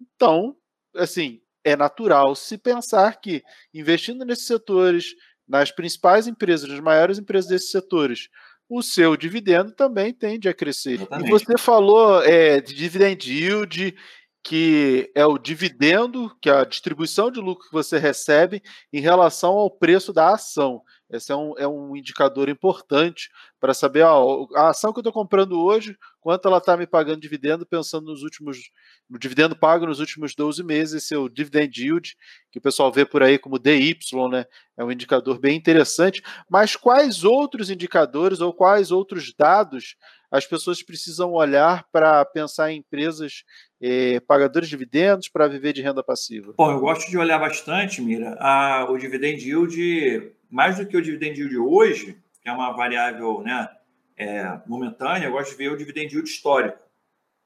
Então, 0.00 0.56
assim, 0.94 1.42
é 1.64 1.74
natural 1.74 2.36
se 2.36 2.56
pensar 2.56 3.20
que 3.20 3.42
investindo 3.74 4.24
nesses 4.24 4.46
setores, 4.46 5.14
nas 5.46 5.72
principais 5.72 6.28
empresas, 6.28 6.68
nas 6.68 6.80
maiores 6.80 7.18
empresas 7.18 7.50
desses 7.50 7.72
setores, 7.72 8.28
o 8.68 8.82
seu 8.82 9.16
dividendo 9.16 9.72
também 9.72 10.14
tende 10.14 10.48
a 10.48 10.54
crescer. 10.54 10.92
Exatamente. 10.92 11.26
E 11.26 11.30
você 11.30 11.58
falou 11.58 12.22
é, 12.22 12.60
de 12.60 12.72
dividend 12.72 13.28
yield 13.28 13.96
que 14.42 15.10
é 15.14 15.24
o 15.26 15.38
dividendo, 15.38 16.34
que 16.40 16.48
é 16.48 16.54
a 16.54 16.64
distribuição 16.64 17.30
de 17.30 17.40
lucro 17.40 17.66
que 17.66 17.72
você 17.72 17.98
recebe 17.98 18.62
em 18.92 19.00
relação 19.00 19.52
ao 19.52 19.70
preço 19.70 20.12
da 20.12 20.32
ação. 20.32 20.82
Esse 21.10 21.32
é 21.32 21.36
um, 21.36 21.54
é 21.58 21.66
um 21.66 21.96
indicador 21.96 22.48
importante 22.48 23.28
para 23.58 23.74
saber 23.74 24.02
ó, 24.02 24.46
a 24.54 24.68
ação 24.68 24.92
que 24.92 24.98
eu 24.98 25.02
estou 25.02 25.12
comprando 25.12 25.60
hoje, 25.60 25.96
quanto 26.20 26.46
ela 26.46 26.58
está 26.58 26.76
me 26.76 26.86
pagando 26.86 27.20
dividendo, 27.20 27.66
pensando 27.66 28.06
nos 28.06 28.22
últimos, 28.22 28.70
no 29.08 29.18
dividendo 29.18 29.56
pago 29.56 29.86
nos 29.86 29.98
últimos 29.98 30.34
12 30.34 30.62
meses, 30.62 31.02
esse 31.02 31.14
é 31.14 31.18
o 31.18 31.28
dividend 31.28 31.78
yield, 31.78 32.16
que 32.50 32.58
o 32.58 32.62
pessoal 32.62 32.92
vê 32.92 33.04
por 33.04 33.22
aí 33.24 33.38
como 33.38 33.58
DY, 33.58 33.98
né? 34.30 34.46
É 34.76 34.84
um 34.84 34.92
indicador 34.92 35.38
bem 35.38 35.56
interessante. 35.56 36.22
Mas 36.48 36.76
quais 36.76 37.24
outros 37.24 37.70
indicadores 37.70 38.40
ou 38.40 38.54
quais 38.54 38.92
outros 38.92 39.34
dados 39.36 39.96
as 40.30 40.46
pessoas 40.46 40.82
precisam 40.82 41.32
olhar 41.32 41.86
para 41.90 42.24
pensar 42.24 42.70
em 42.70 42.78
empresas 42.78 43.44
eh, 43.80 44.20
pagadoras 44.20 44.68
de 44.68 44.76
dividendos 44.76 45.28
para 45.28 45.48
viver 45.48 45.72
de 45.72 45.82
renda 45.82 46.04
passiva? 46.04 46.54
Bom, 46.56 46.70
eu 46.70 46.78
gosto 46.78 47.10
de 47.10 47.18
olhar 47.18 47.38
bastante, 47.38 48.00
Mira, 48.00 48.36
a, 48.38 48.86
o 48.88 48.96
dividend 48.96 49.42
yield, 49.44 50.32
mais 50.48 50.78
do 50.78 50.86
que 50.86 50.96
o 50.96 51.02
dividend 51.02 51.38
yield 51.38 51.56
hoje, 51.58 52.16
que 52.40 52.48
é 52.48 52.52
uma 52.52 52.72
variável 52.72 53.42
né, 53.42 53.68
é, 54.16 54.60
momentânea, 54.66 55.26
eu 55.26 55.32
gosto 55.32 55.50
de 55.50 55.56
ver 55.56 55.72
o 55.72 55.76
dividend 55.76 56.12
yield 56.12 56.28
histórico. 56.28 56.78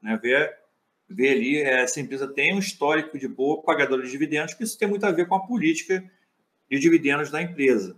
Né, 0.03 0.19
ver, 0.23 0.55
ver 1.09 1.31
ali, 1.31 1.57
é, 1.57 1.83
essa 1.83 2.01
empresa 2.01 2.29
tem 2.29 2.55
um 2.55 2.59
histórico 2.59 3.19
de 3.19 3.27
boa 3.27 3.63
pagadora 3.63 4.03
de 4.03 4.11
dividendos, 4.11 4.53
porque 4.53 4.65
isso 4.65 4.79
tem 4.79 4.89
muito 4.89 5.07
a 5.07 5.11
ver 5.11 5.27
com 5.27 5.37
a 5.37 5.47
política 5.47 6.05
de 6.71 6.79
dividendos 6.79 7.31
da 7.31 7.41
empresa. 7.41 7.97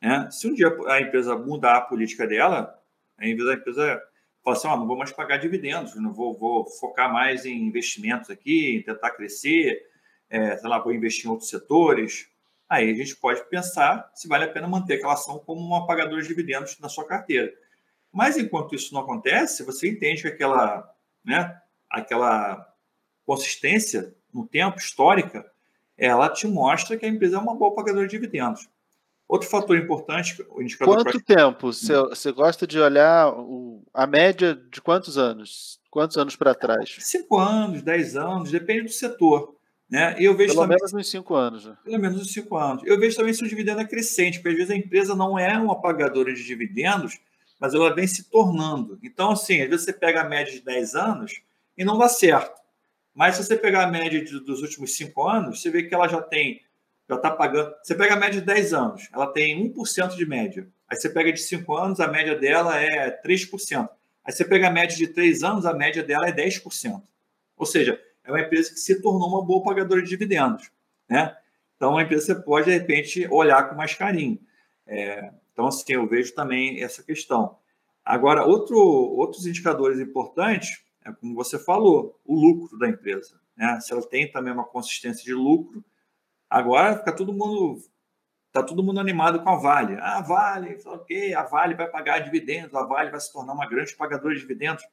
Né? 0.00 0.28
Se 0.30 0.46
um 0.46 0.54
dia 0.54 0.68
a 0.86 1.00
empresa 1.00 1.36
mudar 1.36 1.78
a 1.78 1.80
política 1.80 2.26
dela, 2.26 2.78
a 3.18 3.26
empresa 3.28 4.02
fala 4.42 4.56
assim, 4.56 4.68
oh, 4.68 4.76
não 4.76 4.86
vou 4.86 4.96
mais 4.96 5.12
pagar 5.12 5.38
dividendos, 5.38 5.94
não 5.96 6.12
vou, 6.12 6.36
vou 6.36 6.66
focar 6.66 7.12
mais 7.12 7.46
em 7.46 7.66
investimentos 7.66 8.28
aqui, 8.28 8.76
em 8.76 8.82
tentar 8.82 9.10
crescer, 9.10 9.82
é, 10.28 10.56
sei 10.56 10.68
lá, 10.68 10.78
vou 10.78 10.92
investir 10.92 11.26
em 11.26 11.30
outros 11.30 11.48
setores. 11.48 12.28
Aí 12.68 12.90
a 12.90 12.94
gente 12.94 13.16
pode 13.16 13.42
pensar 13.48 14.10
se 14.14 14.28
vale 14.28 14.44
a 14.44 14.52
pena 14.52 14.68
manter 14.68 14.94
aquela 14.94 15.14
ação 15.14 15.38
como 15.38 15.66
um 15.66 15.74
apagador 15.74 16.20
de 16.20 16.28
dividendos 16.28 16.78
na 16.78 16.88
sua 16.88 17.06
carteira. 17.06 17.52
Mas 18.12 18.36
enquanto 18.36 18.74
isso 18.74 18.92
não 18.94 19.00
acontece, 19.00 19.64
você 19.64 19.88
entende 19.88 20.22
que 20.22 20.28
aquela, 20.28 20.88
né, 21.24 21.60
aquela 21.90 22.74
consistência 23.24 24.14
no 24.32 24.46
tempo 24.46 24.78
histórica, 24.78 25.50
ela 25.96 26.28
te 26.28 26.46
mostra 26.46 26.96
que 26.96 27.06
a 27.06 27.08
empresa 27.08 27.36
é 27.36 27.40
uma 27.40 27.54
boa 27.54 27.74
pagadora 27.74 28.06
de 28.06 28.10
dividendos. 28.10 28.68
Outro 29.26 29.48
fator 29.48 29.76
importante, 29.76 30.44
o 30.50 30.60
indicador. 30.60 30.96
Quanto 30.96 31.22
pra... 31.24 31.36
tempo? 31.36 31.72
Você, 31.72 31.94
você 31.94 32.30
gosta 32.30 32.66
de 32.66 32.78
olhar 32.78 33.32
o, 33.32 33.82
a 33.92 34.06
média 34.06 34.54
de 34.54 34.80
quantos 34.82 35.16
anos? 35.16 35.80
Quantos 35.90 36.16
anos 36.18 36.36
para 36.36 36.54
trás? 36.54 36.96
Cinco 37.00 37.38
anos, 37.38 37.82
dez 37.82 38.16
anos, 38.16 38.50
depende 38.50 38.82
do 38.82 38.90
setor. 38.90 39.54
Né? 39.88 40.16
E 40.18 40.24
eu 40.24 40.36
vejo 40.36 40.54
pelo 40.54 40.62
também, 40.62 40.76
menos 40.78 40.92
uns 40.92 41.08
cinco 41.10 41.34
anos. 41.34 41.66
Né? 41.66 41.76
Pelo 41.84 41.98
menos 41.98 42.20
uns 42.20 42.32
cinco 42.32 42.56
anos. 42.56 42.82
Eu 42.84 42.98
vejo 42.98 43.16
também 43.16 43.32
se 43.32 43.42
o 43.42 43.48
dividendo 43.48 43.80
é 43.80 43.86
crescente, 43.86 44.38
porque 44.38 44.50
às 44.50 44.56
vezes 44.56 44.70
a 44.70 44.76
empresa 44.76 45.14
não 45.14 45.38
é 45.38 45.56
uma 45.58 45.80
pagadora 45.80 46.32
de 46.34 46.44
dividendos, 46.44 47.18
mas 47.58 47.74
ela 47.74 47.94
vem 47.94 48.06
se 48.06 48.24
tornando. 48.24 48.98
Então, 49.02 49.30
assim, 49.30 49.62
às 49.62 49.68
vezes 49.68 49.84
você 49.84 49.92
pega 49.92 50.22
a 50.22 50.28
média 50.28 50.52
de 50.52 50.60
10 50.60 50.94
anos 50.94 51.40
e 51.78 51.84
não 51.84 51.96
dá 51.96 52.08
certo. 52.08 52.60
Mas 53.14 53.36
se 53.36 53.44
você 53.44 53.56
pegar 53.56 53.84
a 53.84 53.90
média 53.90 54.22
de, 54.22 54.40
dos 54.40 54.60
últimos 54.60 54.96
cinco 54.96 55.28
anos, 55.28 55.60
você 55.60 55.70
vê 55.70 55.84
que 55.84 55.94
ela 55.94 56.08
já 56.08 56.20
tem 56.20 56.60
já 57.08 57.16
está 57.16 57.30
pagando. 57.30 57.74
Você 57.82 57.94
pega 57.94 58.14
a 58.14 58.16
média 58.16 58.40
de 58.40 58.46
10 58.46 58.72
anos, 58.72 59.08
ela 59.12 59.26
tem 59.26 59.72
1% 59.72 60.16
de 60.16 60.26
média. 60.26 60.68
Aí 60.88 60.96
você 60.96 61.08
pega 61.08 61.32
de 61.32 61.40
5 61.40 61.76
anos, 61.76 62.00
a 62.00 62.08
média 62.08 62.36
dela 62.36 62.78
é 62.80 63.10
3%. 63.22 63.88
Aí 64.24 64.32
você 64.32 64.44
pega 64.44 64.68
a 64.68 64.70
média 64.70 64.96
de 64.96 65.08
3 65.08 65.42
anos, 65.42 65.66
a 65.66 65.74
média 65.74 66.02
dela 66.02 66.28
é 66.28 66.32
10%. 66.32 67.02
Ou 67.56 67.66
seja, 67.66 68.00
é 68.24 68.30
uma 68.30 68.40
empresa 68.40 68.70
que 68.70 68.80
se 68.80 69.00
tornou 69.00 69.28
uma 69.28 69.44
boa 69.44 69.62
pagadora 69.62 70.02
de 70.02 70.08
dividendos. 70.08 70.70
Né? 71.08 71.36
Então, 71.76 71.90
uma 71.90 72.02
empresa 72.02 72.26
você 72.26 72.34
pode, 72.34 72.66
de 72.66 72.72
repente, 72.72 73.26
olhar 73.30 73.68
com 73.68 73.74
mais 73.74 73.94
carinho. 73.94 74.38
É, 74.86 75.30
então, 75.52 75.66
assim, 75.66 75.92
eu 75.92 76.06
vejo 76.06 76.34
também 76.34 76.82
essa 76.82 77.02
questão. 77.02 77.58
Agora, 78.04 78.44
outro, 78.44 78.78
outros 78.78 79.46
indicadores 79.46 79.98
importantes, 79.98 80.82
é 81.04 81.12
como 81.12 81.34
você 81.34 81.58
falou, 81.58 82.18
o 82.24 82.34
lucro 82.34 82.78
da 82.78 82.88
empresa. 82.88 83.38
Né? 83.56 83.78
Se 83.80 83.92
ela 83.92 84.02
tem 84.02 84.30
também 84.30 84.52
uma 84.52 84.64
consistência 84.64 85.22
de 85.22 85.34
lucro, 85.34 85.84
Agora 86.54 86.96
fica 86.96 87.10
todo 87.10 87.32
mundo 87.32 87.82
tá 88.52 88.62
todo 88.62 88.80
mundo 88.80 89.00
animado 89.00 89.42
com 89.42 89.50
a 89.50 89.56
Vale. 89.56 89.96
Ah, 90.00 90.18
a 90.18 90.20
Vale, 90.20 90.78
ok, 90.86 91.34
a 91.34 91.42
Vale 91.42 91.74
vai 91.74 91.88
pagar 91.88 92.20
dividendos, 92.20 92.72
a 92.76 92.86
Vale 92.86 93.10
vai 93.10 93.18
se 93.18 93.32
tornar 93.32 93.54
uma 93.54 93.68
grande 93.68 93.92
pagadora 93.96 94.32
de 94.32 94.40
dividendos. 94.40 94.84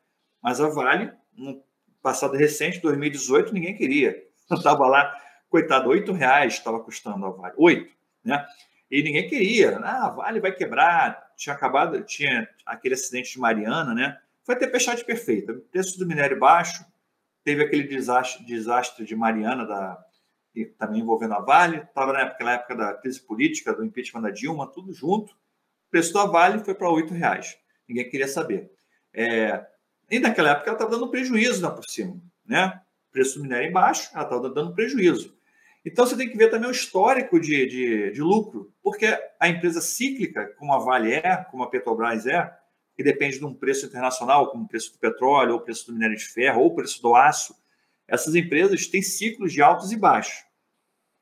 Mas 0.41 0.59
a 0.59 0.67
Vale, 0.69 1.13
no 1.31 1.63
passado 2.01 2.35
recente, 2.35 2.81
2018, 2.81 3.53
ninguém 3.53 3.75
queria. 3.75 4.19
Estava 4.51 4.87
lá, 4.87 5.15
coitado, 5.49 5.89
oito 5.89 6.11
reais 6.11 6.55
estava 6.55 6.79
custando 6.79 7.27
a 7.27 7.29
Vale, 7.29 7.53
oito, 7.55 7.93
né? 8.25 8.43
E 8.89 9.03
ninguém 9.03 9.29
queria. 9.29 9.77
Ah, 9.83 10.07
a 10.07 10.09
Vale 10.09 10.39
vai 10.39 10.51
quebrar. 10.51 11.31
Tinha 11.37 11.53
acabado, 11.53 12.01
tinha 12.05 12.49
aquele 12.65 12.95
acidente 12.95 13.33
de 13.33 13.39
Mariana, 13.39 13.93
né? 13.93 14.17
Foi 14.43 14.55
a 14.55 14.57
tempestade 14.57 15.05
perfeita. 15.05 15.53
Preço 15.71 15.99
do 15.99 16.07
minério 16.07 16.39
baixo, 16.39 16.83
teve 17.43 17.63
aquele 17.63 17.83
desastre, 17.83 18.43
desastre 18.47 19.05
de 19.05 19.15
Mariana 19.15 19.63
da 19.63 20.03
também 20.77 21.01
envolvendo 21.01 21.33
a 21.33 21.39
Vale, 21.39 21.77
estava 21.77 22.13
na 22.13 22.21
época, 22.21 22.75
da 22.75 22.93
crise 22.93 23.21
política, 23.21 23.73
do 23.73 23.85
impeachment 23.85 24.21
da 24.21 24.29
Dilma, 24.29 24.67
tudo 24.67 24.93
junto. 24.93 25.33
O 25.33 25.91
preço 25.91 26.13
da 26.13 26.25
Vale 26.25 26.63
foi 26.63 26.75
para 26.75 26.89
R$ 26.89 27.05
reais. 27.11 27.57
Ninguém 27.87 28.09
queria 28.09 28.27
saber. 28.27 28.71
É, 29.13 29.65
e 30.09 30.19
naquela 30.19 30.51
época 30.51 30.69
ela 30.69 30.75
estava 30.75 30.91
dando 30.91 31.09
prejuízo 31.09 31.61
lá 31.61 31.71
por 31.71 31.85
cima. 31.85 32.19
Né? 32.45 32.79
Preço 33.11 33.37
do 33.37 33.43
minério 33.43 33.69
embaixo, 33.69 34.09
ela 34.13 34.23
estava 34.23 34.49
dando 34.49 34.73
prejuízo. 34.73 35.35
Então 35.85 36.05
você 36.05 36.15
tem 36.15 36.29
que 36.29 36.37
ver 36.37 36.49
também 36.49 36.69
o 36.69 36.71
histórico 36.71 37.39
de, 37.39 37.65
de, 37.65 38.11
de, 38.11 38.21
lucro, 38.21 38.71
porque 38.83 39.17
a 39.39 39.49
empresa 39.49 39.81
cíclica, 39.81 40.53
como 40.57 40.73
a 40.73 40.79
Vale 40.79 41.13
é, 41.13 41.37
como 41.49 41.63
a 41.63 41.69
Petrobras 41.69 42.27
é, 42.27 42.55
que 42.95 43.03
depende 43.03 43.39
de 43.39 43.45
um 43.45 43.53
preço 43.53 43.85
internacional, 43.87 44.51
como 44.51 44.65
o 44.65 44.67
preço 44.67 44.93
do 44.93 44.99
petróleo, 44.99 45.53
ou 45.53 45.59
o 45.59 45.61
preço 45.61 45.87
do 45.87 45.93
minério 45.93 46.15
de 46.15 46.25
ferro, 46.25 46.61
ou 46.61 46.67
o 46.67 46.75
preço 46.75 47.01
do 47.01 47.15
aço, 47.15 47.55
essas 48.11 48.35
empresas 48.35 48.87
têm 48.87 49.01
ciclos 49.01 49.53
de 49.53 49.61
altos 49.61 49.93
e 49.93 49.95
baixos. 49.95 50.43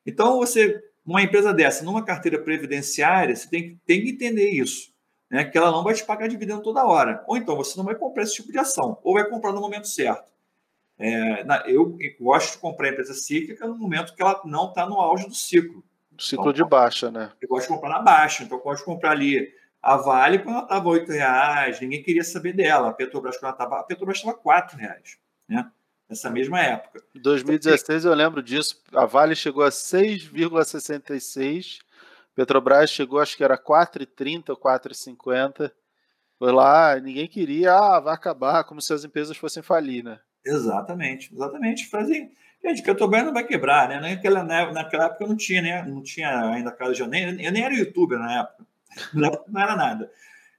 Então, 0.03 0.39
você, 0.39 0.81
uma 1.05 1.21
empresa 1.21 1.53
dessa, 1.53 1.85
numa 1.85 2.03
carteira 2.03 2.41
previdenciária, 2.41 3.35
você 3.35 3.47
tem, 3.47 3.79
tem 3.85 4.01
que 4.01 4.09
entender 4.09 4.49
isso, 4.49 4.91
né? 5.29 5.45
que 5.45 5.55
ela 5.55 5.71
não 5.71 5.83
vai 5.83 5.93
te 5.93 6.03
pagar 6.03 6.27
dividendo 6.27 6.63
toda 6.63 6.83
hora. 6.83 7.23
Ou 7.27 7.37
então, 7.37 7.55
você 7.55 7.77
não 7.77 7.85
vai 7.85 7.93
comprar 7.93 8.23
esse 8.23 8.33
tipo 8.33 8.51
de 8.51 8.57
ação, 8.57 8.99
ou 9.03 9.13
vai 9.13 9.29
comprar 9.29 9.51
no 9.51 9.61
momento 9.61 9.87
certo. 9.87 10.31
É, 10.97 11.43
na, 11.43 11.57
eu 11.67 11.95
gosto 12.19 12.53
de 12.53 12.57
comprar 12.57 12.89
empresa 12.89 13.13
cíclica 13.13 13.67
no 13.67 13.77
momento 13.77 14.15
que 14.15 14.21
ela 14.21 14.41
não 14.43 14.69
está 14.69 14.87
no 14.87 14.99
auge 14.99 15.27
do 15.27 15.35
ciclo. 15.35 15.83
Ciclo 16.17 16.45
então, 16.45 16.53
de 16.53 16.65
baixa, 16.65 17.11
né? 17.11 17.31
Eu 17.39 17.47
gosto 17.47 17.67
de 17.67 17.73
comprar 17.73 17.89
na 17.89 18.01
baixa, 18.01 18.43
então 18.43 18.57
eu 18.57 18.63
gosto 18.63 18.79
de 18.79 18.85
comprar 18.85 19.11
ali 19.11 19.47
a 19.81 19.95
Vale 19.95 20.39
quando 20.39 20.55
ela 20.55 20.63
estava 20.63 20.93
R$ 20.93 21.05
reais, 21.05 21.79
ninguém 21.79 22.03
queria 22.03 22.23
saber 22.23 22.51
dela. 22.51 22.89
A 22.89 22.93
Petrobras 22.93 23.37
quando 23.37 23.45
ela 23.45 23.53
estava, 23.53 23.79
a 23.79 23.83
Petrobras 23.83 24.17
estava 24.17 24.37
R$ 24.37 24.75
reais, 24.75 25.17
né? 25.47 25.71
Nessa 26.09 26.29
mesma 26.29 26.59
época. 26.59 27.03
Em 27.13 27.21
2016 27.21 28.05
eu 28.05 28.13
lembro 28.15 28.41
disso. 28.41 28.81
A 28.93 29.05
Vale 29.05 29.35
chegou 29.35 29.63
a 29.63 29.69
6,66. 29.69 31.79
Petrobras 32.33 32.89
chegou, 32.89 33.19
acho 33.19 33.37
que 33.37 33.43
era 33.43 33.57
4,30 33.57 34.49
ou 34.49 34.57
4,50. 34.57 35.71
Foi 36.39 36.51
lá, 36.51 36.99
ninguém 36.99 37.27
queria, 37.27 37.73
ah, 37.73 37.99
vai 37.99 38.13
acabar, 38.13 38.63
como 38.63 38.81
se 38.81 38.93
as 38.93 39.03
empresas 39.03 39.37
fossem 39.37 39.61
falir, 39.61 40.03
né? 40.03 40.19
Exatamente, 40.43 41.31
exatamente. 41.33 41.85
Fazem. 41.87 42.31
Gente, 42.63 42.81
Petrobras 42.81 43.25
não 43.25 43.33
vai 43.33 43.45
quebrar, 43.45 43.89
né? 43.89 43.99
Naquela, 43.99 44.43
naquela 44.43 45.05
época 45.05 45.25
eu 45.25 45.27
não 45.27 45.37
tinha, 45.37 45.61
né? 45.61 45.83
Não 45.83 46.01
tinha 46.01 46.51
ainda 46.51 46.71
casa 46.71 46.93
de 46.93 47.07
nem, 47.07 47.43
eu 47.43 47.51
nem 47.51 47.63
era 47.63 47.75
youtuber 47.75 48.17
na 48.17 48.39
época. 48.39 48.67
Não 49.13 49.61
era 49.61 49.75
nada. 49.75 50.11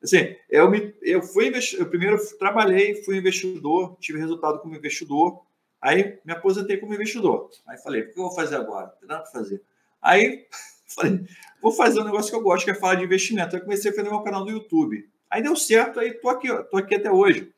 Assim, 0.03 0.35
eu, 0.49 0.71
me, 0.71 0.95
eu 1.03 1.23
fui 1.23 1.53
eu 1.79 1.87
primeiro 1.87 2.19
trabalhei, 2.39 3.03
fui 3.05 3.19
investidor, 3.19 3.97
tive 4.01 4.19
resultado 4.19 4.59
como 4.61 4.75
investidor, 4.75 5.43
aí 5.81 6.19
me 6.25 6.33
aposentei 6.33 6.79
como 6.79 6.95
investidor. 6.95 7.51
Aí 7.67 7.77
falei, 7.79 8.03
o 8.03 8.13
que 8.13 8.19
eu 8.19 8.25
vou 8.25 8.35
fazer 8.35 8.57
agora? 8.57 8.87
Não 8.87 8.95
tem 8.99 9.09
nada 9.09 9.23
para 9.23 9.33
fazer. 9.33 9.63
Aí 10.01 10.47
falei, 10.89 11.21
vou 11.61 11.73
fazer 11.73 12.01
um 12.01 12.05
negócio 12.05 12.31
que 12.31 12.37
eu 12.37 12.43
gosto, 12.43 12.65
que 12.65 12.71
é 12.71 12.75
falar 12.75 12.95
de 12.95 13.05
investimento. 13.05 13.55
Aí 13.55 13.63
comecei 13.63 13.91
a 13.91 13.95
fazer 13.95 14.09
meu 14.09 14.23
canal 14.23 14.45
no 14.45 14.51
YouTube. 14.51 15.07
Aí 15.29 15.43
deu 15.43 15.55
certo, 15.55 16.01
aí 16.01 16.15
tô 16.15 16.29
aqui, 16.29 16.49
tô 16.71 16.77
aqui 16.77 16.95
até 16.97 17.11
hoje, 17.11 17.53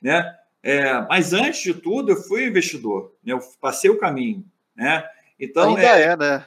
né? 0.00 0.36
É, 0.62 1.00
mas 1.08 1.32
antes 1.32 1.62
de 1.62 1.74
tudo, 1.74 2.12
eu 2.12 2.16
fui 2.16 2.46
investidor, 2.46 3.14
né? 3.24 3.32
eu 3.32 3.40
passei 3.60 3.90
o 3.90 3.98
caminho, 3.98 4.44
né? 4.76 5.02
Então 5.38 5.70
ainda 5.70 5.98
é, 5.98 6.02
é 6.02 6.16
né? 6.16 6.46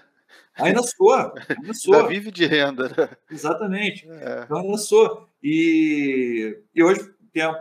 Ainda 0.56 0.84
sou, 0.84 1.12
ainda 1.12 1.74
sou. 1.74 1.95
Ainda 1.95 2.08
vive 2.10 2.32
de 2.32 2.45
renda, 2.45 2.88
né? 2.89 3.10
Exatamente. 3.30 4.08
É. 4.10 4.43
Então, 4.43 4.58
ainda 4.58 4.78
sou. 4.78 5.28
E, 5.41 6.60
e 6.76 6.84
hoje, 6.84 7.12
tenho, 7.32 7.56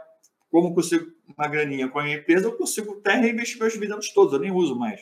como 0.50 0.74
consigo 0.74 1.10
uma 1.26 1.48
graninha 1.48 1.88
com 1.88 1.98
a 1.98 2.04
minha 2.04 2.18
empresa, 2.18 2.46
eu 2.46 2.56
consigo 2.56 2.98
até 2.98 3.14
reinvestir 3.14 3.58
meus 3.58 3.72
dividendos 3.72 4.12
todos, 4.12 4.34
eu 4.34 4.38
nem 4.38 4.50
uso 4.50 4.76
mais. 4.76 5.00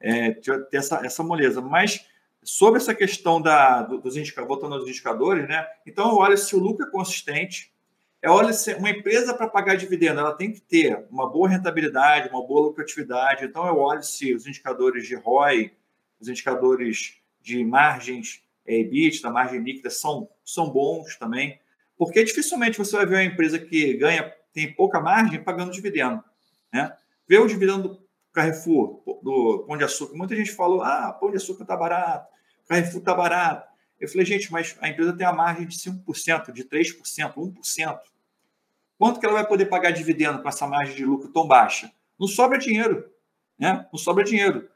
É, 0.00 0.32
ter 0.32 0.66
essa, 0.72 1.04
essa 1.04 1.22
moleza. 1.22 1.60
Mas 1.60 2.04
sobre 2.42 2.80
essa 2.80 2.94
questão 2.94 3.40
da, 3.40 3.82
dos 3.82 4.16
indicadores, 4.16 4.48
voltando 4.48 4.74
aos 4.74 4.88
indicadores, 4.88 5.48
né? 5.48 5.66
Então, 5.86 6.10
eu 6.10 6.16
olho 6.16 6.36
se 6.36 6.56
o 6.56 6.58
lucro 6.58 6.86
é 6.86 6.90
consistente, 6.90 7.72
é 8.20 8.28
olha 8.28 8.52
se 8.52 8.74
uma 8.74 8.90
empresa 8.90 9.32
para 9.32 9.46
pagar 9.46 9.76
dividendo, 9.76 10.18
ela 10.18 10.34
tem 10.34 10.52
que 10.52 10.60
ter 10.60 11.06
uma 11.10 11.30
boa 11.30 11.48
rentabilidade, 11.48 12.28
uma 12.28 12.44
boa 12.44 12.62
lucratividade. 12.68 13.44
Então, 13.44 13.66
eu 13.66 13.76
olho 13.76 14.02
se 14.02 14.34
os 14.34 14.46
indicadores 14.46 15.06
de 15.06 15.14
ROI, 15.14 15.72
os 16.20 16.28
indicadores 16.28 17.17
de 17.48 17.64
margens 17.64 18.42
é, 18.66 18.80
EBITDA, 18.80 19.30
margem 19.30 19.62
líquida, 19.62 19.88
são, 19.88 20.28
são 20.44 20.68
bons 20.70 21.16
também, 21.16 21.58
porque 21.96 22.22
dificilmente 22.22 22.76
você 22.76 22.94
vai 22.94 23.06
ver 23.06 23.14
uma 23.14 23.24
empresa 23.24 23.58
que 23.58 23.94
ganha, 23.94 24.30
tem 24.52 24.70
pouca 24.74 25.00
margem 25.00 25.42
pagando 25.42 25.72
dividendo. 25.72 26.22
Né? 26.70 26.94
Vê 27.26 27.38
o 27.38 27.46
dividendo 27.46 27.88
do 27.88 28.08
Carrefour, 28.32 29.02
do 29.22 29.64
Pão 29.66 29.78
de 29.78 29.84
Açúcar. 29.84 30.14
Muita 30.14 30.36
gente 30.36 30.52
falou, 30.52 30.82
ah, 30.82 31.10
Pão 31.18 31.30
de 31.30 31.38
Açúcar 31.38 31.62
está 31.62 31.74
barato, 31.74 32.28
Carrefour 32.68 33.00
está 33.00 33.14
barato. 33.14 33.66
Eu 33.98 34.08
falei, 34.08 34.26
gente, 34.26 34.52
mas 34.52 34.76
a 34.80 34.88
empresa 34.88 35.14
tem 35.14 35.26
a 35.26 35.32
margem 35.32 35.66
de 35.66 35.76
5%, 35.76 36.52
de 36.52 36.64
3%, 36.64 37.34
1%. 37.34 37.98
Quanto 38.98 39.18
que 39.18 39.26
ela 39.26 39.36
vai 39.36 39.46
poder 39.46 39.66
pagar 39.66 39.90
dividendo 39.90 40.42
com 40.42 40.48
essa 40.48 40.66
margem 40.66 40.94
de 40.94 41.04
lucro 41.04 41.32
tão 41.32 41.48
baixa? 41.48 41.90
Não 42.20 42.28
sobra 42.28 42.58
dinheiro. 42.58 43.10
Né? 43.58 43.86
Não 43.90 43.98
sobra 43.98 44.22
dinheiro. 44.22 44.68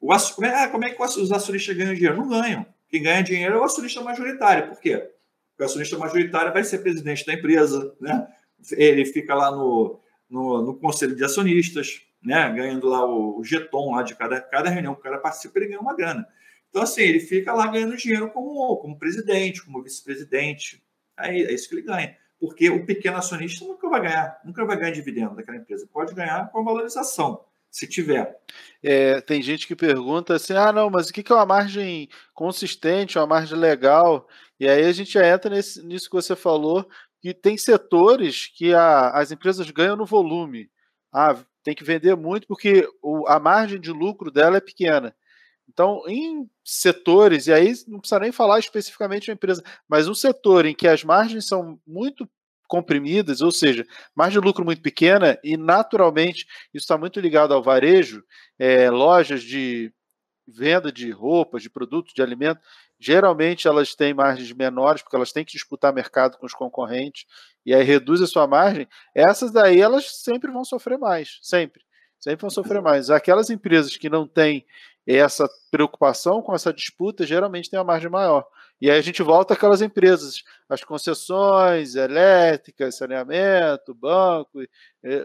O, 0.00 0.08
como, 0.34 0.46
é, 0.46 0.64
ah, 0.64 0.68
como 0.68 0.84
é 0.84 0.90
que 0.90 1.02
os 1.02 1.30
acionistas 1.30 1.76
ganham 1.76 1.94
dinheiro? 1.94 2.16
Não 2.16 2.28
ganham. 2.28 2.66
Quem 2.88 3.02
ganha 3.02 3.22
dinheiro 3.22 3.54
é 3.54 3.58
o 3.58 3.64
acionista 3.64 4.00
majoritário. 4.00 4.68
Por 4.68 4.80
quê? 4.80 4.96
Porque 5.50 5.62
o 5.62 5.64
acionista 5.64 5.98
majoritário 5.98 6.52
vai 6.52 6.64
ser 6.64 6.78
presidente 6.78 7.26
da 7.26 7.34
empresa, 7.34 7.94
né? 8.00 8.26
ele 8.72 9.04
fica 9.04 9.34
lá 9.34 9.50
no, 9.50 10.00
no, 10.28 10.62
no 10.62 10.74
conselho 10.78 11.14
de 11.14 11.24
acionistas, 11.24 12.02
né? 12.22 12.50
ganhando 12.50 12.88
lá 12.88 13.04
o, 13.04 13.38
o 13.38 13.44
jeton 13.44 13.94
lá 13.94 14.02
de 14.02 14.16
cada, 14.16 14.40
cada 14.40 14.70
reunião 14.70 14.94
que 14.94 15.00
o 15.00 15.02
cara 15.04 15.18
participa, 15.18 15.58
ele 15.58 15.68
ganha 15.68 15.80
uma 15.80 15.94
grana. 15.94 16.26
Então, 16.70 16.82
assim, 16.82 17.02
ele 17.02 17.20
fica 17.20 17.52
lá 17.52 17.66
ganhando 17.66 17.96
dinheiro 17.96 18.30
como, 18.30 18.76
como 18.78 18.98
presidente, 18.98 19.62
como 19.62 19.82
vice-presidente. 19.82 20.82
Aí 21.16 21.42
é 21.42 21.52
isso 21.52 21.68
que 21.68 21.74
ele 21.74 21.82
ganha. 21.82 22.16
Porque 22.38 22.70
o 22.70 22.86
pequeno 22.86 23.18
acionista 23.18 23.64
nunca 23.66 23.88
vai 23.88 24.00
ganhar, 24.00 24.40
nunca 24.44 24.64
vai 24.64 24.78
ganhar 24.78 24.92
dividendo 24.92 25.34
daquela 25.34 25.58
empresa. 25.58 25.86
Pode 25.92 26.14
ganhar 26.14 26.50
com 26.50 26.60
a 26.60 26.62
valorização 26.62 27.44
se 27.70 27.86
tiver. 27.86 28.36
É, 28.82 29.20
tem 29.20 29.40
gente 29.40 29.66
que 29.66 29.76
pergunta 29.76 30.34
assim: 30.34 30.54
ah, 30.54 30.72
não, 30.72 30.90
mas 30.90 31.08
o 31.08 31.12
que 31.12 31.30
é 31.30 31.34
uma 31.34 31.46
margem 31.46 32.08
consistente, 32.34 33.18
uma 33.18 33.26
margem 33.26 33.56
legal? 33.56 34.26
E 34.58 34.68
aí 34.68 34.84
a 34.84 34.92
gente 34.92 35.12
já 35.12 35.26
entra 35.26 35.54
nesse, 35.54 35.84
nisso 35.86 36.08
que 36.08 36.16
você 36.16 36.34
falou, 36.34 36.88
que 37.20 37.32
tem 37.32 37.56
setores 37.56 38.46
que 38.46 38.74
a, 38.74 39.10
as 39.10 39.30
empresas 39.30 39.70
ganham 39.70 39.96
no 39.96 40.06
volume. 40.06 40.70
Ah, 41.12 41.36
tem 41.62 41.74
que 41.74 41.84
vender 41.84 42.16
muito 42.16 42.46
porque 42.46 42.88
o, 43.02 43.26
a 43.28 43.38
margem 43.38 43.80
de 43.80 43.92
lucro 43.92 44.30
dela 44.30 44.56
é 44.56 44.60
pequena. 44.60 45.14
Então, 45.68 46.02
em 46.08 46.50
setores, 46.64 47.46
e 47.46 47.52
aí 47.52 47.72
não 47.86 48.00
precisa 48.00 48.18
nem 48.18 48.32
falar 48.32 48.58
especificamente 48.58 49.24
de 49.24 49.30
uma 49.30 49.34
empresa, 49.34 49.62
mas 49.88 50.08
um 50.08 50.14
setor 50.14 50.66
em 50.66 50.74
que 50.74 50.88
as 50.88 51.04
margens 51.04 51.46
são 51.46 51.80
muito 51.86 52.28
comprimidas, 52.70 53.40
ou 53.40 53.50
seja, 53.50 53.84
margem 54.14 54.40
de 54.40 54.46
lucro 54.46 54.64
muito 54.64 54.80
pequena 54.80 55.36
e 55.42 55.56
naturalmente 55.56 56.46
isso 56.72 56.84
está 56.84 56.96
muito 56.96 57.18
ligado 57.18 57.52
ao 57.52 57.60
varejo, 57.60 58.22
é, 58.56 58.88
lojas 58.88 59.42
de 59.42 59.92
venda 60.46 60.92
de 60.92 61.10
roupas, 61.10 61.62
de 61.62 61.68
produtos, 61.68 62.14
de 62.14 62.22
alimento, 62.22 62.60
geralmente 62.98 63.66
elas 63.66 63.94
têm 63.96 64.14
margens 64.14 64.52
menores 64.52 65.02
porque 65.02 65.16
elas 65.16 65.32
têm 65.32 65.44
que 65.44 65.52
disputar 65.52 65.92
mercado 65.92 66.38
com 66.38 66.46
os 66.46 66.54
concorrentes 66.54 67.26
e 67.66 67.74
aí 67.74 67.82
reduz 67.82 68.22
a 68.22 68.26
sua 68.26 68.46
margem. 68.46 68.86
Essas 69.14 69.50
daí 69.50 69.80
elas 69.80 70.22
sempre 70.22 70.52
vão 70.52 70.64
sofrer 70.64 70.98
mais, 70.98 71.38
sempre, 71.42 71.82
sempre 72.20 72.42
vão 72.42 72.50
sofrer 72.50 72.80
mais. 72.80 73.10
Aquelas 73.10 73.50
empresas 73.50 73.96
que 73.96 74.08
não 74.08 74.28
têm 74.28 74.64
essa 75.06 75.48
preocupação 75.70 76.42
com 76.42 76.54
essa 76.54 76.72
disputa 76.72 77.26
geralmente 77.26 77.70
têm 77.70 77.78
a 77.78 77.84
margem 77.84 78.10
maior. 78.10 78.46
E 78.80 78.90
aí 78.90 78.98
a 78.98 79.02
gente 79.02 79.22
volta 79.22 79.54
àquelas 79.54 79.82
empresas, 79.82 80.42
as 80.68 80.82
concessões 80.82 81.94
elétricas, 81.94 82.96
saneamento, 82.96 83.94
banco, 83.94 84.60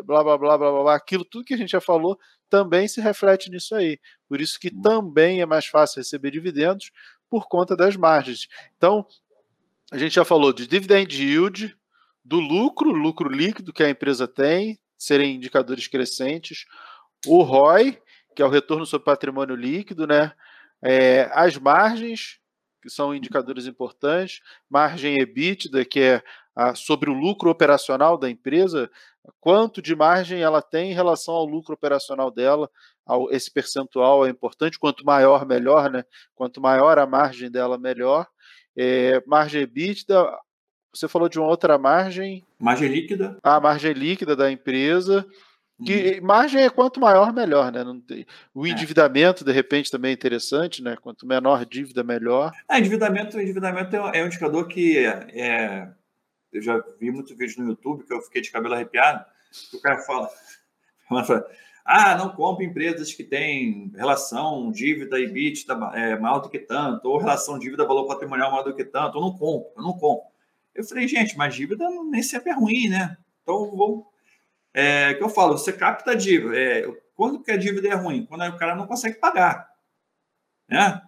blá, 0.04 0.24
blá, 0.24 0.38
blá, 0.38 0.58
blá, 0.58 0.72
blá, 0.72 0.96
aquilo 0.96 1.24
tudo 1.24 1.46
que 1.46 1.54
a 1.54 1.58
gente 1.58 1.72
já 1.72 1.82
falou 1.82 2.18
também 2.50 2.88
se 2.88 3.02
reflete 3.02 3.50
nisso 3.50 3.76
aí. 3.76 4.00
Por 4.28 4.42
isso 4.42 4.60
que 4.60 4.70
também 4.70 5.42
é 5.42 5.46
mais 5.46 5.66
fácil 5.66 6.00
receber 6.00 6.32
dividendos 6.32 6.92
por 7.30 7.48
conta 7.48 7.76
das 7.76 7.96
margens. 7.96 8.48
Então, 8.78 9.06
a 9.92 9.98
gente 9.98 10.16
já 10.16 10.26
falou 10.26 10.52
de 10.52 10.68
dividend 10.68 11.14
yield, 11.16 11.76
do 12.24 12.40
lucro, 12.40 12.90
lucro 12.90 13.30
líquido 13.30 13.72
que 13.72 13.84
a 13.84 13.90
empresa 13.90 14.28
tem, 14.28 14.80
serem 14.98 15.36
indicadores 15.36 15.88
crescentes, 15.88 16.66
o 17.28 17.42
ROI, 17.42 18.02
que 18.36 18.42
é 18.42 18.46
o 18.46 18.50
retorno 18.50 18.86
sobre 18.86 19.06
patrimônio 19.06 19.56
líquido, 19.56 20.06
né? 20.06 20.34
É, 20.84 21.30
as 21.34 21.58
margens, 21.58 22.40
que 22.82 22.90
são 22.90 23.16
indicadores 23.16 23.66
importantes, 23.66 24.42
margem 24.70 25.20
EBITDA, 25.20 25.86
que 25.86 26.00
é 26.00 26.24
a, 26.56 26.76
sobre 26.76 27.10
o 27.10 27.14
lucro 27.14 27.50
operacional 27.50 28.18
da 28.18 28.30
empresa, 28.30 28.92
quanto 29.40 29.82
de 29.82 29.96
margem 29.96 30.42
ela 30.42 30.62
tem 30.62 30.92
em 30.92 30.94
relação 30.94 31.34
ao 31.34 31.46
lucro 31.46 31.74
operacional 31.74 32.30
dela, 32.30 32.70
ao, 33.06 33.32
esse 33.32 33.52
percentual 33.52 34.26
é 34.26 34.30
importante, 34.30 34.78
quanto 34.78 35.06
maior, 35.06 35.46
melhor, 35.46 35.90
né? 35.90 36.04
Quanto 36.36 36.62
maior 36.62 37.00
a 37.00 37.06
margem 37.06 37.50
dela, 37.50 37.78
melhor. 37.78 38.28
É, 38.78 39.24
margem 39.26 39.62
EBITDA, 39.62 40.28
você 40.94 41.08
falou 41.08 41.30
de 41.30 41.40
uma 41.40 41.48
outra 41.48 41.78
margem. 41.78 42.46
Margem 42.60 42.90
líquida. 42.90 43.38
A 43.44 43.60
margem 43.60 43.94
líquida 43.94 44.36
da 44.36 44.52
empresa. 44.52 45.26
Que 45.84 46.20
uhum. 46.20 46.26
margem 46.26 46.64
é 46.64 46.70
quanto 46.70 47.02
maior, 47.02 47.34
melhor, 47.34 47.72
né? 47.72 47.84
Tem... 48.08 48.26
O 48.54 48.66
é. 48.66 48.70
endividamento, 48.70 49.44
é. 49.44 49.48
de 49.48 49.52
repente, 49.52 49.92
também 49.92 50.12
é 50.12 50.14
interessante, 50.14 50.82
né? 50.82 50.96
Quanto 51.02 51.28
menor 51.28 51.66
dívida, 51.66 52.04
melhor. 52.04 52.54
É, 52.70 52.80
endividamento, 52.80 53.40
endividamento 53.40 53.96
é 53.96 54.24
um 54.24 54.28
indicador 54.28 54.68
que 54.68 54.98
é, 54.98 55.28
é, 55.34 55.90
eu 56.54 56.62
já 56.62 56.82
vi 57.00 57.12
muito 57.12 57.36
vídeo 57.36 57.62
no 57.62 57.70
YouTube 57.70 58.06
que 58.06 58.14
eu 58.14 58.22
fiquei 58.22 58.42
de 58.42 58.52
cabelo 58.52 58.74
arrepiado. 58.74 59.26
Que 59.70 59.76
o 59.76 59.82
cara 59.82 60.00
fala, 60.00 60.30
fala 61.26 61.46
ah, 61.86 62.18
não 62.18 62.30
compre 62.30 62.66
empresas 62.66 63.14
que 63.14 63.24
têm 63.24 63.92
relação 63.96 64.72
dívida 64.72 65.20
e 65.20 65.28
bit 65.28 65.68
é, 65.94 66.18
maior 66.18 66.40
do 66.40 66.50
que 66.50 66.58
tanto, 66.58 67.08
ou 67.08 67.20
relação 67.20 67.60
dívida 67.60 67.86
valor 67.86 68.08
patrimonial 68.08 68.50
maior 68.50 68.64
do 68.64 68.76
que 68.76 68.84
tanto, 68.84 69.18
eu 69.18 69.22
não 69.22 69.38
compro, 69.38 69.70
eu 69.78 69.84
não 69.84 69.94
compro. 69.94 70.26
Eu 70.74 70.84
falei, 70.84 71.08
gente, 71.08 71.38
mas 71.38 71.54
dívida 71.54 71.88
nem 72.10 72.24
sempre 72.24 72.50
é 72.50 72.56
ruim, 72.56 72.90
né? 72.90 73.16
Então, 73.44 73.70
vou... 73.76 74.12
É, 74.76 75.14
que 75.14 75.24
eu 75.24 75.30
falo, 75.30 75.58
você 75.58 75.72
capta 75.72 76.12
a 76.12 76.16
dívida. 76.16 76.56
É, 76.56 76.86
quando 77.16 77.42
que 77.42 77.52
a 77.52 77.58
dívida 77.58 77.88
é 77.88 77.94
ruim? 77.94 78.26
Quando 78.26 78.44
o 78.46 78.58
cara 78.58 78.76
não 78.76 78.86
consegue 78.86 79.16
pagar. 79.20 79.68
Né? 80.70 81.02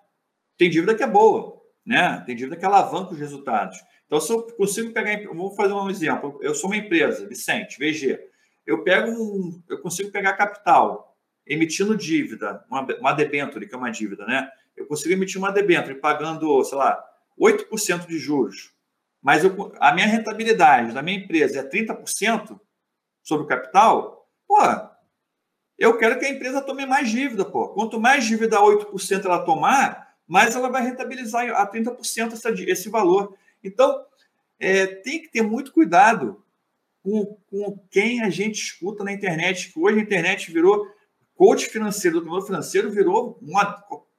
Tem 0.58 0.70
dívida 0.70 0.96
que 0.96 1.04
é 1.04 1.08
boa, 1.08 1.62
né? 1.86 2.24
Tem 2.26 2.36
dívida 2.36 2.56
que 2.56 2.66
alavanca 2.66 3.12
os 3.12 3.20
resultados. 3.20 3.78
Então, 4.06 4.22
se 4.22 4.32
eu 4.32 4.44
consigo 4.56 4.94
pegar... 4.94 5.22
Vou 5.34 5.54
fazer 5.54 5.74
um 5.74 5.90
exemplo. 5.90 6.40
Eu 6.42 6.56
sou 6.56 6.70
uma 6.70 6.78
empresa, 6.78 7.28
Vicente, 7.28 7.78
VG 7.78 8.18
eu 8.68 8.84
pego 8.84 9.10
um, 9.10 9.64
eu 9.70 9.80
consigo 9.80 10.12
pegar 10.12 10.34
capital 10.34 11.18
emitindo 11.48 11.96
dívida, 11.96 12.62
uma, 12.70 12.86
uma 13.00 13.14
debenture, 13.14 13.66
que 13.66 13.74
é 13.74 13.78
uma 13.78 13.90
dívida, 13.90 14.26
né? 14.26 14.52
Eu 14.76 14.86
consigo 14.86 15.14
emitir 15.14 15.40
uma 15.40 15.52
debenture 15.52 15.96
pagando, 15.96 16.62
sei 16.66 16.78
lá, 16.78 17.02
8% 17.40 18.06
de 18.06 18.20
juros, 18.20 18.74
mas 19.24 19.46
eu, 19.46 19.74
a 19.80 19.94
minha 19.94 20.06
rentabilidade 20.06 20.94
da 20.94 21.02
minha 21.02 21.18
empresa 21.18 21.62
é 21.62 21.64
30% 21.64 22.60
sobre 23.28 23.44
o 23.44 23.48
capital, 23.48 24.26
pô, 24.48 24.58
eu 25.78 25.98
quero 25.98 26.18
que 26.18 26.26
a 26.26 26.30
empresa 26.30 26.62
tome 26.62 26.86
mais 26.86 27.10
dívida, 27.10 27.44
pô. 27.44 27.68
Quanto 27.70 28.00
mais 28.00 28.24
dívida 28.24 28.62
8% 28.62 29.26
ela 29.26 29.44
tomar, 29.44 30.16
mais 30.26 30.56
ela 30.56 30.70
vai 30.70 30.82
rentabilizar 30.82 31.50
a 31.52 31.70
30% 31.70 32.32
essa, 32.32 32.50
esse 32.52 32.88
valor. 32.88 33.38
Então, 33.62 34.02
é, 34.58 34.88
tem 34.88 35.22
que 35.22 35.28
ter 35.28 35.42
muito 35.42 35.74
cuidado 35.74 36.42
com, 37.04 37.38
com 37.50 37.78
quem 37.92 38.24
a 38.24 38.30
gente 38.30 38.62
escuta 38.62 39.04
na 39.04 39.12
internet, 39.12 39.74
que 39.74 39.80
hoje 39.80 40.00
a 40.00 40.04
internet 40.04 40.50
virou 40.50 40.88
coach 41.36 41.68
financeiro, 41.68 42.20
educador 42.20 42.46
financeiro 42.46 42.90
virou 42.90 43.38
uma, 43.42 43.66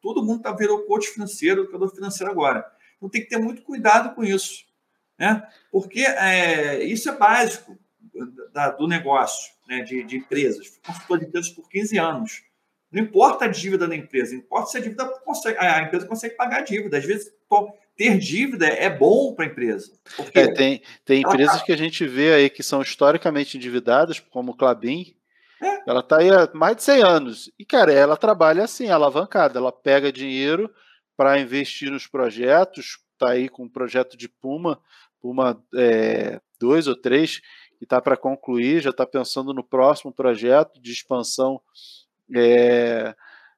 todo 0.02 0.22
mundo 0.22 0.42
tá, 0.42 0.52
virou 0.52 0.84
coach 0.84 1.09
financeiro, 1.09 1.62
educador 1.62 1.88
financeiro 1.94 2.30
agora. 2.30 2.62
Então 2.98 3.09
tem 3.09 3.22
que 3.22 3.28
ter 3.28 3.38
muito 3.38 3.62
cuidado 3.62 4.14
com 4.14 4.22
isso, 4.22 4.66
né? 5.18 5.48
Porque 5.72 6.00
é, 6.02 6.84
isso 6.84 7.09
é 7.09 7.16
básico 7.16 7.78
da, 8.52 8.70
do 8.70 8.86
negócio, 8.86 9.52
né? 9.68 9.82
De, 9.82 10.02
de 10.02 10.16
empresas. 10.16 10.66
Fui 10.66 10.80
consultor 10.86 11.18
de 11.18 11.26
empresas 11.26 11.50
por 11.50 11.68
15 11.68 11.98
anos. 11.98 12.42
Não 12.90 13.02
importa 13.02 13.44
a 13.44 13.48
dívida 13.48 13.86
da 13.86 13.94
empresa, 13.94 14.34
importa 14.34 14.70
se 14.70 14.78
a 14.78 14.80
dívida 14.80 15.06
consegue, 15.20 15.58
a 15.58 15.82
empresa 15.82 16.06
consegue 16.06 16.34
pagar 16.36 16.58
a 16.58 16.64
dívida. 16.64 16.96
Às 16.96 17.04
vezes 17.04 17.30
ter 17.96 18.18
dívida 18.18 18.66
é 18.66 18.88
bom 18.88 19.34
para 19.34 19.44
a 19.44 19.48
empresa. 19.48 19.92
É, 20.32 20.52
tem 20.52 20.82
tem 21.04 21.20
empresas 21.20 21.58
tá... 21.58 21.64
que 21.64 21.72
a 21.72 21.76
gente 21.76 22.06
vê 22.06 22.32
aí 22.32 22.48
que 22.48 22.62
são 22.62 22.80
historicamente 22.80 23.56
endividadas, 23.56 24.20
como 24.20 24.52
o 24.52 24.56
Clabin. 24.56 25.14
É. 25.62 25.90
Ela 25.90 26.00
está 26.00 26.18
aí 26.18 26.30
há 26.30 26.48
mais 26.54 26.76
de 26.76 26.84
100 26.84 27.02
anos. 27.02 27.52
E, 27.58 27.64
cara, 27.64 27.92
ela 27.92 28.16
trabalha 28.16 28.64
assim, 28.64 28.88
alavancada. 28.88 29.58
Ela 29.58 29.72
pega 29.72 30.12
dinheiro 30.12 30.72
para 31.16 31.38
investir 31.40 31.90
nos 31.90 32.06
projetos. 32.06 32.98
Está 33.12 33.32
aí 33.32 33.48
com 33.48 33.64
o 33.64 33.66
um 33.66 33.68
projeto 33.68 34.16
de 34.16 34.28
Puma, 34.28 34.80
Puma 35.20 35.60
é, 35.74 36.40
dois 36.60 36.86
ou 36.86 36.94
três, 36.94 37.40
que 37.78 37.84
está 37.84 38.00
para 38.00 38.16
concluir. 38.16 38.82
Já 38.82 38.90
está 38.90 39.06
pensando 39.06 39.54
no 39.54 39.64
próximo 39.64 40.12
projeto 40.12 40.80
de 40.80 40.92
expansão. 40.92 41.60
É, 42.34 43.14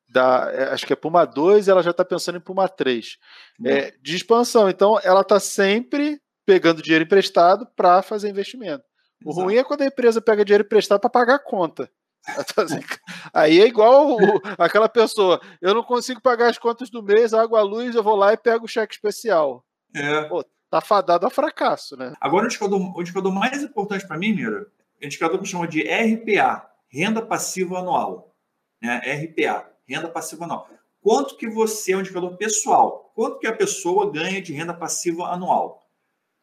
da, 0.09 0.51
é, 0.53 0.65
acho 0.73 0.87
que 0.87 0.93
é 0.93 0.97
Puma 0.97 1.25
2, 1.25 1.69
ela 1.69 1.83
já 1.83 1.91
está 1.91 2.05
pensando 2.05 2.39
em 2.39 2.41
Puma 2.41 2.69
3, 2.69 3.17
é, 3.65 3.95
de 4.03 4.17
expansão. 4.17 4.69
Então, 4.69 4.99
ela 5.03 5.21
está 5.21 5.39
sempre 5.39 6.21
pegando 6.45 6.83
dinheiro 6.83 7.05
emprestado 7.05 7.67
para 7.77 8.03
fazer 8.03 8.29
investimento. 8.29 8.85
O 9.25 9.31
Exato. 9.31 9.45
ruim 9.45 9.57
é 9.57 9.65
quando 9.65 9.83
a 9.83 9.87
empresa 9.87 10.21
pega 10.21 10.45
dinheiro 10.45 10.65
emprestado 10.65 11.01
para 11.01 11.11
pagar 11.11 11.35
a 11.37 11.39
conta. 11.39 11.91
Aí 13.33 13.61
é 13.61 13.67
igual 13.67 14.17
o, 14.17 14.19
aquela 14.59 14.89
pessoa, 14.89 15.41
eu 15.61 15.75
não 15.75 15.83
consigo 15.83 16.21
pagar 16.21 16.51
as 16.51 16.59
contas 16.59 16.91
do 16.91 17.03
mês, 17.03 17.33
água, 17.33 17.63
luz, 17.63 17.95
eu 17.95 18.03
vou 18.03 18.17
lá 18.17 18.33
e 18.33 18.37
pego 18.37 18.65
o 18.65 18.69
cheque 18.69 18.95
especial. 18.95 19.65
É. 19.95 20.25
Pô, 20.25 20.45
tá 20.71 20.81
fadado 20.81 21.27
a 21.27 21.31
fracasso, 21.31 21.97
né? 21.97 22.15
Agora, 22.21 22.45
o 22.45 22.47
indicador, 22.47 22.97
o 22.97 23.01
indicador 23.01 23.33
mais 23.33 23.63
importante 23.63 24.07
para 24.07 24.17
mim, 24.17 24.33
Mira, 24.33 24.67
é 25.01 25.05
o 25.05 25.07
indicador 25.07 25.41
que 25.41 25.49
chama 25.49 25.67
de 25.67 25.83
RPA, 25.83 26.71
Renda 26.89 27.21
Passiva 27.21 27.79
Anual. 27.79 28.35
Né? 28.81 28.99
RPA 28.99 29.71
renda 29.91 30.09
passiva 30.09 30.45
anual. 30.45 30.69
Quanto 31.03 31.37
que 31.37 31.49
você 31.49 31.93
é 31.93 31.97
um 31.97 32.01
indicador 32.01 32.37
pessoal? 32.37 33.11
Quanto 33.15 33.39
que 33.39 33.47
a 33.47 33.53
pessoa 33.53 34.11
ganha 34.11 34.41
de 34.41 34.53
renda 34.53 34.73
passiva 34.73 35.25
anual? 35.25 35.83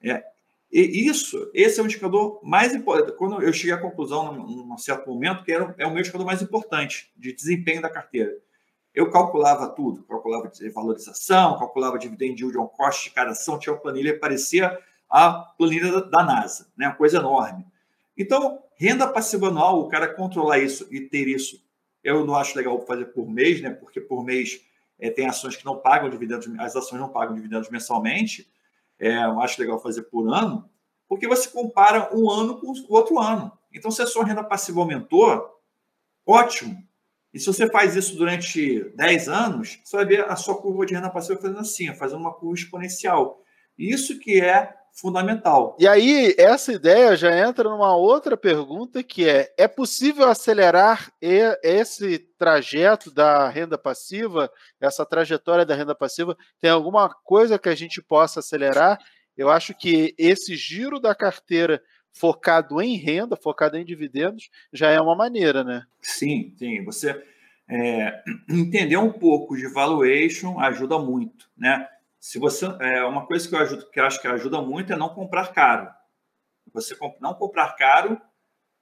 É, 0.03 0.23
e 0.71 1.07
isso, 1.07 1.49
esse 1.53 1.79
é 1.79 1.83
o 1.83 1.85
indicador 1.85 2.41
mais 2.43 2.75
importante. 2.75 3.15
Quando 3.15 3.41
eu 3.41 3.53
cheguei 3.53 3.73
à 3.73 3.79
conclusão, 3.79 4.33
num, 4.33 4.77
certo 4.77 5.07
momento, 5.09 5.43
que 5.43 5.51
era, 5.51 5.73
é 5.77 5.87
o 5.87 5.91
meu 5.91 5.99
indicador 5.99 6.25
mais 6.25 6.41
importante 6.41 7.11
de 7.15 7.33
desempenho 7.33 7.81
da 7.81 7.89
carteira. 7.89 8.37
Eu 8.97 9.11
calculava 9.11 9.69
tudo, 9.69 10.03
calculava 10.05 10.51
valorização, 10.73 11.59
calculava 11.59 11.99
dividend 11.99 12.41
yield 12.41 12.57
on 12.57 12.67
cost 12.67 13.03
de 13.03 13.11
cada 13.11 13.29
ação, 13.29 13.59
tinha 13.59 13.73
uma 13.73 13.79
planilha, 13.79 14.19
parecia 14.19 14.75
a 15.07 15.31
planilha 15.57 16.01
da, 16.01 16.23
NASA, 16.23 16.67
né? 16.75 16.87
uma 16.87 16.95
coisa 16.95 17.17
enorme. 17.17 17.63
Então, 18.17 18.59
renda 18.75 19.07
passiva 19.07 19.49
anual, 19.49 19.81
o 19.81 19.87
cara 19.87 20.07
controlar 20.13 20.57
isso 20.57 20.87
e 20.89 20.99
ter 20.99 21.27
isso 21.27 21.61
eu 22.03 22.25
não 22.25 22.35
acho 22.35 22.57
legal 22.57 22.79
fazer 22.85 23.05
por 23.07 23.29
mês, 23.29 23.61
né? 23.61 23.69
Porque 23.69 23.99
por 23.99 24.23
mês 24.23 24.61
é, 24.97 25.09
tem 25.09 25.27
ações 25.27 25.57
que 25.57 25.65
não 25.65 25.77
pagam 25.77 26.09
dividendos, 26.09 26.47
as 26.57 26.73
ações 26.73 27.01
não 27.01 27.09
pagam 27.09 27.35
dividendos 27.35 27.69
mensalmente. 27.69 28.49
É, 28.97 29.25
eu 29.25 29.41
acho 29.41 29.59
legal 29.59 29.77
fazer 29.77 30.03
por 30.03 30.25
ano, 30.33 30.69
porque 31.07 31.27
você 31.27 31.49
compara 31.49 32.09
um 32.15 32.31
ano 32.31 32.61
com 32.61 32.71
o 32.71 32.93
outro 32.95 33.19
ano. 33.19 33.51
Então, 33.73 33.91
se 33.91 34.01
a 34.01 34.07
sua 34.07 34.23
renda 34.23 34.41
passiva 34.43 34.79
aumentou, 34.79 35.61
ótimo. 36.25 36.81
E 37.33 37.39
se 37.39 37.45
você 37.45 37.69
faz 37.69 37.95
isso 37.95 38.15
durante 38.17 38.83
10 38.95 39.27
anos, 39.27 39.79
você 39.83 39.97
vai 39.97 40.05
ver 40.05 40.25
a 40.29 40.35
sua 40.35 40.59
curva 40.61 40.85
de 40.85 40.93
renda 40.93 41.09
passiva 41.09 41.39
fazendo 41.39 41.59
assim, 41.59 41.93
fazendo 41.95 42.19
uma 42.19 42.33
curva 42.33 42.55
exponencial. 42.55 43.39
Isso 43.77 44.17
que 44.19 44.41
é 44.41 44.73
fundamental. 44.99 45.75
E 45.79 45.87
aí, 45.87 46.33
essa 46.37 46.73
ideia 46.73 47.15
já 47.15 47.47
entra 47.47 47.69
numa 47.69 47.95
outra 47.95 48.35
pergunta 48.35 49.03
que 49.03 49.29
é: 49.29 49.53
é 49.57 49.67
possível 49.67 50.27
acelerar 50.27 51.11
esse 51.21 52.19
trajeto 52.37 53.11
da 53.13 53.47
renda 53.47 53.77
passiva, 53.77 54.51
essa 54.81 55.05
trajetória 55.05 55.65
da 55.65 55.75
renda 55.75 55.93
passiva? 55.93 56.35
Tem 56.59 56.71
alguma 56.71 57.13
coisa 57.23 57.59
que 57.59 57.69
a 57.69 57.75
gente 57.75 58.01
possa 58.01 58.39
acelerar? 58.39 58.97
Eu 59.35 59.51
acho 59.51 59.75
que 59.75 60.15
esse 60.17 60.55
giro 60.55 60.99
da 60.99 61.13
carteira 61.13 61.79
focado 62.19 62.81
em 62.81 62.95
renda, 62.95 63.35
focado 63.35 63.77
em 63.77 63.85
dividendos, 63.85 64.49
já 64.71 64.89
é 64.89 64.99
uma 64.99 65.15
maneira, 65.15 65.63
né? 65.63 65.85
Sim, 66.01 66.53
sim. 66.57 66.83
Você 66.85 67.23
é, 67.69 68.23
entender 68.49 68.97
um 68.97 69.11
pouco 69.11 69.55
de 69.55 69.67
valuation 69.67 70.59
ajuda 70.59 70.97
muito, 70.97 71.49
né? 71.57 71.87
Se 72.19 72.39
você 72.39 72.65
é 72.79 73.05
uma 73.05 73.25
coisa 73.25 73.47
que 73.47 73.55
eu, 73.55 73.59
ajudo, 73.59 73.89
que 73.89 73.99
eu 73.99 74.05
acho 74.05 74.21
que 74.21 74.27
ajuda 74.27 74.61
muito 74.61 74.91
é 74.91 74.95
não 74.95 75.09
comprar 75.09 75.53
caro. 75.53 75.89
Você 76.73 76.95
não 77.21 77.33
comprar 77.33 77.75
caro 77.75 78.19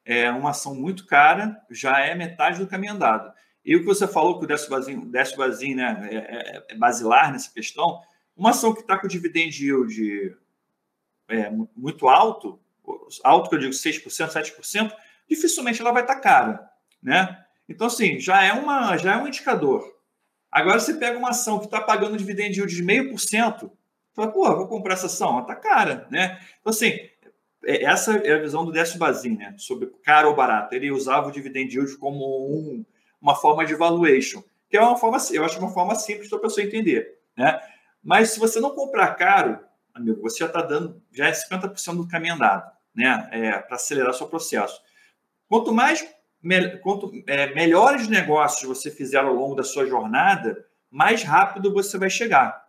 é 0.06 0.30
uma 0.32 0.52
ação 0.52 0.76
muito 0.76 1.06
cara, 1.06 1.60
já 1.70 2.00
é 2.00 2.16
metade 2.16 2.60
do 2.60 2.68
caminho 2.68 2.94
andado. 2.94 3.34
E 3.66 3.76
o 3.76 3.80
que 3.80 3.86
você 3.86 4.08
falou 4.08 4.38
que 4.38 4.46
o 4.46 4.48
Décio 4.48 5.38
Bazin 5.38 5.76
né, 5.76 6.10
é, 6.12 6.16
é, 6.16 6.66
é, 6.70 6.76
basilar 6.76 7.32
nessa 7.32 7.52
questão, 7.52 8.00
uma 8.38 8.52
ação 8.52 8.74
que 8.74 8.82
está 8.82 8.98
com 8.98 9.08
dividend 9.08 9.64
yield 9.64 10.38
é, 11.28 11.50
muito 11.76 12.08
alto, 12.08 12.60
alto 13.24 13.50
que 13.50 13.56
eu 13.56 13.60
digo 13.60 13.74
6%, 13.74 14.04
7%, 14.06 14.94
dificilmente 15.30 15.82
ela 15.82 15.92
vai 15.92 16.04
estar 16.04 16.20
cara. 16.20 16.70
Né? 17.02 17.44
Então, 17.68 17.88
assim, 17.88 18.20
já 18.20 18.44
é, 18.44 18.54
uma, 18.54 18.98
já 18.98 19.16
é 19.16 19.18
um 19.18 19.28
indicador. 19.28 19.96
Agora 20.52 20.80
você 20.80 20.94
pega 20.94 21.18
uma 21.18 21.30
ação 21.30 21.60
que 21.60 21.66
está 21.66 21.82
pagando 21.82 22.18
dividend 22.18 22.58
yield 22.58 22.74
de 22.74 22.84
meio 22.84 23.10
por 23.10 23.20
cento, 23.20 23.72
fala, 24.14 24.32
pô, 24.32 24.56
vou 24.56 24.68
comprar 24.68 24.94
essa 24.94 25.08
ação, 25.08 25.32
ela 25.32 25.42
está 25.42 25.56
cara, 25.56 26.08
né? 26.10 26.40
Então, 26.62 26.72
assim, 26.72 26.98
é, 27.66 27.84
essa 27.84 28.16
é 28.18 28.34
a 28.34 28.40
visão 28.40 28.64
do 28.64 28.72
Décio 28.72 28.98
Bazin, 28.98 29.36
né? 29.36 29.56
Sobre 29.58 29.88
caro 30.04 30.30
ou 30.30 30.36
barato. 30.36 30.74
Ele 30.74 30.92
usava 30.92 31.28
o 31.28 31.32
dividend 31.32 31.76
yield 31.76 31.98
como 31.98 32.24
um, 32.48 32.86
uma 33.22 33.36
forma 33.36 33.66
de 33.66 33.76
valuation, 33.76 34.42
que 34.70 34.78
é 34.78 34.82
uma 34.82 34.98
forma, 34.98 35.18
eu 35.32 35.44
acho 35.44 35.60
uma 35.60 35.74
forma 35.74 35.96
simples 35.96 36.30
para 36.30 36.38
a 36.38 36.42
pessoa 36.42 36.66
entender, 36.66 37.20
né? 37.36 37.60
Mas 38.04 38.30
se 38.30 38.40
você 38.40 38.60
não 38.60 38.70
comprar 38.70 39.16
caro, 39.16 39.60
amigo, 39.94 40.22
você 40.22 40.40
já 40.40 40.46
está 40.46 40.62
dando, 40.62 41.02
já 41.12 41.28
é 41.28 41.32
50% 41.32 41.98
do 41.98 42.08
caminho 42.08 42.36
andado, 42.36 42.72
né? 42.96 43.28
É, 43.32 43.60
para 43.60 43.76
acelerar 43.76 44.14
seu 44.14 44.28
processo. 44.28 44.82
Quanto 45.48 45.74
mais 45.74 46.08
me, 46.42 46.78
quanto 46.78 47.12
é, 47.28 47.54
melhores 47.54 48.08
negócios 48.08 48.68
você 48.68 48.92
fizer 48.92 49.18
ao 49.18 49.34
longo 49.34 49.56
da 49.56 49.64
sua 49.64 49.86
jornada, 49.86 50.66
mais 50.90 51.24
rápido 51.24 51.74
você 51.74 51.98
vai 51.98 52.10
chegar. 52.10 52.66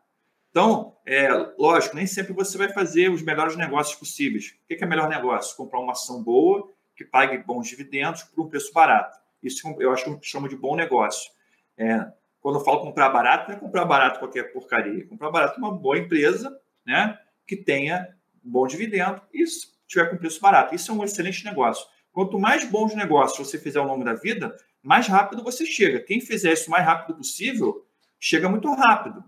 Então, 0.51 0.97
é, 1.05 1.29
lógico, 1.59 1.95
nem 1.95 2.07
sempre 2.07 2.33
você 2.33 2.57
vai 2.57 2.71
fazer 2.71 3.11
os 3.11 3.23
melhores 3.23 3.57
negócios 3.57 3.95
possíveis. 3.95 4.57
O 4.65 4.67
que 4.67 4.83
é 4.83 4.87
melhor 4.87 5.09
negócio? 5.09 5.57
Comprar 5.57 5.79
uma 5.79 5.93
ação 5.93 6.23
boa, 6.23 6.71
que 6.97 7.05
pague 7.05 7.37
bons 7.39 7.69
dividendos 7.69 8.23
por 8.23 8.47
um 8.47 8.49
preço 8.49 8.73
barato. 8.73 9.19
Isso 9.43 9.63
eu 9.79 9.93
acho 9.93 10.05
que 10.05 10.11
eu 10.11 10.19
chamo 10.23 10.49
de 10.49 10.57
bom 10.57 10.75
negócio. 10.75 11.31
É, 11.77 12.07
quando 12.41 12.59
eu 12.59 12.65
falo 12.65 12.81
comprar 12.81 13.11
barato, 13.11 13.51
não 13.51 13.57
é 13.57 13.61
comprar 13.61 13.85
barato 13.85 14.19
qualquer 14.19 14.53
porcaria. 14.53 15.03
É 15.03 15.07
comprar 15.07 15.31
barato 15.31 15.59
uma 15.59 15.71
boa 15.71 15.99
empresa 15.99 16.59
né, 16.87 17.19
que 17.47 17.57
tenha 17.57 18.09
bom 18.43 18.67
dividendo 18.67 19.21
e 19.33 19.45
tiver 19.87 20.11
com 20.11 20.17
preço 20.17 20.41
barato. 20.41 20.75
Isso 20.75 20.91
é 20.91 20.95
um 20.95 21.05
excelente 21.05 21.45
negócio. 21.45 21.87
Quanto 22.13 22.39
mais 22.39 22.65
bons 22.65 22.95
negócios 22.95 23.47
você 23.47 23.59
fizer 23.59 23.79
ao 23.79 23.87
longo 23.87 24.05
da 24.05 24.15
vida, 24.15 24.57
mais 24.83 25.07
rápido 25.07 25.43
você 25.43 25.67
chega. 25.67 26.01
Quem 26.01 26.21
fizer 26.21 26.53
isso 26.53 26.69
o 26.69 26.71
mais 26.71 26.85
rápido 26.85 27.17
possível, 27.17 27.87
chega 28.19 28.49
muito 28.49 28.73
rápido. 28.73 29.23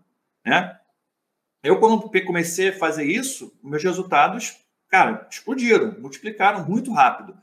Né? 0.45 0.79
Eu, 1.63 1.79
quando 1.79 2.11
comecei 2.25 2.69
a 2.69 2.73
fazer 2.73 3.05
isso, 3.05 3.59
meus 3.63 3.83
resultados, 3.83 4.57
cara, 4.89 5.27
explodiram, 5.31 6.01
multiplicaram 6.01 6.65
muito 6.65 6.93
rápido. 6.93 7.37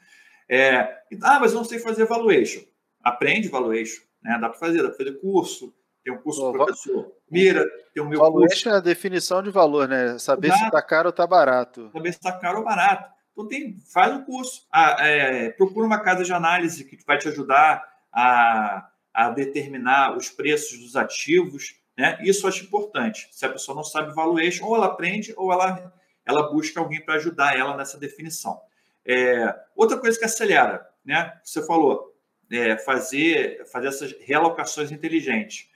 É, 0.49 0.97
ah, 1.21 1.39
mas 1.39 1.51
eu 1.51 1.57
não 1.57 1.65
sei 1.65 1.79
fazer 1.79 2.05
valuation. 2.05 2.61
Aprende 3.03 3.47
valuation. 3.49 4.01
Né? 4.23 4.37
Dá 4.39 4.49
para 4.49 4.57
fazer, 4.57 4.81
dá 4.81 4.89
para 4.89 4.97
fazer 4.97 5.19
curso, 5.19 5.73
tem 6.05 6.13
um 6.13 6.21
curso 6.21 6.39
do 6.39 6.51
professor 6.51 7.11
Mira, 7.29 7.65
tem 7.91 8.03
o 8.03 8.07
meu 8.07 8.19
valuation 8.19 8.47
curso. 8.47 8.69
é 8.69 8.73
a 8.73 8.79
definição 8.79 9.41
de 9.41 9.49
valor, 9.49 9.87
né? 9.87 10.19
Saber 10.19 10.49
Exato. 10.49 10.59
se 10.59 10.65
está 10.67 10.81
caro 10.83 11.07
ou 11.07 11.09
está 11.09 11.25
barato. 11.25 11.89
Saber 11.91 12.11
se 12.13 12.19
está 12.19 12.31
caro 12.31 12.59
ou 12.59 12.63
barato. 12.63 13.11
Então 13.33 13.47
tem, 13.47 13.75
faz 13.91 14.13
um 14.13 14.23
curso, 14.23 14.67
ah, 14.71 14.95
é, 14.99 15.49
procura 15.49 15.87
uma 15.87 15.99
casa 15.99 16.23
de 16.23 16.31
análise 16.31 16.85
que 16.85 16.97
vai 17.05 17.17
te 17.17 17.27
ajudar 17.27 17.83
a, 18.13 18.87
a 19.11 19.29
determinar 19.31 20.15
os 20.15 20.29
preços 20.29 20.77
dos 20.79 20.95
ativos, 20.95 21.75
né? 21.97 22.19
Isso 22.21 22.45
eu 22.45 22.49
acho 22.49 22.63
importante. 22.63 23.27
Se 23.31 23.43
a 23.43 23.49
pessoa 23.49 23.75
não 23.75 23.83
sabe 23.83 24.13
valuation, 24.13 24.65
ou 24.67 24.75
ela 24.75 24.85
aprende 24.85 25.33
ou 25.35 25.51
ela, 25.51 25.91
ela 26.23 26.51
busca 26.51 26.79
alguém 26.79 27.03
para 27.03 27.15
ajudar 27.15 27.57
ela 27.57 27.75
nessa 27.75 27.97
definição. 27.97 28.61
É, 29.03 29.53
outra 29.75 29.97
coisa 29.97 30.19
que 30.19 30.25
acelera, 30.25 30.87
né? 31.03 31.33
Você 31.43 31.65
falou, 31.65 32.15
é, 32.51 32.77
fazer, 32.77 33.65
fazer 33.71 33.87
essas 33.87 34.15
realocações 34.21 34.91
inteligentes. 34.91 35.67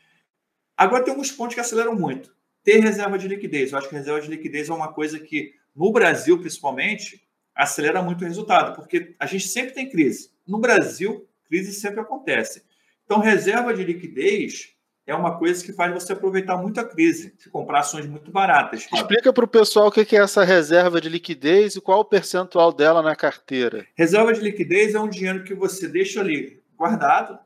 Agora 0.79 1.03
tem 1.03 1.11
alguns 1.11 1.29
pontos 1.29 1.55
que 1.55 1.59
aceleram 1.59 1.93
muito. 1.93 2.33
Ter 2.63 2.79
reserva 2.79 3.17
de 3.17 3.27
liquidez. 3.27 3.73
Eu 3.73 3.77
acho 3.77 3.89
que 3.89 3.95
reserva 3.95 4.21
de 4.21 4.29
liquidez 4.29 4.69
é 4.69 4.73
uma 4.73 4.93
coisa 4.93 5.19
que, 5.19 5.53
no 5.75 5.91
Brasil, 5.91 6.39
principalmente, 6.39 7.21
acelera 7.53 8.01
muito 8.01 8.21
o 8.21 8.25
resultado, 8.25 8.73
porque 8.73 9.13
a 9.19 9.25
gente 9.25 9.49
sempre 9.49 9.73
tem 9.73 9.89
crise. 9.89 10.31
No 10.47 10.57
Brasil, 10.57 11.27
crise 11.49 11.73
sempre 11.73 11.99
acontece. 11.99 12.63
Então, 13.03 13.19
reserva 13.19 13.73
de 13.73 13.83
liquidez 13.83 14.69
é 15.05 15.13
uma 15.13 15.37
coisa 15.37 15.61
que 15.65 15.73
faz 15.73 15.93
você 15.93 16.13
aproveitar 16.13 16.55
muito 16.55 16.79
a 16.79 16.85
crise, 16.85 17.35
se 17.37 17.49
comprar 17.49 17.79
ações 17.79 18.05
muito 18.05 18.31
baratas. 18.31 18.87
Explica 18.93 19.33
para 19.33 19.43
o 19.43 19.49
pessoal 19.49 19.87
o 19.87 19.91
que 19.91 20.15
é 20.15 20.19
essa 20.19 20.45
reserva 20.45 21.01
de 21.01 21.09
liquidez 21.09 21.75
e 21.75 21.81
qual 21.81 21.99
o 21.99 22.05
percentual 22.05 22.71
dela 22.71 23.01
na 23.01 23.17
carteira. 23.17 23.85
Reserva 23.95 24.31
de 24.31 24.39
liquidez 24.39 24.95
é 24.95 24.99
um 24.99 25.09
dinheiro 25.09 25.43
que 25.43 25.53
você 25.53 25.89
deixa 25.89 26.21
ali 26.21 26.63
guardado, 26.77 27.37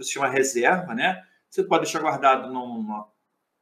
se 0.00 0.12
chama 0.12 0.28
reserva, 0.28 0.94
né? 0.94 1.24
Você 1.50 1.64
pode 1.64 1.84
deixar 1.84 2.00
guardado 2.00 2.52
num, 2.52 3.04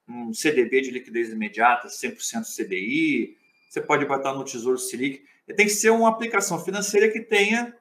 num 0.06 0.32
CDB 0.32 0.80
de 0.80 0.90
liquidez 0.90 1.30
imediata, 1.30 1.88
100% 1.88 2.44
CDI, 2.44 3.36
você 3.68 3.80
pode 3.80 4.04
botar 4.06 4.32
no 4.32 4.44
Tesouro 4.44 4.78
Selic. 4.78 5.22
Tem 5.54 5.66
que 5.66 5.72
ser 5.72 5.90
uma 5.90 6.08
aplicação 6.08 6.62
financeira 6.62 7.10
que 7.10 7.20
tenha 7.20 7.74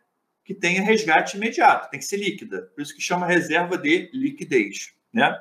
que 0.43 0.53
tenha 0.53 0.83
resgate 0.83 1.37
imediato, 1.37 1.89
tem 1.89 1.99
que 1.99 2.05
ser 2.05 2.17
líquida. 2.17 2.71
Por 2.75 2.81
isso 2.81 2.93
que 2.93 3.01
chama 3.01 3.25
reserva 3.25 3.79
de 3.79 4.11
liquidez, 4.13 4.93
né? 5.11 5.35